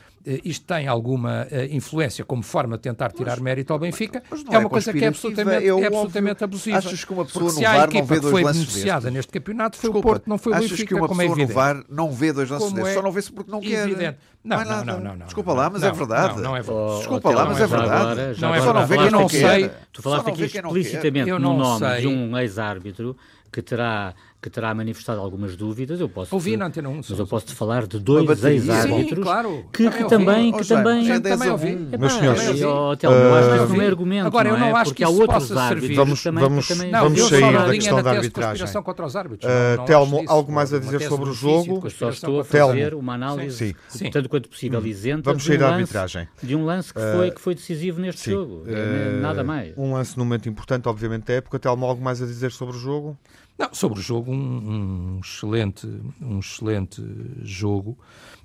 isto 0.45 0.67
tem 0.67 0.87
alguma 0.87 1.47
uh, 1.51 1.75
influência 1.75 2.25
como 2.25 2.43
forma 2.43 2.77
de 2.77 2.83
tentar 2.83 3.13
tirar 3.13 3.33
mas, 3.33 3.41
mérito 3.41 3.73
ao 3.73 3.79
Benfica, 3.79 4.23
é, 4.51 4.55
é 4.55 4.59
uma 4.59 4.69
coisa 4.69 4.93
que 4.93 5.05
é 5.05 5.09
absolutamente, 5.09 5.65
é, 5.65 5.69
é 5.69 5.87
absolutamente 5.87 6.45
abusiva. 6.45 6.79
Achas 6.79 7.05
que 7.05 7.13
uma 7.13 7.25
pessoa 7.25 7.47
Porque 7.47 7.61
no 7.61 7.67
VAR 7.67 7.81
a 7.81 7.85
equipa 7.85 7.99
não 7.99 8.07
vê 8.07 8.15
que 8.15 8.21
foi 8.23 8.43
dois 8.43 8.57
beneficiada 8.57 9.11
neste 9.11 9.33
campeonato 9.33 9.77
foi 9.77 9.89
Desculpa, 9.89 10.09
o 10.09 10.13
Porto, 10.13 10.29
não 10.29 10.39
foi 10.39 10.53
o 10.53 10.57
achas 10.57 10.71
Benfica, 10.71 10.89
que 10.89 10.95
uma 10.95 11.09
como 11.09 11.23
é 11.23 11.25
pessoa 11.25 11.39
evidente. 11.39 11.57
no 11.57 11.61
VAR 11.61 11.85
não 11.89 12.13
vê 12.13 12.33
dois 12.33 12.51
lances 12.51 12.73
desses, 12.73 12.91
é 12.91 12.95
só 12.95 13.03
não 13.03 13.13
vê-se 13.13 13.33
porque 13.33 13.51
não 13.51 13.61
quer. 13.61 13.89
Evidente. 13.89 14.19
Não, 14.45 14.65
não, 14.65 14.85
não, 14.85 15.01
não, 15.01 15.17
não, 15.17 15.27
Desculpa 15.27 15.53
lá, 15.53 15.69
mas 15.69 15.83
é 15.83 15.91
verdade. 15.91 16.37
Não, 16.37 16.43
não 16.43 16.57
é 16.57 16.63
verdade. 16.63 16.99
Desculpa 16.99 17.31
lá, 17.31 17.45
mas 17.45 17.61
é 17.61 17.67
verdade. 17.67 18.41
Não 18.41 18.55
é 18.55 18.61
Só 18.61 18.73
não 18.73 18.87
vê 18.87 18.97
quem 18.97 19.11
não 19.11 19.27
quer. 19.27 19.87
Tu 19.93 20.03
falaste 20.03 20.29
aqui 20.29 20.45
explicitamente 20.45 21.31
no 21.31 21.39
nome 21.39 22.01
de 22.01 22.07
um 22.07 22.39
ex-árbitro 22.39 23.17
que 23.51 23.63
terá 23.63 24.15
que 24.41 24.49
terá 24.49 24.73
manifestado 24.73 25.21
algumas 25.21 25.57
dúvidas. 25.57 26.01
Eu 26.01 26.09
posso 26.09 26.35
ouvi 26.35 26.57
na 26.57 26.67
Antena 26.67 26.89
1, 26.89 26.95
mas 27.09 27.19
eu 27.19 27.27
posso 27.27 27.47
te 27.47 27.55
falar 27.55 27.87
de 27.87 27.99
dois 27.99 28.45
ex-árbitros 28.45 29.25
claro, 29.25 29.65
que, 29.73 29.91
que 29.91 30.05
também 30.05 30.53
que 30.53 30.65
também 30.65 31.11
é 31.11 31.21
também 31.21 31.51
ouvi. 31.51 31.75
Meus 31.99 32.13
senhores, 32.13 32.61
eu, 32.61 32.91
até, 32.93 33.07
eu 33.07 33.35
acho 33.35 33.49
que 33.49 33.65
isso 33.65 33.75
não 33.75 33.83
é 33.83 33.87
argumento, 33.87 34.27
Agora, 34.27 34.49
eu 34.49 34.59
não, 34.59 34.67
é? 34.67 34.73
acho 34.73 34.95
que 34.95 35.03
há 35.03 35.09
outros 35.09 35.51
árbitros 35.57 35.97
vamos, 35.97 36.23
também, 36.23 36.45
vamos, 36.45 36.69
também 36.69 36.91
não, 36.91 37.03
vamos 37.05 37.29
sair 37.29 37.53
da 37.53 37.71
questão 37.73 38.03
da 38.03 38.11
arbitragem. 38.11 38.83
contra 38.83 39.07
os 39.07 39.17
árbitros. 39.17 39.51
Uh, 39.51 39.85
Telmo, 39.85 40.25
algo 40.29 40.53
mais 40.53 40.73
a 40.73 40.79
dizer 40.79 41.01
sobre 41.03 41.31
o 41.31 41.33
jogo? 41.33 41.91
Só 41.91 42.11
estou 42.11 42.41
a 42.41 42.45
fazer 42.45 42.95
uma 42.95 43.15
análise, 43.15 43.75
tanto 44.13 44.29
quanto 44.29 44.49
possível, 44.49 44.85
isenta 44.87 45.31
vamos 45.31 45.45
sair 45.45 45.59
da 45.59 45.75
arbitragem. 45.75 46.29
de 46.43 46.55
um 46.55 46.65
lance 46.65 46.95
que 46.95 47.01
foi, 47.01 47.31
que 47.31 47.41
foi 47.41 47.55
decisivo 47.55 48.01
neste 48.01 48.31
jogo. 48.31 48.65
Nada 49.21 49.43
mais. 49.43 49.77
Um 49.77 49.95
lance 49.95 50.17
num 50.17 50.25
momento 50.25 50.49
importante, 50.49 50.89
obviamente, 50.89 51.25
da 51.25 51.35
época. 51.35 51.59
Telmo, 51.59 51.87
algo 51.87 52.03
mais 52.03 52.23
a 52.23 52.27
dizer 52.27 52.53
sobre 52.53 52.77
o 52.77 52.79
jogo? 52.79 53.19
Não, 53.59 53.75
sobre 53.75 53.99
o 53.99 54.03
jogo, 54.03 54.31
um, 54.31 55.17
um 55.17 55.21
excelente, 55.21 55.85
um 56.23 56.39
excelente 56.39 57.03
jogo 57.43 57.99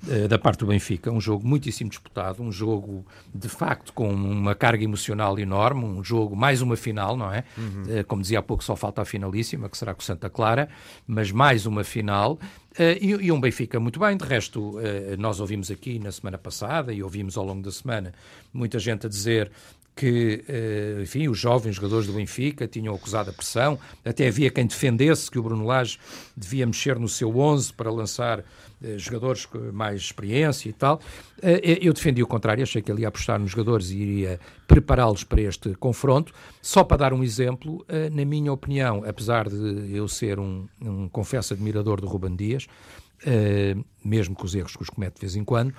uh, 0.07 0.27
da 0.27 0.39
parte 0.39 0.61
do 0.61 0.65
Benfica, 0.65 1.11
um 1.11 1.21
jogo 1.21 1.47
muitíssimo 1.47 1.87
disputado, 1.87 2.41
um 2.41 2.51
jogo 2.51 3.05
de 3.33 3.47
facto 3.47 3.93
com 3.93 4.11
uma 4.11 4.55
carga 4.55 4.83
emocional 4.83 5.37
enorme, 5.37 5.85
um 5.85 6.03
jogo 6.03 6.35
mais 6.35 6.63
uma 6.63 6.75
final, 6.75 7.15
não 7.15 7.31
é? 7.31 7.43
Uhum. 7.55 7.99
Uh, 7.99 8.03
como 8.07 8.23
dizia 8.23 8.39
há 8.39 8.41
pouco, 8.41 8.63
só 8.63 8.75
falta 8.75 9.03
a 9.03 9.05
finalíssima, 9.05 9.69
que 9.69 9.77
será 9.77 9.93
com 9.93 10.01
Santa 10.01 10.31
Clara, 10.31 10.67
mas 11.05 11.31
mais 11.31 11.67
uma 11.67 11.83
final. 11.83 12.39
Uh, 12.71 12.97
e, 12.99 13.09
e, 13.27 13.31
um 13.31 13.39
Benfica 13.39 13.79
muito 13.79 13.99
bem, 13.99 14.17
de 14.17 14.25
resto, 14.25 14.79
nós 15.19 15.39
ouvimos 15.39 15.69
aqui 15.69 15.99
na 15.99 16.11
semana 16.11 16.39
passada 16.39 16.91
e 16.91 17.03
ouvimos 17.03 17.37
ao 17.37 17.45
longo 17.45 17.61
da 17.61 17.71
semana 17.71 18.13
muita 18.51 18.79
gente 18.79 19.05
a 19.05 19.09
dizer 19.09 19.51
que, 19.95 20.43
eh, 20.47 20.99
enfim, 21.01 21.27
os 21.27 21.37
jovens 21.37 21.75
jogadores 21.75 22.07
do 22.07 22.13
Benfica 22.13 22.67
tinham 22.67 22.95
acusado 22.95 23.29
a 23.29 23.33
pressão, 23.33 23.77
até 24.03 24.27
havia 24.27 24.49
quem 24.49 24.65
defendesse 24.65 25.29
que 25.29 25.37
o 25.37 25.43
Bruno 25.43 25.65
Lage 25.65 25.99
devia 26.35 26.65
mexer 26.65 26.97
no 26.97 27.07
seu 27.07 27.37
11 27.37 27.73
para 27.73 27.91
lançar 27.91 28.43
eh, 28.83 28.97
jogadores 28.97 29.45
com 29.45 29.71
mais 29.71 30.01
experiência 30.01 30.67
e 30.67 30.73
tal. 30.73 30.99
Eh, 31.41 31.79
eu 31.81 31.93
defendi 31.93 32.23
o 32.23 32.27
contrário, 32.27 32.63
achei 32.63 32.81
que 32.81 32.91
ele 32.91 33.01
ia 33.01 33.07
apostar 33.07 33.39
nos 33.39 33.51
jogadores 33.51 33.91
e 33.91 33.97
iria 33.97 34.39
prepará-los 34.67 35.23
para 35.23 35.41
este 35.41 35.75
confronto. 35.75 36.33
Só 36.61 36.83
para 36.83 36.97
dar 36.97 37.13
um 37.13 37.23
exemplo, 37.23 37.85
na 38.11 38.25
minha 38.25 38.51
opinião, 38.51 39.03
apesar 39.05 39.47
de 39.47 39.95
eu 39.95 40.07
ser 40.07 40.39
um, 40.39 40.67
um 40.81 41.07
confesso 41.07 41.53
admirador 41.53 42.01
do 42.01 42.07
Ruben 42.07 42.35
Dias, 42.35 42.65
mesmo 44.03 44.33
com 44.35 44.45
os 44.45 44.55
erros 44.55 44.75
que 44.75 44.81
os 44.81 44.89
comete 44.89 45.15
de 45.15 45.21
vez 45.21 45.35
em 45.35 45.43
quando, 45.43 45.73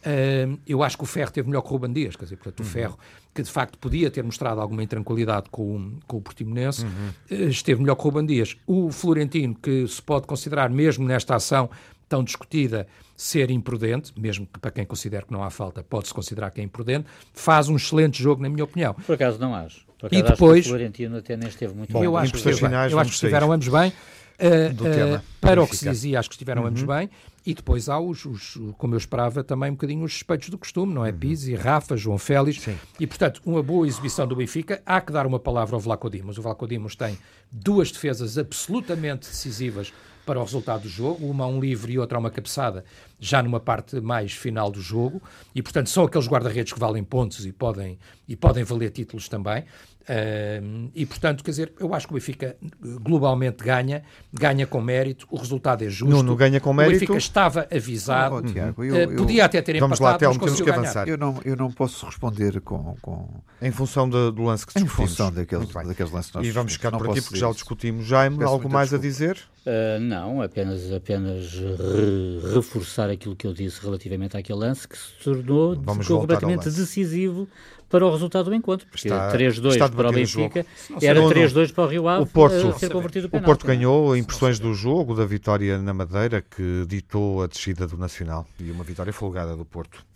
Uh, 0.00 0.58
eu 0.66 0.82
acho 0.82 0.96
que 0.96 1.04
o 1.04 1.06
Ferro 1.06 1.30
teve 1.30 1.48
melhor 1.48 1.62
que 1.62 1.68
o 1.68 1.72
Ruben 1.72 1.92
Dias, 1.92 2.16
quer 2.16 2.24
dizer, 2.24 2.36
portanto, 2.36 2.60
o 2.60 2.62
uhum. 2.62 2.68
Ferro, 2.68 2.98
que 3.34 3.42
de 3.42 3.50
facto 3.50 3.78
podia 3.78 4.10
ter 4.10 4.24
mostrado 4.24 4.60
alguma 4.60 4.82
intranquilidade 4.82 5.50
com, 5.50 5.98
com 6.06 6.16
o 6.16 6.20
Portimonense, 6.20 6.84
uhum. 6.84 7.08
uh, 7.30 7.48
esteve 7.48 7.80
melhor 7.80 7.96
que 7.96 8.02
o 8.02 8.04
Ruben 8.04 8.26
Dias. 8.26 8.56
O 8.66 8.90
Florentino, 8.90 9.54
que 9.54 9.86
se 9.86 10.00
pode 10.00 10.26
considerar, 10.26 10.70
mesmo 10.70 11.06
nesta 11.06 11.36
ação 11.36 11.70
tão 12.08 12.24
discutida, 12.24 12.88
ser 13.16 13.50
imprudente, 13.50 14.12
mesmo 14.18 14.46
que 14.46 14.58
para 14.58 14.70
quem 14.72 14.84
considera 14.84 15.24
que 15.24 15.32
não 15.32 15.44
há 15.44 15.50
falta, 15.50 15.82
pode-se 15.82 16.12
considerar 16.12 16.50
que 16.50 16.60
é 16.60 16.64
imprudente, 16.64 17.06
faz 17.32 17.68
um 17.68 17.76
excelente 17.76 18.20
jogo, 18.20 18.42
na 18.42 18.48
minha 18.48 18.64
opinião. 18.64 18.94
Por 18.94 19.14
acaso 19.14 19.38
não 19.38 19.54
acho. 19.54 19.86
Por 19.98 20.06
acaso 20.06 20.20
e 20.20 20.28
depois, 20.28 20.60
acho 20.60 20.62
que 20.62 20.68
o 20.68 20.70
Florentino 20.70 21.16
até 21.18 21.36
nem 21.36 21.48
esteve 21.48 21.74
muito 21.74 21.92
bom. 21.92 22.02
Eu 22.02 22.16
acho, 22.16 22.32
que, 22.32 22.48
eu 22.48 22.98
acho 22.98 23.10
que 23.10 23.14
estiveram 23.14 23.52
ambos 23.52 23.68
bem. 23.68 23.92
Uh, 24.40 25.16
uh, 25.18 25.22
para 25.38 25.62
o 25.62 25.68
que 25.68 25.76
se 25.76 25.88
dizia, 25.88 26.18
acho 26.18 26.30
que 26.30 26.34
estiveram 26.34 26.62
uhum. 26.62 26.68
ambos 26.68 26.82
bem. 26.82 27.10
E 27.44 27.54
depois 27.54 27.88
há 27.88 27.98
os, 27.98 28.24
os, 28.24 28.58
como 28.76 28.94
eu 28.94 28.98
esperava, 28.98 29.42
também 29.42 29.70
um 29.70 29.74
bocadinho 29.74 30.04
os 30.04 30.12
suspeitos 30.12 30.50
do 30.50 30.58
costume, 30.58 30.92
não 30.92 31.04
é? 31.04 31.10
Uhum. 31.10 31.18
Pizzi, 31.18 31.54
Rafa, 31.54 31.96
João 31.96 32.18
Félix. 32.18 32.60
Sim. 32.60 32.76
E, 32.98 33.06
portanto, 33.06 33.40
uma 33.44 33.62
boa 33.62 33.86
exibição 33.86 34.26
do 34.26 34.36
Benfica. 34.36 34.82
Há 34.84 35.00
que 35.00 35.12
dar 35.12 35.26
uma 35.26 35.38
palavra 35.38 35.74
ao 35.74 35.80
Vlaco 35.80 36.10
Dimos. 36.10 36.36
O 36.36 36.42
Vlaco 36.42 36.66
Dimos 36.66 36.94
tem 36.94 37.18
duas 37.50 37.90
defesas 37.90 38.36
absolutamente 38.36 39.28
decisivas 39.28 39.92
para 40.24 40.38
o 40.38 40.44
resultado 40.44 40.82
do 40.82 40.88
jogo, 40.88 41.26
uma 41.26 41.44
a 41.44 41.48
um 41.48 41.60
livre 41.60 41.92
e 41.92 41.98
outra 41.98 42.18
a 42.18 42.20
uma 42.20 42.30
cabeçada, 42.30 42.84
já 43.18 43.42
numa 43.42 43.60
parte 43.60 44.00
mais 44.00 44.32
final 44.32 44.70
do 44.70 44.80
jogo, 44.80 45.22
e 45.54 45.62
portanto 45.62 45.90
são 45.90 46.04
aqueles 46.04 46.28
guarda-redes 46.28 46.72
que 46.72 46.78
valem 46.78 47.04
pontos 47.04 47.44
e 47.44 47.52
podem, 47.52 47.98
e 48.28 48.36
podem 48.36 48.64
valer 48.64 48.90
títulos 48.90 49.28
também. 49.28 49.64
Uh, 50.10 50.90
e 50.92 51.06
portanto, 51.06 51.44
quer 51.44 51.50
dizer, 51.52 51.72
eu 51.78 51.94
acho 51.94 52.08
que 52.08 52.12
o 52.12 52.16
Benfica 52.16 52.56
globalmente 52.82 53.62
ganha, 53.62 54.02
ganha 54.32 54.66
com 54.66 54.80
mérito, 54.80 55.24
o 55.30 55.36
resultado 55.36 55.84
é 55.84 55.88
justo. 55.88 56.10
Nuno 56.10 56.34
ganha 56.34 56.58
com 56.58 56.72
mérito. 56.72 56.96
O 56.96 57.00
Benfica 57.00 57.18
estava 57.18 57.68
avisado, 57.72 58.36
oh, 58.36 58.42
Tiago, 58.42 58.82
eu, 58.82 59.08
uh, 59.08 59.16
podia 59.16 59.44
até 59.44 59.62
ter 59.62 59.78
vamos 59.78 60.00
empatado, 60.00 60.24
lá, 60.24 60.32
Telmo, 60.32 60.44
temos 60.44 60.60
que 60.60 60.70
avançar. 60.70 61.08
Eu 61.08 61.16
não, 61.16 61.40
eu 61.44 61.54
não 61.54 61.70
posso 61.70 62.06
responder 62.06 62.60
com, 62.62 62.96
com... 63.00 63.28
Em 63.62 63.70
função 63.70 64.08
de, 64.08 64.32
do 64.32 64.42
lance 64.42 64.66
que 64.66 64.72
discutimos. 64.72 64.98
Em 64.98 65.06
função 65.06 65.32
daqueles, 65.32 65.68
daqueles 65.68 66.12
lances 66.12 66.32
E 66.42 66.50
vamos 66.50 66.72
ficar 66.72 66.90
por 66.90 67.10
aqui 67.10 67.22
porque 67.22 67.38
já 67.38 67.48
o 67.48 67.52
discutimos. 67.52 68.04
Jaime, 68.04 68.42
algo 68.42 68.68
mais 68.68 68.90
desculpa. 68.90 69.06
a 69.06 69.08
dizer? 69.08 69.38
Uh, 69.60 70.00
não, 70.00 70.40
apenas, 70.40 70.90
apenas 70.90 71.52
re, 71.52 72.54
reforçar 72.54 73.10
aquilo 73.10 73.36
que 73.36 73.46
eu 73.46 73.52
disse 73.52 73.82
relativamente 73.82 74.34
àquele 74.34 74.58
lance 74.58 74.88
que 74.88 74.96
se 74.96 75.12
tornou 75.22 75.76
completamente 76.06 76.64
decisivo 76.64 77.46
para 77.90 78.06
o 78.06 78.10
resultado 78.10 78.46
do 78.46 78.54
encontro, 78.54 78.86
porque 78.86 79.08
3-2 79.08 79.90
para 79.90 80.08
o 80.08 80.12
Benfica 80.12 80.64
era 81.02 81.20
3-2 81.20 81.74
para 81.74 81.84
o 81.84 81.86
Rio 81.88 82.08
Ave 82.08 82.22
o 82.22 82.26
Porto, 82.26 82.68
a 82.68 82.78
ser 82.78 82.90
convertido 82.90 83.28
o, 83.30 83.36
o 83.36 83.42
Porto 83.42 83.66
ganhou 83.66 84.16
impressões 84.16 84.60
do 84.60 84.72
jogo, 84.72 85.14
da 85.14 85.26
vitória 85.26 85.76
na 85.78 85.92
Madeira, 85.92 86.40
que 86.40 86.86
ditou 86.86 87.42
a 87.42 87.48
descida 87.48 87.88
do 87.88 87.98
Nacional 87.98 88.46
e 88.60 88.70
uma 88.70 88.84
vitória 88.84 89.12
folgada 89.12 89.56
do 89.56 89.64
Porto 89.64 90.06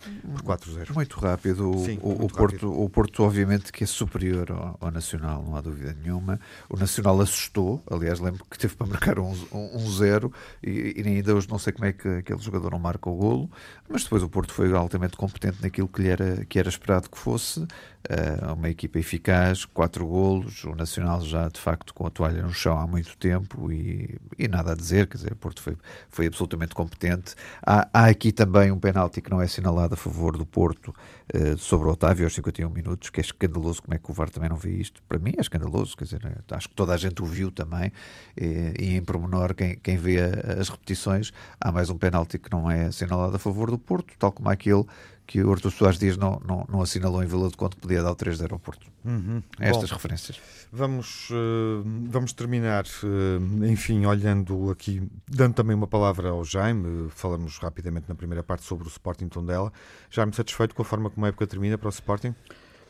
por 0.45 0.57
4-0. 0.57 0.95
Muito 0.95 1.19
rápido. 1.19 1.75
Sim, 1.79 1.99
o, 2.01 2.09
muito 2.09 2.25
o, 2.25 2.29
Porto, 2.29 2.53
rápido. 2.53 2.83
o 2.83 2.89
Porto, 2.89 3.23
obviamente, 3.25 3.73
que 3.73 3.83
é 3.83 3.87
superior 3.87 4.53
ao, 4.53 4.79
ao, 4.81 4.91
Nacional, 4.93 5.43
não 5.45 5.57
há 5.57 5.61
dúvida 5.61 5.97
nenhuma. 6.01 6.39
O 6.71 6.77
Nacional 6.77 7.21
assustou, 7.21 7.83
aliás, 7.91 8.21
lembro 8.21 8.45
que 8.49 8.57
teve 8.57 8.77
para 8.77 8.87
marcar 8.87 9.19
um 9.19 9.35
0 9.35 9.53
um, 9.53 10.31
um 10.31 10.33
e, 10.63 10.95
e 10.97 11.09
ainda 11.09 11.35
hoje 11.35 11.49
não 11.49 11.59
sei 11.59 11.73
como 11.73 11.87
é 11.87 11.93
que 11.93 12.07
aquele 12.09 12.39
jogador 12.39 12.71
não 12.71 12.79
marca 12.79 13.11
o 13.11 13.17
golo, 13.17 13.51
mas 13.89 14.05
depois 14.05 14.23
o 14.23 14.29
Porto 14.29 14.53
foi 14.53 14.73
altamente 14.73 15.17
competente 15.17 15.59
naquilo 15.63 15.89
que 15.89 16.03
lhe 16.03 16.09
era, 16.09 16.45
que 16.47 16.59
era 16.59 16.69
esperado 16.69 17.11
que 17.11 17.19
fosse. 17.19 17.61
Uh, 17.61 18.53
uma 18.53 18.69
equipa 18.69 18.99
eficaz, 18.99 19.65
quatro 19.65 20.07
golos, 20.07 20.63
o 20.65 20.75
Nacional 20.75 21.23
já 21.23 21.49
de 21.49 21.59
facto 21.59 21.95
com 21.95 22.07
a 22.07 22.11
toalha 22.11 22.43
no 22.43 22.53
chão 22.53 22.79
há 22.79 22.87
muito 22.87 23.17
tempo 23.17 23.73
e, 23.73 24.19
e 24.39 24.47
nada 24.47 24.73
a 24.73 24.75
dizer, 24.75 25.07
quer 25.07 25.17
dizer, 25.17 25.33
o 25.33 25.37
Porto 25.37 25.63
foi, 25.63 25.75
foi 26.11 26.27
absolutamente 26.27 26.75
competente. 26.75 27.35
Há, 27.65 27.89
há 27.91 28.07
aqui 28.09 28.31
também 28.31 28.71
um 28.71 28.79
penalti 28.79 29.23
que 29.23 29.31
não 29.31 29.41
é 29.41 29.47
assinalado 29.47 29.95
a 29.95 29.97
favor 29.97 30.37
do 30.37 30.45
Porto 30.45 30.95
uh, 31.35 31.57
sobre 31.57 31.89
o 31.89 31.93
Otávio 31.93 32.27
aos 32.27 32.35
51 32.35 32.69
minutos, 32.69 33.09
que 33.09 33.21
é 33.21 33.23
escandaloso, 33.23 33.83
como 33.83 33.95
é 33.95 33.99
que 33.99 34.11
o 34.11 34.13
VAR 34.13 34.29
também 34.29 34.51
não 34.51 34.57
vê 34.57 34.73
isto? 34.73 35.03
Para 35.09 35.19
mim 35.19 35.33
é 35.39 35.41
escandaloso, 35.41 35.97
quer 35.97 36.05
dizer, 36.05 36.21
acho 36.51 36.69
que 36.69 36.75
toda 36.75 36.93
a 36.93 36.99
gente 36.99 37.23
o 37.23 37.25
viu 37.25 37.51
também 37.51 37.91
e, 38.37 38.75
e 38.79 38.97
em 38.97 39.03
pormenor, 39.03 39.55
quem, 39.55 39.79
quem 39.79 39.97
vê 39.97 40.19
as 40.61 40.69
repetições, 40.69 41.33
há 41.59 41.73
mais 41.73 41.89
um 41.89 41.97
penalti 41.97 42.39
que 42.39 42.53
não 42.53 42.71
é 42.71 42.85
assinalado 42.85 43.35
a 43.35 43.39
favor 43.39 43.71
do 43.71 43.79
Porto, 43.85 44.13
tal 44.19 44.33
como 44.33 44.49
aquele 44.49 44.85
que 45.27 45.43
o 45.43 45.51
Artur 45.51 45.71
Soares 45.71 45.99
Dias 45.99 46.17
não, 46.17 46.41
não, 46.47 46.67
não 46.69 46.83
assinalou 46.83 47.23
em 47.23 47.27
Vila 47.27 47.49
de 47.49 47.57
Conto 47.57 47.77
que 47.77 47.83
podia 47.83 48.03
dar 48.03 48.13
o 48.13 48.15
3 48.15 48.37
de 48.37 48.43
aeroporto. 48.43 48.87
Uhum. 49.05 49.43
Estas 49.59 49.89
Bom, 49.89 49.97
referências. 49.97 50.41
Vamos, 50.71 51.31
uh, 51.31 51.83
vamos 52.09 52.33
terminar, 52.33 52.85
uh, 52.85 53.65
enfim, 53.67 54.05
olhando 54.05 54.71
aqui, 54.71 55.03
dando 55.27 55.55
também 55.55 55.75
uma 55.75 55.87
palavra 55.87 56.31
ao 56.31 56.45
Jaime, 56.45 57.09
falamos 57.11 57.59
rapidamente 57.59 58.07
na 58.09 58.15
primeira 58.15 58.43
parte 58.43 58.65
sobre 58.65 58.87
o 58.87 58.91
Sporting 58.91 59.29
Tondela. 59.29 59.73
Jaime, 60.11 60.35
satisfeito 60.35 60.75
com 60.75 60.83
a 60.83 60.85
forma 60.85 61.09
como 61.09 61.25
a 61.25 61.31
época 61.31 61.47
termina 61.47 61.79
para 61.79 61.87
o 61.87 61.91
Sporting? 61.91 62.35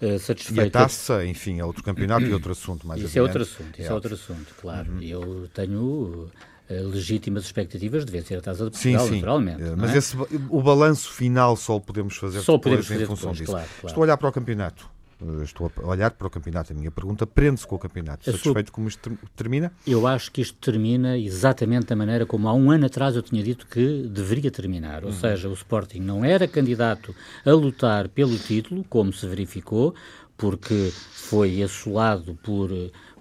Uh, 0.03 0.19
satisfeito. 0.19 0.61
E 0.61 0.69
a 0.69 0.71
taça, 0.71 1.25
enfim, 1.25 1.61
é 1.61 1.65
outro 1.65 1.85
campeonato 1.85 2.27
e 2.27 2.33
outro 2.33 2.51
assunto. 2.51 2.87
Mais 2.87 3.01
isso 3.01 3.11
adiante. 3.11 3.19
é 3.19 3.23
outro 3.23 3.43
assunto, 3.43 3.81
isso 3.81 3.89
é, 3.89 3.91
é 3.91 3.95
outro 3.95 4.15
assunto, 4.15 4.55
claro. 4.61 4.93
Uhum. 4.93 5.01
Eu 5.01 5.49
tenho 5.55 6.31
eh, 6.35 6.54
legítimas 6.69 7.45
expectativas 7.45 8.05
de 8.05 8.13
vencer 8.13 8.39
a 8.39 8.41
Taça 8.41 8.65
de 8.65 8.71
Portugal, 8.71 9.01
sim, 9.01 9.09
sim. 9.09 9.15
naturalmente. 9.17 9.63
Eh, 9.63 9.75
mas 9.77 9.95
é? 9.95 9.99
esse, 9.99 10.17
o 10.49 10.63
balanço 10.63 11.13
final 11.13 11.57
só 11.57 11.77
o 11.77 11.81
podemos 11.81 12.17
fazer 12.17 12.41
só 12.41 12.57
podemos 12.59 12.87
fazer 12.87 13.05
em 13.05 13.07
função 13.07 13.33
depois, 13.33 13.39
disso. 13.39 13.53
Claro, 13.53 13.69
claro. 13.69 13.87
Estou 13.87 14.03
a 14.03 14.05
olhar 14.05 14.17
para 14.17 14.29
o 14.29 14.33
campeonato. 14.33 14.91
Eh, 15.21 15.45
estou 15.45 15.71
a 15.77 15.87
olhar 15.87 16.11
para 16.11 16.27
o 16.27 16.31
campeonato. 16.31 16.73
A 16.73 16.77
minha 16.77 16.91
pergunta 16.91 17.27
prende-se 17.27 17.67
com 17.67 17.77
o 17.77 17.79
campeonato. 17.79 18.25
Satisfeito 18.25 18.69
sua... 18.69 18.75
como 18.75 18.89
isto 18.89 19.19
termina? 19.37 19.73
Eu 19.87 20.07
acho 20.07 20.33
que 20.33 20.41
isto 20.41 20.57
termina 20.59 21.19
exatamente 21.19 21.87
da 21.87 21.97
maneira 21.97 22.25
como 22.27 22.49
há 22.49 22.55
um 22.55 22.71
ano 22.71 22.87
atrás 22.87 23.15
eu 23.15 23.23
tinha 23.23 23.43
dito 23.43 23.67
que 23.67 24.09
deveria 24.09 24.51
terminar. 24.51 25.05
Ou 25.05 25.11
uhum. 25.11 25.17
seja, 25.17 25.49
o 25.49 25.53
Sporting 25.53 26.01
não 26.01 26.25
era 26.25 26.49
candidato 26.49 27.15
a 27.45 27.53
lutar 27.53 28.09
pelo 28.09 28.39
título, 28.39 28.85
como 28.89 29.13
se 29.13 29.27
verificou, 29.27 29.95
porque 30.37 30.93
foi 31.13 31.63
assolado 31.63 32.35
por, 32.43 32.71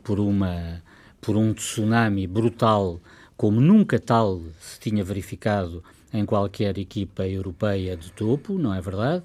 por, 0.04 0.20
uma, 0.20 0.82
por 1.22 1.36
um 1.36 1.54
tsunami 1.54 2.26
brutal 2.26 3.02
como 3.36 3.60
nunca 3.60 4.00
tal 4.00 4.42
se 4.60 4.80
tinha 4.80 5.04
verificado 5.04 5.84
em 6.14 6.26
qualquer 6.26 6.78
equipa 6.78 7.28
europeia 7.28 7.98
de 7.98 8.12
topo, 8.12 8.58
não 8.58 8.74
é 8.74 8.80
verdade? 8.80 9.24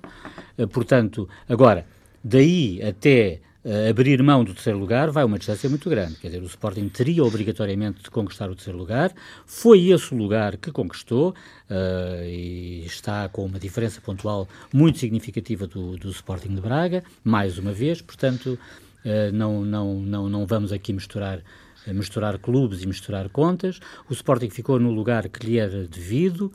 Eh, 0.57 0.67
portanto, 0.67 1.29
agora, 1.49 1.87
daí 2.25 2.81
até 2.83 3.41
uh, 3.65 3.91
abrir 3.91 4.23
mão 4.23 4.43
do 4.43 4.55
terceiro 4.55 4.79
lugar 4.79 5.11
vai 5.11 5.23
uma 5.25 5.39
distância 5.39 5.69
muito 5.69 5.89
grande. 5.91 6.15
Quer 6.15 6.29
dizer, 6.29 6.43
o 6.43 6.47
Sporting 6.47 6.89
teria 6.89 7.23
obrigatoriamente 7.23 8.03
de 8.03 8.11
conquistar 8.11 8.51
o 8.51 8.55
terceiro 8.55 8.79
lugar. 8.79 9.13
Foi 9.45 9.89
esse 9.89 10.15
o 10.15 10.17
lugar 10.17 10.57
que 10.57 10.73
conquistou 10.73 11.31
uh, 11.31 12.25
e 12.25 12.85
está 12.87 13.29
com 13.29 13.45
uma 13.45 13.59
diferença 13.59 14.01
pontual 14.01 14.49
muito 14.73 14.99
significativa 14.99 15.67
do, 15.67 15.97
do 15.97 16.11
Sporting 16.11 16.55
de 16.55 16.61
Braga, 16.61 17.05
mais 17.23 17.59
uma 17.59 17.73
vez. 17.73 18.01
Portanto, 18.01 18.59
uh, 19.05 19.33
não, 19.33 19.63
não, 19.63 20.01
não, 20.01 20.29
não 20.29 20.47
vamos 20.47 20.73
aqui 20.73 20.93
misturar 20.93 21.43
misturar 21.93 22.39
clubes 22.39 22.83
e 22.83 22.87
misturar 22.87 23.29
contas. 23.29 23.81
O 24.09 24.13
Sporting 24.13 24.51
ficou 24.51 24.79
no 24.79 24.91
lugar 24.91 25.29
que 25.29 25.47
lhe 25.47 25.59
era 25.59 25.87
devido, 25.87 26.53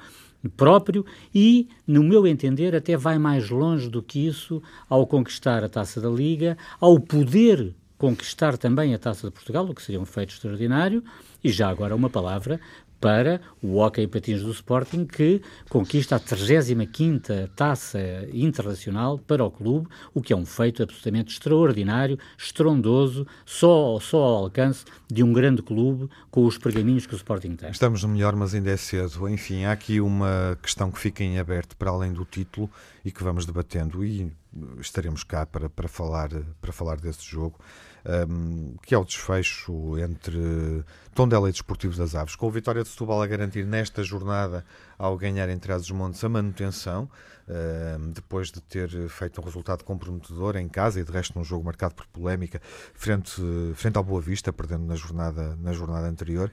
próprio, 0.57 1.05
e, 1.33 1.67
no 1.87 2.03
meu 2.03 2.27
entender, 2.27 2.75
até 2.75 2.97
vai 2.97 3.17
mais 3.17 3.49
longe 3.49 3.89
do 3.89 4.01
que 4.01 4.25
isso 4.25 4.61
ao 4.89 5.07
conquistar 5.07 5.63
a 5.63 5.69
taça 5.69 6.01
da 6.01 6.09
Liga, 6.09 6.57
ao 6.79 6.99
poder 6.99 7.73
conquistar 7.97 8.57
também 8.57 8.93
a 8.93 8.99
taça 8.99 9.27
de 9.27 9.33
Portugal, 9.33 9.65
o 9.65 9.73
que 9.73 9.81
seria 9.81 10.01
um 10.01 10.05
feito 10.05 10.33
extraordinário. 10.33 11.03
E 11.41 11.49
já 11.49 11.69
agora 11.69 11.95
uma 11.95 12.09
palavra 12.09 12.59
para 13.03 13.41
o 13.61 13.79
Hockey 13.79 14.07
Patins 14.07 14.41
do 14.41 14.51
Sporting, 14.51 15.05
que 15.05 15.41
conquista 15.69 16.15
a 16.15 16.19
35ª 16.21 17.49
taça 17.53 17.99
internacional 18.31 19.19
para 19.19 19.43
o 19.43 19.51
clube, 19.51 19.89
o 20.13 20.21
que 20.21 20.31
é 20.31 20.35
um 20.37 20.45
feito 20.45 20.81
absolutamente 20.81 21.33
extraordinário, 21.33 22.17
estrondoso, 22.37 23.27
só, 23.45 23.99
só 23.99 24.19
ao 24.19 24.35
alcance 24.45 24.85
de 25.11 25.21
um 25.21 25.33
grande 25.33 25.61
clube 25.61 26.09
com 26.31 26.45
os 26.45 26.57
pergaminhos 26.57 27.05
que 27.05 27.13
o 27.13 27.17
Sporting 27.17 27.57
tem. 27.57 27.71
Estamos 27.71 28.03
no 28.03 28.07
melhor, 28.07 28.37
mas 28.37 28.53
ainda 28.55 28.71
é 28.71 28.77
cedo. 28.77 29.27
Enfim, 29.27 29.65
há 29.65 29.73
aqui 29.73 29.99
uma 29.99 30.57
questão 30.61 30.89
que 30.89 30.97
fica 30.97 31.25
em 31.25 31.37
aberto 31.37 31.75
para 31.75 31.91
além 31.91 32.13
do 32.13 32.23
título 32.23 32.69
e 33.03 33.11
que 33.11 33.21
vamos 33.21 33.45
debatendo 33.45 34.05
e 34.05 34.31
estaremos 34.79 35.25
cá 35.25 35.45
para, 35.45 35.69
para, 35.69 35.89
falar, 35.89 36.29
para 36.61 36.71
falar 36.71 37.01
desse 37.01 37.25
jogo 37.25 37.59
um, 38.05 38.75
que 38.83 38.93
é 38.93 38.97
o 38.97 39.05
desfecho 39.05 39.97
entre 39.97 40.83
Tondela 41.13 41.49
e 41.49 41.51
Desportivos 41.51 41.97
das 41.97 42.15
Aves, 42.15 42.35
com 42.35 42.47
a 42.47 42.51
vitória 42.51 42.83
de 42.83 42.89
Setúbal 42.89 43.21
a 43.21 43.27
garantir 43.27 43.65
nesta 43.65 44.03
jornada, 44.03 44.65
ao 44.97 45.17
ganhar 45.17 45.49
entre 45.49 45.71
as 45.73 45.89
montes 45.89 46.23
a 46.23 46.29
manutenção, 46.29 47.09
um, 47.47 48.11
depois 48.11 48.51
de 48.51 48.61
ter 48.61 48.89
feito 49.09 49.39
um 49.41 49.43
resultado 49.43 49.83
comprometedor 49.83 50.55
em 50.55 50.67
casa 50.67 50.99
e 50.99 51.03
de 51.03 51.11
resto 51.11 51.37
num 51.37 51.43
jogo 51.43 51.65
marcado 51.65 51.95
por 51.95 52.05
polémica, 52.07 52.61
frente, 52.93 53.41
frente 53.75 53.97
ao 53.97 54.03
Boa 54.03 54.21
Vista, 54.21 54.51
perdendo 54.51 54.85
na 54.85 54.95
jornada, 54.95 55.55
na 55.57 55.73
jornada 55.73 56.07
anterior. 56.07 56.51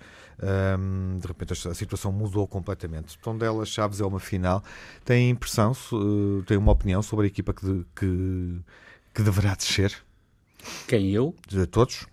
Um, 0.79 1.19
de 1.19 1.27
repente 1.27 1.53
a 1.69 1.75
situação 1.75 2.13
mudou 2.13 2.47
completamente. 2.47 3.19
Tondela 3.19 3.65
Chaves 3.65 4.01
é 4.01 4.05
uma 4.05 4.21
final. 4.21 4.63
Tem 5.05 5.31
impressão, 5.31 5.73
tem 6.47 6.57
uma 6.57 6.73
opinião 6.73 7.03
sobre 7.03 7.27
a 7.27 7.29
equipa 7.29 7.53
que, 7.53 7.87
que, 7.95 8.61
que 9.15 9.23
deverá 9.23 9.55
descer? 9.55 10.10
Quem 10.87 11.11
eu? 11.11 11.35
De 11.49 11.67
todos? 11.67 12.07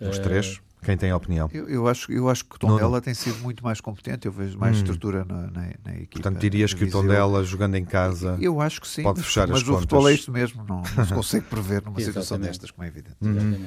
Os 0.00 0.18
uh... 0.18 0.22
três? 0.22 0.60
Quem 0.82 0.96
tem 0.96 1.10
a 1.10 1.16
opinião? 1.16 1.50
Eu, 1.52 1.68
eu, 1.68 1.88
acho, 1.88 2.10
eu 2.12 2.28
acho 2.28 2.44
que 2.44 2.54
o 2.54 2.58
Tondela 2.58 3.00
tem 3.00 3.12
sido 3.12 3.38
muito 3.38 3.64
mais 3.64 3.80
competente, 3.80 4.26
eu 4.26 4.32
vejo 4.32 4.56
mais 4.56 4.76
hum. 4.76 4.80
estrutura 4.80 5.24
na, 5.24 5.42
na, 5.48 5.72
na, 5.84 5.94
equipa. 5.94 6.12
Portanto, 6.12 6.38
dirias 6.38 6.72
que 6.72 6.84
o 6.84 6.90
Tondela, 6.90 7.42
jogando 7.44 7.74
em 7.74 7.84
casa, 7.84 8.38
eu 8.40 8.60
acho 8.60 8.80
que 8.80 8.86
sim, 8.86 9.02
pode 9.02 9.22
fechar 9.22 9.48
mas, 9.48 9.58
as 9.58 9.62
mas 9.64 9.68
contas. 9.68 9.74
Mas 9.74 9.78
o 9.78 9.80
futebol 9.80 10.08
é 10.08 10.14
isto 10.14 10.32
mesmo, 10.32 10.64
não, 10.64 10.82
não 10.96 11.04
se 11.04 11.12
consegue 11.14 11.46
prever 11.46 11.82
numa 11.82 12.00
situação 12.00 12.38
destas, 12.38 12.70
como 12.70 12.84
é 12.84 12.88
evidente. 12.88 13.16
Uhum. 13.20 13.66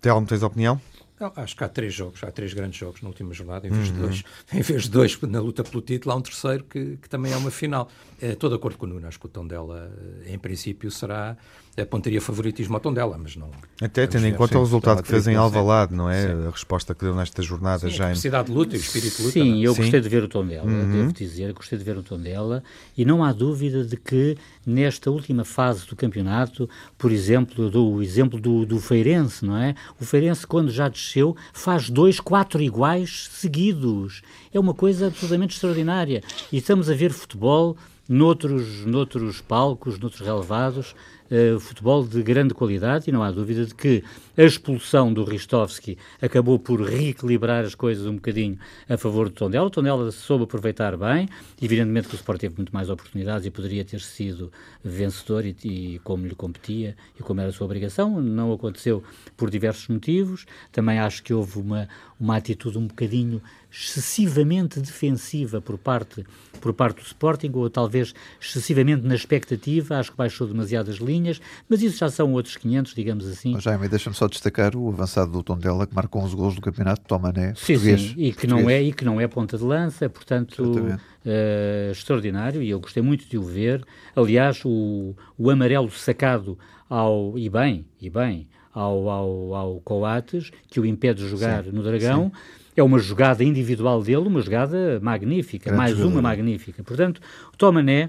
Telmo, 0.00 0.26
tens 0.26 0.42
opinião? 0.42 0.80
Não, 1.18 1.30
acho 1.36 1.54
que 1.54 1.62
há 1.62 1.68
três 1.68 1.92
jogos, 1.92 2.24
há 2.24 2.30
três 2.30 2.54
grandes 2.54 2.78
jogos 2.78 3.02
na 3.02 3.08
última 3.08 3.34
jornada, 3.34 3.66
em 3.66 3.70
vez, 3.70 3.88
uhum. 3.88 3.94
de, 3.94 4.00
dois, 4.00 4.24
em 4.52 4.62
vez 4.62 4.82
de 4.84 4.90
dois 4.90 5.20
na 5.20 5.40
luta 5.40 5.62
pelo 5.62 5.82
título, 5.82 6.14
há 6.14 6.16
um 6.16 6.22
terceiro 6.22 6.64
que, 6.64 6.96
que 6.96 7.08
também 7.08 7.32
é 7.32 7.36
uma 7.36 7.50
final. 7.50 7.88
Estou 8.20 8.48
de 8.48 8.56
acordo 8.56 8.78
com 8.78 8.86
o 8.86 8.88
Nuno, 8.88 9.06
acho 9.06 9.20
que 9.20 9.26
o 9.26 9.28
Tondela, 9.28 9.92
em 10.26 10.38
princípio, 10.38 10.90
será 10.90 11.36
apontaria 11.78 12.20
favoritismo 12.20 12.74
ao 12.74 12.80
Tondela, 12.80 13.16
mas 13.16 13.36
não. 13.36 13.50
Até 13.80 14.06
tendo 14.06 14.26
em 14.26 14.34
conta 14.34 14.52
sim, 14.52 14.58
o 14.58 14.62
resultado 14.62 15.02
que 15.02 15.08
fez 15.08 15.26
em 15.26 15.34
Alvalade, 15.34 15.94
não 15.94 16.10
é? 16.10 16.26
Sim. 16.26 16.46
A 16.46 16.50
resposta 16.50 16.94
que 16.94 17.04
deu 17.04 17.14
nesta 17.14 17.42
jornada 17.42 17.88
sim, 17.88 17.94
já. 17.94 18.04
A 18.04 18.08
capacidade 18.08 18.48
de 18.48 18.54
luta 18.54 18.76
e 18.76 18.78
o 18.78 18.80
espírito 18.80 19.16
de 19.16 19.22
luta. 19.22 19.32
Sim, 19.32 19.62
é? 19.62 19.66
eu 19.66 19.74
gostei 19.74 20.00
de 20.00 20.08
ver 20.08 20.22
o 20.22 20.28
Tondela, 20.28 20.66
uhum. 20.66 20.90
devo 20.90 21.12
dizer, 21.12 21.52
gostei 21.52 21.78
de 21.78 21.84
ver 21.84 21.96
o 21.96 22.02
Tondela 22.02 22.62
e 22.96 23.04
não 23.04 23.24
há 23.24 23.32
dúvida 23.32 23.84
de 23.84 23.96
que 23.96 24.36
nesta 24.66 25.10
última 25.10 25.44
fase 25.44 25.86
do 25.86 25.96
campeonato, 25.96 26.68
por 26.98 27.12
exemplo, 27.12 27.70
do 27.70 28.02
exemplo 28.02 28.40
do, 28.40 28.66
do 28.66 28.78
Feirense, 28.78 29.44
não 29.44 29.56
é? 29.56 29.74
O 30.00 30.04
Feirense, 30.04 30.46
quando 30.46 30.70
já 30.70 30.88
desceu, 30.88 31.36
faz 31.52 31.88
dois, 31.88 32.20
quatro 32.20 32.60
iguais 32.60 33.28
seguidos. 33.32 34.22
É 34.52 34.58
uma 34.58 34.74
coisa 34.74 35.06
absolutamente 35.06 35.54
extraordinária. 35.54 36.22
E 36.52 36.58
estamos 36.58 36.90
a 36.90 36.94
ver 36.94 37.12
futebol 37.12 37.76
noutros, 38.10 38.84
noutros 38.84 39.40
palcos, 39.40 39.96
noutros 39.98 40.26
relevados, 40.26 40.96
uh, 41.30 41.60
futebol 41.60 42.06
de 42.06 42.22
grande 42.22 42.54
qualidade 42.54 43.08
e 43.08 43.12
não 43.12 43.22
há 43.22 43.30
dúvida 43.30 43.64
de 43.64 43.74
que 43.74 44.02
a 44.36 44.42
expulsão 44.42 45.12
do 45.12 45.24
Ristovski 45.24 45.98
acabou 46.20 46.58
por 46.58 46.80
reequilibrar 46.80 47.64
as 47.64 47.74
coisas 47.74 48.06
um 48.06 48.14
bocadinho 48.14 48.58
a 48.88 48.96
favor 48.96 49.28
do 49.28 49.34
Tondela. 49.34 49.66
O 49.66 49.70
Tondela 49.70 50.10
soube 50.10 50.44
aproveitar 50.44 50.96
bem, 50.96 51.28
evidentemente 51.60 52.08
que 52.08 52.14
o 52.14 52.16
Sport 52.16 52.40
teve 52.40 52.56
muito 52.56 52.72
mais 52.72 52.88
oportunidades 52.88 53.46
e 53.46 53.50
poderia 53.50 53.84
ter 53.84 54.00
sido 54.00 54.52
vencedor 54.82 55.44
e, 55.44 55.56
e 55.64 55.98
como 56.00 56.26
lhe 56.26 56.34
competia 56.34 56.96
e 57.18 57.22
como 57.22 57.40
era 57.40 57.50
a 57.50 57.52
sua 57.52 57.66
obrigação, 57.66 58.20
não 58.20 58.52
aconteceu 58.52 59.02
por 59.36 59.50
diversos 59.50 59.88
motivos. 59.88 60.46
Também 60.72 60.98
acho 60.98 61.22
que 61.22 61.34
houve 61.34 61.58
uma, 61.58 61.88
uma 62.18 62.36
atitude 62.36 62.78
um 62.78 62.86
bocadinho 62.86 63.42
excessivamente 63.70 64.80
defensiva 64.80 65.60
por 65.60 65.78
parte, 65.78 66.24
por 66.60 66.72
parte 66.72 66.96
do 67.00 67.06
Sporting, 67.06 67.50
ou 67.54 67.70
talvez 67.70 68.14
excessivamente 68.40 69.06
na 69.06 69.14
expectativa, 69.14 69.98
acho 69.98 70.10
que 70.10 70.16
baixou 70.16 70.46
demasiadas 70.46 70.96
linhas 70.96 71.40
mas 71.68 71.82
isso 71.82 71.98
já 71.98 72.08
são 72.08 72.32
outros 72.32 72.56
500, 72.56 72.94
digamos 72.94 73.26
assim. 73.26 73.54
Oh, 73.56 73.60
Jaime, 73.60 73.88
deixa-me 73.88 74.16
só 74.16 74.26
destacar 74.28 74.74
o 74.76 74.88
avançado 74.88 75.30
do 75.30 75.42
Tondela 75.42 75.86
que 75.86 75.94
marcou 75.94 76.22
11 76.22 76.36
gols 76.36 76.54
do 76.54 76.60
campeonato, 76.60 77.02
Tomané, 77.06 77.54
sim, 77.54 77.74
português. 77.74 78.00
Sim, 78.00 78.14
e 78.16 78.32
que, 78.32 78.46
não 78.46 78.68
é, 78.68 78.82
e 78.82 78.92
que 78.92 79.04
não 79.04 79.20
é 79.20 79.28
ponta 79.28 79.56
de 79.56 79.64
lança, 79.64 80.08
portanto, 80.08 80.62
uh, 80.62 81.90
extraordinário, 81.90 82.62
e 82.62 82.70
eu 82.70 82.80
gostei 82.80 83.02
muito 83.02 83.28
de 83.28 83.38
o 83.38 83.42
ver. 83.42 83.84
Aliás, 84.14 84.62
o, 84.64 85.14
o 85.38 85.50
amarelo 85.50 85.90
sacado 85.90 86.58
ao, 86.88 87.38
e 87.38 87.48
bem, 87.48 87.86
e 88.00 88.10
bem, 88.10 88.48
ao, 88.72 89.08
ao, 89.08 89.54
ao 89.54 89.80
Coates, 89.80 90.50
que 90.68 90.80
o 90.80 90.86
impede 90.86 91.22
de 91.22 91.28
jogar 91.28 91.64
sim, 91.64 91.70
no 91.70 91.82
Dragão. 91.82 92.32
Sim. 92.34 92.59
É 92.80 92.82
uma 92.82 92.98
jogada 92.98 93.44
individual 93.44 94.02
dele, 94.02 94.26
uma 94.26 94.40
jogada 94.40 94.98
magnífica, 95.02 95.66
Grande 95.66 95.76
mais 95.76 95.90
jogador. 95.90 96.12
uma 96.12 96.22
magnífica. 96.22 96.82
Portanto, 96.82 97.20
o 97.52 97.56
Tomané 97.56 98.08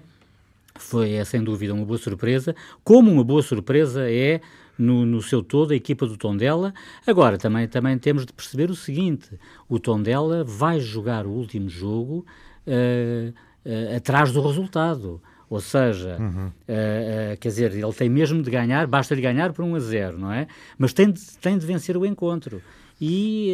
foi, 0.76 1.12
é 1.12 1.26
sem 1.26 1.44
dúvida, 1.44 1.74
uma 1.74 1.86
boa 1.86 1.98
surpresa, 1.98 2.56
como 2.82 3.12
uma 3.12 3.24
boa 3.24 3.42
surpresa 3.42 4.10
é 4.10 4.40
no, 4.78 5.06
no, 5.06 5.22
seu 5.22 5.44
todo 5.44 5.74
a 5.74 5.76
equipa 5.76 6.08
do 6.08 6.16
Tondela. 6.16 6.74
Agora, 7.06 7.38
também, 7.38 7.68
também 7.68 7.98
temos 7.98 8.26
de 8.26 8.32
perceber 8.32 8.72
o 8.72 8.76
seguinte: 8.76 9.30
o 9.68 9.78
Tondela 9.78 10.44
vai 10.46 10.80
jogar 10.80 11.26
o 11.26 11.32
último 11.32 11.70
jogo 11.70 12.26
uh, 12.66 13.34
uh, 13.66 13.98
atrás 13.98 14.32
do 14.32 14.42
resultado. 14.42 15.22
Ou 15.50 15.60
seja, 15.60 16.16
uhum. 16.18 16.48
uh, 16.48 17.38
quer 17.38 17.50
dizer, 17.50 17.74
ele 17.74 17.92
tem 17.92 18.08
mesmo 18.08 18.42
de 18.42 18.50
ganhar, 18.50 18.88
basta-lhe 18.88 19.22
ganhar 19.22 19.52
por 19.52 19.66
1 19.66 19.76
a 19.76 19.80
0, 19.80 20.18
não 20.18 20.32
é? 20.32 20.48
Mas 20.78 20.94
tem 20.94 21.12
de, 21.12 21.22
tem 21.40 21.58
de 21.58 21.66
vencer 21.66 21.98
o 21.98 22.06
encontro. 22.06 22.62
E, 23.04 23.52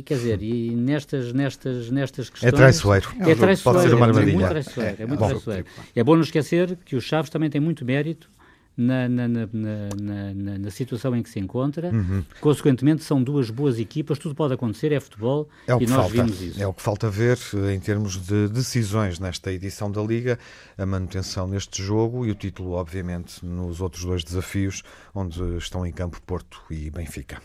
uh, 0.00 0.02
quer 0.02 0.14
dizer, 0.14 0.42
e 0.42 0.74
nestas, 0.74 1.32
nestas, 1.32 1.90
nestas 1.92 2.28
questões. 2.28 2.52
É 2.52 2.56
traiçoeiro. 2.56 3.08
É, 3.20 3.34
traiçoeiro. 3.36 3.62
Pode 3.62 3.82
ser 3.82 3.94
uma 3.94 4.06
armadilha. 4.06 4.32
É 4.32 4.34
muito 4.34 4.48
traiçoeiro. 4.48 4.96
É, 4.98 5.02
é 5.02 5.06
muito 5.06 5.20
bom. 5.20 5.28
traiçoeiro. 5.28 5.66
É 5.94 6.02
bom 6.02 6.16
não 6.16 6.22
esquecer 6.22 6.76
que 6.84 6.96
o 6.96 7.00
Chaves 7.00 7.30
também 7.30 7.48
tem 7.48 7.60
muito 7.60 7.84
mérito 7.84 8.28
na, 8.76 9.08
na, 9.08 9.28
na, 9.28 9.46
na, 9.52 10.58
na 10.58 10.70
situação 10.70 11.16
em 11.16 11.22
que 11.22 11.30
se 11.30 11.38
encontra. 11.38 11.90
Uhum. 11.90 12.22
Consequentemente, 12.40 13.02
são 13.02 13.22
duas 13.22 13.50
boas 13.50 13.78
equipas, 13.78 14.18
tudo 14.18 14.34
pode 14.34 14.54
acontecer, 14.54 14.92
é 14.92 15.00
futebol 15.00 15.48
é 15.66 15.72
e 15.72 15.86
nós 15.86 15.88
falta. 15.88 16.08
vimos 16.10 16.42
isso. 16.42 16.62
É 16.62 16.66
o 16.66 16.72
que 16.72 16.82
falta 16.82 17.08
ver 17.08 17.38
eh, 17.54 17.74
em 17.74 17.80
termos 17.80 18.16
de 18.16 18.48
decisões 18.48 19.18
nesta 19.18 19.52
edição 19.52 19.90
da 19.90 20.02
Liga, 20.02 20.38
a 20.76 20.84
manutenção 20.84 21.46
neste 21.46 21.82
jogo 21.82 22.26
e 22.26 22.30
o 22.30 22.34
título, 22.34 22.72
obviamente, 22.72 23.44
nos 23.44 23.80
outros 23.80 24.04
dois 24.04 24.22
desafios, 24.22 24.82
onde 25.14 25.40
estão 25.56 25.86
em 25.86 25.92
campo 25.92 26.20
Porto 26.22 26.60
e 26.70 26.90
Benfica. 26.90 27.40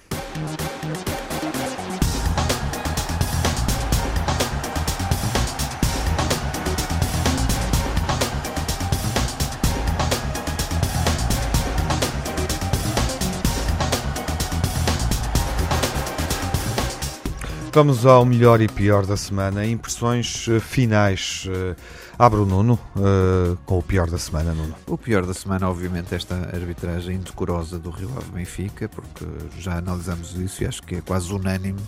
Vamos 17.73 18.05
ao 18.05 18.25
melhor 18.25 18.59
e 18.59 18.67
pior 18.67 19.05
da 19.05 19.15
semana. 19.15 19.65
Impressões 19.65 20.45
eh, 20.49 20.59
finais. 20.59 21.47
Eh, 21.47 21.73
abre 22.19 22.39
o 22.39 22.45
Nuno 22.45 22.77
uh, 22.95 23.57
com 23.65 23.79
o 23.79 23.81
pior 23.81 24.09
da 24.09 24.17
semana, 24.17 24.53
Nuno. 24.53 24.75
O 24.85 24.97
pior 24.97 25.25
da 25.25 25.33
semana, 25.33 25.69
obviamente, 25.69 26.13
esta 26.13 26.35
arbitragem 26.53 27.15
indecorosa 27.15 27.79
do 27.79 27.89
Rio 27.89 28.11
Ave 28.15 28.29
Benfica, 28.31 28.89
porque 28.89 29.25
já 29.57 29.77
analisamos 29.77 30.35
isso 30.35 30.61
e 30.61 30.67
acho 30.67 30.83
que 30.83 30.95
é 30.95 31.01
quase 31.01 31.33
unânime 31.33 31.79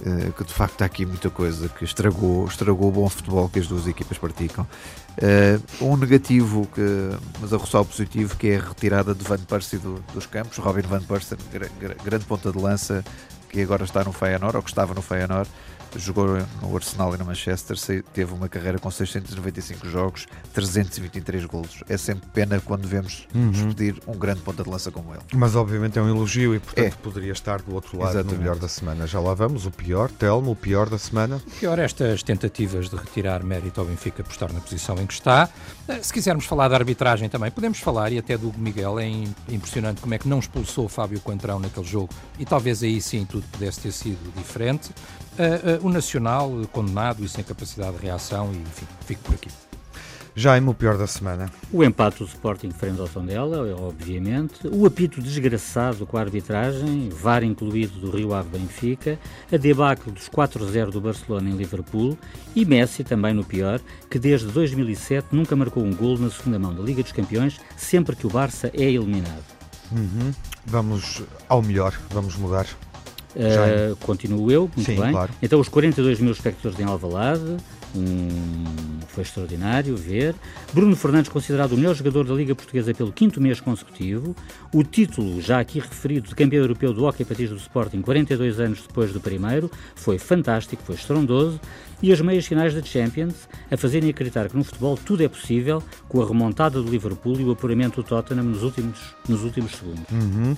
uh, 0.00 0.32
que 0.32 0.44
de 0.44 0.54
facto 0.54 0.80
há 0.80 0.86
aqui 0.86 1.04
muita 1.04 1.28
coisa 1.28 1.68
que 1.68 1.84
estragou, 1.84 2.46
estragou 2.46 2.88
o 2.88 2.92
bom 2.92 3.08
futebol 3.08 3.48
que 3.48 3.58
as 3.58 3.66
duas 3.66 3.86
equipas 3.86 4.16
praticam. 4.16 4.66
Uh, 5.18 5.84
um 5.84 5.96
negativo, 5.96 6.68
que, 6.72 7.10
mas 7.40 7.52
a 7.52 7.56
roçar 7.56 7.84
positivo, 7.84 8.36
que 8.36 8.48
é 8.48 8.56
a 8.56 8.60
retirada 8.60 9.12
de 9.12 9.24
Van 9.24 9.38
Persie 9.38 9.78
do, 9.78 10.02
dos 10.14 10.24
campos. 10.24 10.56
Robin 10.56 10.82
Van 10.82 11.02
Persie, 11.02 11.36
grande 12.02 12.24
ponta 12.24 12.50
de 12.50 12.58
lança, 12.58 13.04
que 13.52 13.60
agora 13.60 13.84
está 13.84 14.02
no 14.02 14.12
Feyenoord, 14.12 14.56
ou 14.56 14.62
que 14.62 14.70
estava 14.70 14.94
no 14.94 15.02
Feyenoord, 15.02 15.48
jogou 15.98 16.38
no 16.60 16.76
Arsenal 16.76 17.14
e 17.14 17.18
no 17.18 17.24
Manchester, 17.24 17.76
teve 18.12 18.32
uma 18.32 18.48
carreira 18.48 18.78
com 18.78 18.90
695 18.90 19.88
jogos, 19.88 20.26
323 20.52 21.44
golos. 21.44 21.82
É 21.88 21.96
sempre 21.96 22.28
pena 22.32 22.60
quando 22.60 22.86
vemos 22.86 23.26
uhum. 23.34 23.50
despedir 23.50 24.00
um 24.06 24.16
grande 24.16 24.40
ponta 24.40 24.62
de 24.62 24.70
lança 24.70 24.90
como 24.90 25.12
ele. 25.12 25.22
Mas 25.34 25.54
obviamente 25.54 25.98
é 25.98 26.02
um 26.02 26.08
elogio 26.08 26.54
e 26.54 26.58
portanto 26.58 26.86
é. 26.86 27.02
poderia 27.02 27.32
estar 27.32 27.60
do 27.62 27.74
outro 27.74 27.98
lado 27.98 28.10
Exatamente. 28.10 28.34
no 28.34 28.38
melhor 28.40 28.56
da 28.56 28.68
semana. 28.68 29.06
Já 29.06 29.20
lá 29.20 29.34
vamos, 29.34 29.66
o 29.66 29.70
pior, 29.70 30.10
Telmo, 30.10 30.52
o 30.52 30.56
pior 30.56 30.88
da 30.88 30.98
semana. 30.98 31.36
O 31.46 31.50
pior 31.50 31.78
estas 31.78 32.22
tentativas 32.22 32.88
de 32.88 32.96
retirar 32.96 33.42
mérito 33.42 33.80
ao 33.80 33.86
Benfica 33.86 34.22
por 34.22 34.32
estar 34.32 34.52
na 34.52 34.60
posição 34.60 34.96
em 34.96 35.06
que 35.06 35.14
está. 35.14 35.48
Eh, 35.88 36.02
se 36.02 36.12
quisermos 36.12 36.44
falar 36.44 36.68
da 36.68 36.76
arbitragem 36.76 37.28
também, 37.28 37.50
podemos 37.50 37.78
falar, 37.78 38.12
e 38.12 38.18
até 38.18 38.36
do 38.36 38.52
Miguel, 38.56 38.98
é 38.98 39.08
impressionante 39.48 40.00
como 40.00 40.14
é 40.14 40.18
que 40.18 40.28
não 40.28 40.38
expulsou 40.38 40.86
o 40.86 40.88
Fábio 40.88 41.20
Coentrão 41.20 41.58
naquele 41.58 41.86
jogo, 41.86 42.10
e 42.38 42.44
talvez 42.44 42.82
aí 42.82 43.00
sim 43.00 43.24
tudo 43.24 43.41
pudesse 43.50 43.80
ter 43.80 43.92
sido 43.92 44.32
diferente. 44.36 44.90
Uh, 45.38 45.82
uh, 45.82 45.86
o 45.86 45.90
Nacional 45.90 46.50
condenado 46.70 47.24
e 47.24 47.28
sem 47.28 47.42
capacidade 47.42 47.96
de 47.96 48.02
reação, 48.02 48.52
e 48.52 48.58
enfim, 48.58 48.86
fico 49.06 49.22
por 49.22 49.34
aqui. 49.34 49.48
Jaime, 50.34 50.70
o 50.70 50.74
pior 50.74 50.96
da 50.96 51.06
semana. 51.06 51.50
O 51.70 51.84
empate 51.84 52.20
do 52.20 52.24
Sporting 52.24 52.70
frente 52.70 52.98
ao 52.98 53.06
Tondela, 53.06 53.76
obviamente. 53.76 54.66
O 54.66 54.86
apito 54.86 55.20
desgraçado 55.20 56.06
com 56.06 56.16
a 56.16 56.20
arbitragem, 56.20 57.10
VAR 57.10 57.44
incluído 57.44 58.00
do 58.00 58.10
Rio 58.10 58.32
Ave 58.32 58.58
Benfica. 58.58 59.18
A 59.52 59.58
debacle 59.58 60.10
dos 60.10 60.30
4-0 60.30 60.90
do 60.90 61.02
Barcelona 61.02 61.50
em 61.50 61.56
Liverpool. 61.56 62.16
E 62.56 62.64
Messi, 62.64 63.04
também 63.04 63.34
no 63.34 63.44
pior, 63.44 63.78
que 64.10 64.18
desde 64.18 64.46
2007 64.46 65.28
nunca 65.32 65.54
marcou 65.54 65.84
um 65.84 65.94
gol 65.94 66.18
na 66.18 66.30
segunda 66.30 66.58
mão 66.58 66.74
da 66.74 66.82
Liga 66.82 67.02
dos 67.02 67.12
Campeões, 67.12 67.60
sempre 67.76 68.16
que 68.16 68.26
o 68.26 68.30
Barça 68.30 68.70
é 68.72 68.84
eliminado. 68.84 69.44
Uhum. 69.90 70.32
Vamos 70.64 71.22
ao 71.46 71.60
melhor, 71.60 71.92
vamos 72.10 72.36
mudar. 72.36 72.66
Uh, 73.34 73.96
continuo 73.96 74.50
eu, 74.50 74.70
muito 74.76 74.90
Sim, 74.90 75.00
bem. 75.00 75.10
Claro. 75.12 75.32
Então, 75.42 75.58
os 75.60 75.68
42 75.68 76.20
mil 76.20 76.32
espectadores 76.32 76.78
em 76.78 76.84
Alvalade, 76.84 77.56
um, 77.94 78.98
foi 79.08 79.22
extraordinário 79.22 79.96
ver. 79.96 80.34
Bruno 80.72 80.96
Fernandes, 80.96 81.30
considerado 81.30 81.72
o 81.72 81.76
melhor 81.76 81.94
jogador 81.94 82.24
da 82.24 82.34
Liga 82.34 82.54
Portuguesa 82.54 82.94
pelo 82.94 83.12
quinto 83.12 83.40
mês 83.40 83.60
consecutivo. 83.60 84.34
O 84.72 84.82
título, 84.82 85.40
já 85.40 85.60
aqui 85.60 85.78
referido, 85.78 86.28
de 86.28 86.34
campeão 86.34 86.62
europeu 86.62 86.92
do 86.92 87.04
Hockey 87.04 87.24
Patins 87.24 87.50
do 87.50 87.56
Sporting, 87.56 88.00
42 88.00 88.60
anos 88.60 88.82
depois 88.86 89.12
do 89.12 89.20
primeiro, 89.20 89.70
foi 89.94 90.18
fantástico, 90.18 90.82
foi 90.82 90.94
estrondoso. 90.94 91.60
E 92.02 92.12
as 92.12 92.20
meias 92.20 92.44
finais 92.44 92.74
da 92.74 92.82
Champions, 92.82 93.48
a 93.70 93.76
fazerem 93.76 94.10
acreditar 94.10 94.48
que 94.48 94.56
no 94.56 94.64
futebol 94.64 94.96
tudo 94.96 95.22
é 95.22 95.28
possível, 95.28 95.80
com 96.08 96.20
a 96.20 96.26
remontada 96.26 96.82
do 96.82 96.90
Liverpool 96.90 97.38
e 97.38 97.44
o 97.44 97.52
apuramento 97.52 98.02
do 98.02 98.08
Tottenham 98.08 98.42
nos 98.42 98.64
últimos, 98.64 98.98
nos 99.28 99.44
últimos 99.44 99.70
segundos. 99.72 100.02
Uhum. 100.10 100.56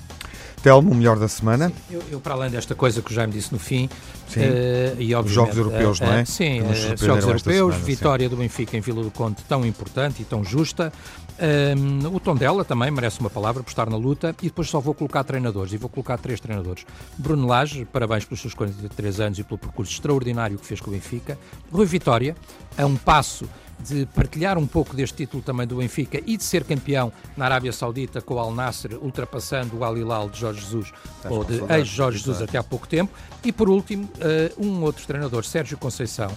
Telmo, 0.63 0.91
o 0.91 0.95
melhor 0.95 1.19
da 1.19 1.29
semana? 1.29 1.71
Eu, 1.91 2.03
eu, 2.11 2.19
para 2.19 2.33
além 2.33 2.51
desta 2.51 2.75
coisa 2.75 3.03
que 3.03 3.13
o 3.13 3.15
Jaime 3.15 3.35
disse 3.35 3.53
no 3.53 3.59
fim, 3.59 3.91
sim. 4.27 4.41
Uh, 4.41 4.99
e 4.99 5.15
Os 5.15 5.31
Jogos 5.31 5.55
Europeus, 5.55 6.01
uh, 6.01 6.05
não 6.05 6.13
é? 6.15 6.23
Uh, 6.23 6.27
sim, 6.27 6.63
os 6.63 6.79
Jogos 6.79 7.25
Europeus, 7.25 7.43
semana, 7.43 7.85
vitória 7.85 8.27
sim. 8.27 8.35
do 8.35 8.37
Benfica 8.39 8.75
em 8.79 8.81
Vila 8.81 9.03
do 9.03 9.11
Conde 9.11 9.37
tão 9.47 9.67
importante 9.67 10.23
e 10.23 10.25
tão 10.25 10.43
justa. 10.43 10.91
Um, 11.37 12.15
o 12.15 12.21
Tondela 12.21 12.65
também 12.65 12.91
merece 12.91 13.19
uma 13.19 13.31
palavra 13.31 13.63
por 13.63 13.69
estar 13.69 13.91
na 13.91 13.97
luta 13.97 14.35
e 14.41 14.47
depois 14.47 14.69
só 14.69 14.79
vou 14.79 14.95
colocar 14.95 15.25
treinadores 15.25 15.73
e 15.73 15.77
vou 15.77 15.91
colocar 15.91 16.17
três 16.17 16.39
treinadores. 16.39 16.87
Bruno 17.19 17.47
Lage, 17.47 17.85
parabéns 17.85 18.25
pelos 18.25 18.41
seus 18.41 18.55
43 18.55 19.21
anos 19.21 19.39
e 19.39 19.43
pelo 19.45 19.59
percurso 19.59 19.93
extraordinário 19.93 20.59
que 20.59 20.67
fez 20.67 20.81
com 20.81 20.91
o 20.91 20.93
Benfica. 20.93 21.37
Rui 21.73 21.87
Vitória, 21.87 22.37
a 22.79 22.87
um 22.87 22.97
passo 22.97 23.49
de 23.81 24.07
partilhar 24.07 24.57
um 24.57 24.67
pouco 24.67 24.95
deste 24.95 25.17
título 25.17 25.43
também 25.43 25.67
do 25.67 25.77
Benfica 25.77 26.21
e 26.25 26.37
de 26.37 26.45
ser 26.45 26.63
campeão 26.63 27.13
na 27.37 27.45
Arábia 27.45 27.73
Saudita 27.73 28.21
com 28.21 28.35
o 28.35 28.39
Al 28.39 28.55
Nasser, 28.55 28.97
ultrapassando 29.03 29.77
o 29.77 29.85
Al 29.85 29.99
Hilal 29.99 30.31
de 30.31 30.39
Jorge 30.39 30.61
Jesus, 30.61 30.93
Estás 31.17 31.35
ou 31.35 31.45
de 31.45 31.61
ex-Jorge 31.73 32.19
Jesus 32.19 32.43
até 32.43 32.59
há 32.59 32.63
pouco 32.63 32.87
tempo. 32.87 33.13
E 33.43 33.51
por 33.51 33.69
último, 33.69 34.05
uh, 34.05 34.65
um 34.65 34.83
outro 34.83 35.05
treinador, 35.05 35.45
Sérgio 35.45 35.77
Conceição, 35.77 36.31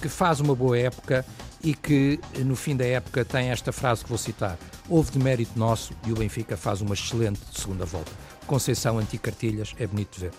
que 0.00 0.08
faz 0.08 0.40
uma 0.40 0.54
boa 0.54 0.78
época 0.78 1.24
e 1.64 1.74
que 1.74 2.20
no 2.44 2.54
fim 2.54 2.76
da 2.76 2.84
época 2.84 3.24
tem 3.24 3.50
esta 3.50 3.72
frase 3.72 4.04
que 4.04 4.08
vou 4.10 4.18
citar: 4.18 4.58
Houve 4.88 5.12
de 5.12 5.18
mérito 5.18 5.58
nosso 5.58 5.94
e 6.06 6.12
o 6.12 6.14
Benfica 6.14 6.56
faz 6.56 6.80
uma 6.82 6.94
excelente 6.94 7.40
segunda 7.52 7.86
volta. 7.86 8.12
Conceição 8.46 8.98
anti-cartilhas, 8.98 9.74
é 9.78 9.86
bonito 9.86 10.14
de 10.14 10.20
ver. 10.26 10.32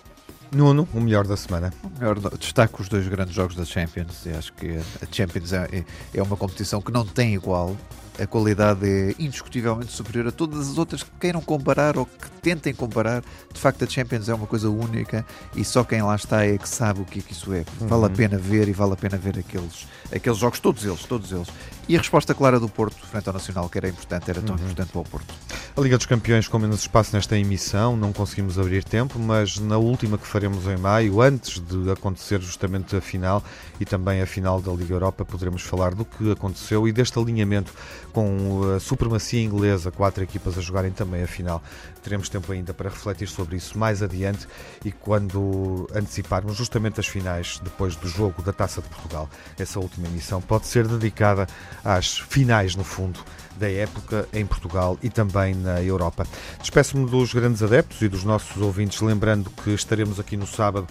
Nuno, 0.52 0.88
o 0.94 1.02
melhor 1.02 1.26
da 1.26 1.36
semana. 1.36 1.74
O 1.84 2.00
melhor, 2.00 2.20
destaco 2.38 2.82
os 2.82 2.88
dois 2.88 3.08
grandes 3.08 3.34
jogos 3.34 3.56
da 3.56 3.66
Champions. 3.66 4.26
Eu 4.26 4.38
acho 4.38 4.54
que 4.54 4.78
a 4.78 5.08
Champions 5.12 5.52
é, 5.52 5.84
é 6.14 6.22
uma 6.22 6.38
competição 6.38 6.80
que 6.80 6.92
não 6.92 7.04
tem 7.04 7.34
igual. 7.34 7.76
A 8.18 8.26
qualidade 8.26 8.88
é 8.88 9.16
indiscutivelmente 9.20 9.92
superior 9.92 10.28
a 10.28 10.32
todas 10.32 10.70
as 10.70 10.78
outras 10.78 11.04
que 11.04 11.12
queiram 11.20 11.42
comparar 11.42 11.98
ou 11.98 12.06
que 12.06 12.30
tentem 12.42 12.74
comparar. 12.74 13.22
De 13.54 13.60
facto, 13.60 13.84
a 13.84 13.88
Champions 13.88 14.30
é 14.30 14.34
uma 14.34 14.48
coisa 14.48 14.70
única 14.70 15.26
e 15.56 15.66
só 15.66 15.84
quem 15.84 16.02
lá 16.02 16.16
está 16.16 16.46
é 16.46 16.58
que 16.58 16.68
sabe 16.68 17.02
o 17.02 17.06
que 17.06 17.20
é 17.20 17.22
que 17.22 17.34
isso 17.34 17.54
é. 17.54 17.66
Vale 17.82 17.94
uhum. 17.94 18.06
a 18.06 18.10
pena 18.10 18.38
ver 18.38 18.70
e 18.70 18.74
vale 18.74 18.94
a 18.94 18.96
pena 18.96 19.18
ver 19.18 19.40
aqueles, 19.40 19.86
aqueles 20.14 20.38
jogos, 20.38 20.60
todos 20.60 20.86
eles, 20.86 21.04
todos 21.04 21.32
eles. 21.32 21.48
E 21.88 21.96
a 21.96 22.00
resposta 22.00 22.34
clara 22.34 22.60
do 22.60 22.68
Porto 22.68 23.06
frente 23.06 23.28
ao 23.28 23.34
Nacional, 23.34 23.70
que 23.70 23.78
era 23.78 23.88
importante, 23.88 24.30
era 24.30 24.42
tão 24.42 24.56
uhum. 24.56 24.62
importante 24.62 24.92
para 24.92 25.02
o 25.02 25.04
Porto. 25.04 25.34
A 25.78 25.82
Liga 25.82 25.98
dos 25.98 26.06
Campeões 26.06 26.48
com 26.48 26.58
menos 26.58 26.80
espaço 26.80 27.16
nesta 27.16 27.38
emissão, 27.38 27.96
não 27.96 28.12
conseguimos 28.12 28.58
abrir 28.58 28.84
tempo, 28.84 29.20
mas 29.20 29.60
na 29.60 29.78
última 29.78 30.18
que 30.18 30.26
faremos 30.26 30.66
em 30.66 30.78
maio, 30.78 31.22
antes 31.22 31.60
de 31.60 31.92
acontecer 31.92 32.42
justamente 32.42 32.96
a 32.96 33.02
final 33.02 33.44
e 33.80 33.86
também 33.86 34.22
a 34.22 34.26
final 34.26 34.62
da 34.62 34.72
Liga 34.72 34.94
Europa, 34.94 35.24
poderemos 35.24 35.62
falar 35.62 35.94
do 35.94 36.06
que 36.06 36.32
aconteceu 36.32 36.88
e 36.88 36.92
deste 36.92 37.20
alinhamento 37.20 37.74
com 38.14 38.74
a 38.76 38.80
supremacia 38.80 39.44
inglesa, 39.44 39.92
quatro 39.92 40.24
equipas 40.24 40.58
a 40.58 40.62
jogarem 40.62 40.92
também 40.92 41.22
a 41.22 41.28
final. 41.28 41.62
Teremos 42.02 42.30
tempo 42.30 42.52
ainda 42.52 42.74
para 42.74 42.90
refletir 42.90 43.28
sobre 43.28 43.58
isso 43.58 43.78
mais 43.78 44.02
adiante 44.02 44.48
e 44.84 44.92
quando 44.92 45.90
anteciparmos 45.94 46.56
justamente 46.56 47.00
as 47.00 47.08
finais 47.08 47.60
depois 47.62 47.96
do 47.96 48.08
jogo 48.08 48.42
da 48.42 48.54
Taça 48.54 48.82
de 48.82 48.88
Portugal. 48.88 49.30
Essa 49.60 49.80
última 49.80 50.08
emissão 50.08 50.42
pode 50.42 50.68
ser 50.68 50.88
dedicada 50.88 51.48
às 51.84 52.18
finais, 52.18 52.76
no 52.76 52.84
fundo, 52.84 53.20
da 53.58 53.70
época 53.70 54.28
em 54.34 54.46
Portugal 54.46 54.98
e 55.02 55.10
também 55.10 55.56
na 55.56 55.82
Europa. 55.82 56.26
Despeço-me 56.60 57.10
dos 57.10 57.34
grandes 57.34 57.64
adeptos 57.64 58.02
e 58.02 58.08
dos 58.08 58.24
nossos 58.24 58.62
ouvintes, 58.62 59.02
lembrando 59.02 59.50
que 59.64 59.72
estaremos 59.72 60.20
aqui 60.20 60.38
no 60.38 60.46
sábado 60.46 60.88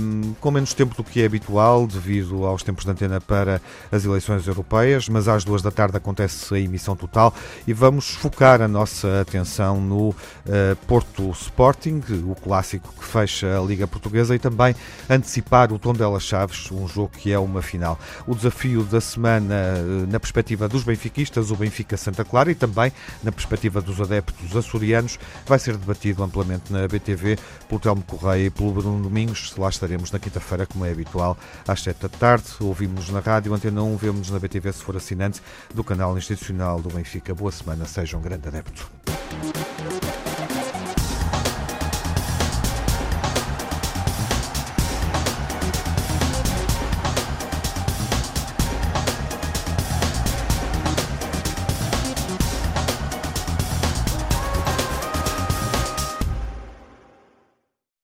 um, 0.00 0.34
com 0.40 0.50
menos 0.50 0.74
tempo 0.74 0.94
do 0.96 1.04
que 1.04 1.22
é 1.22 1.26
habitual, 1.26 1.86
devido 1.86 2.46
aos 2.46 2.62
tempos 2.62 2.84
de 2.84 2.90
antena 2.90 3.20
para 3.20 3.60
as 3.90 4.04
eleições 4.04 4.46
europeias, 4.46 5.08
mas 5.08 5.28
às 5.28 5.44
duas 5.44 5.62
da 5.62 5.70
tarde 5.70 5.96
acontece 5.96 6.54
a 6.54 6.58
emissão 6.58 6.96
total 6.96 7.34
e 7.66 7.72
vamos 7.72 8.10
focar 8.10 8.62
a 8.62 8.68
nossa 8.68 9.20
atenção 9.20 9.80
no 9.80 10.10
uh, 10.10 10.14
Porto 10.86 11.30
Sporting, 11.30 12.02
o 12.24 12.34
clássico 12.34 12.92
que 12.98 13.04
fecha 13.04 13.58
a 13.58 13.62
Liga 13.62 13.86
Portuguesa, 13.86 14.34
e 14.34 14.38
também 14.38 14.74
antecipar 15.08 15.72
o 15.72 15.78
Tondela 15.78 16.20
Chaves, 16.20 16.70
um 16.70 16.86
jogo 16.86 17.10
que 17.16 17.32
é 17.32 17.38
uma 17.38 17.62
final. 17.62 17.98
O 18.26 18.34
desafio 18.34 18.82
da 18.84 19.00
semana, 19.00 19.54
uh, 19.54 20.10
na 20.10 20.20
perspectiva 20.20 20.68
dos 20.68 20.84
benfiquistas, 20.84 21.50
o 21.50 21.56
Benfica 21.56 21.71
Benfica 21.72 21.96
Santa 21.96 22.22
Clara 22.22 22.52
e 22.52 22.54
também 22.54 22.92
na 23.22 23.32
perspectiva 23.32 23.80
dos 23.80 23.98
adeptos 23.98 24.54
açorianos 24.54 25.18
vai 25.46 25.58
ser 25.58 25.78
debatido 25.78 26.22
amplamente 26.22 26.70
na 26.70 26.86
BTV 26.86 27.38
pelo 27.66 27.80
Telmo 27.80 28.02
Correia 28.02 28.46
e 28.46 28.50
pelo 28.50 28.72
Bruno 28.72 29.02
Domingos. 29.02 29.54
Lá 29.56 29.70
estaremos 29.70 30.12
na 30.12 30.18
quinta-feira, 30.18 30.66
como 30.66 30.84
é 30.84 30.92
habitual, 30.92 31.36
às 31.66 31.80
7 31.80 32.02
da 32.02 32.08
tarde. 32.10 32.44
Ouvimos-nos 32.60 33.08
na 33.08 33.20
rádio, 33.20 33.54
Antena 33.54 33.82
1, 33.82 33.96
vemos-nos 33.96 34.30
na 34.30 34.38
BTV 34.38 34.72
se 34.72 34.82
for 34.82 34.96
assinante 34.96 35.40
do 35.74 35.82
canal 35.82 36.16
institucional 36.18 36.80
do 36.80 36.90
Benfica. 36.90 37.34
Boa 37.34 37.50
semana, 37.50 37.86
seja 37.86 38.18
um 38.18 38.20
grande 38.20 38.48
adepto. 38.48 38.90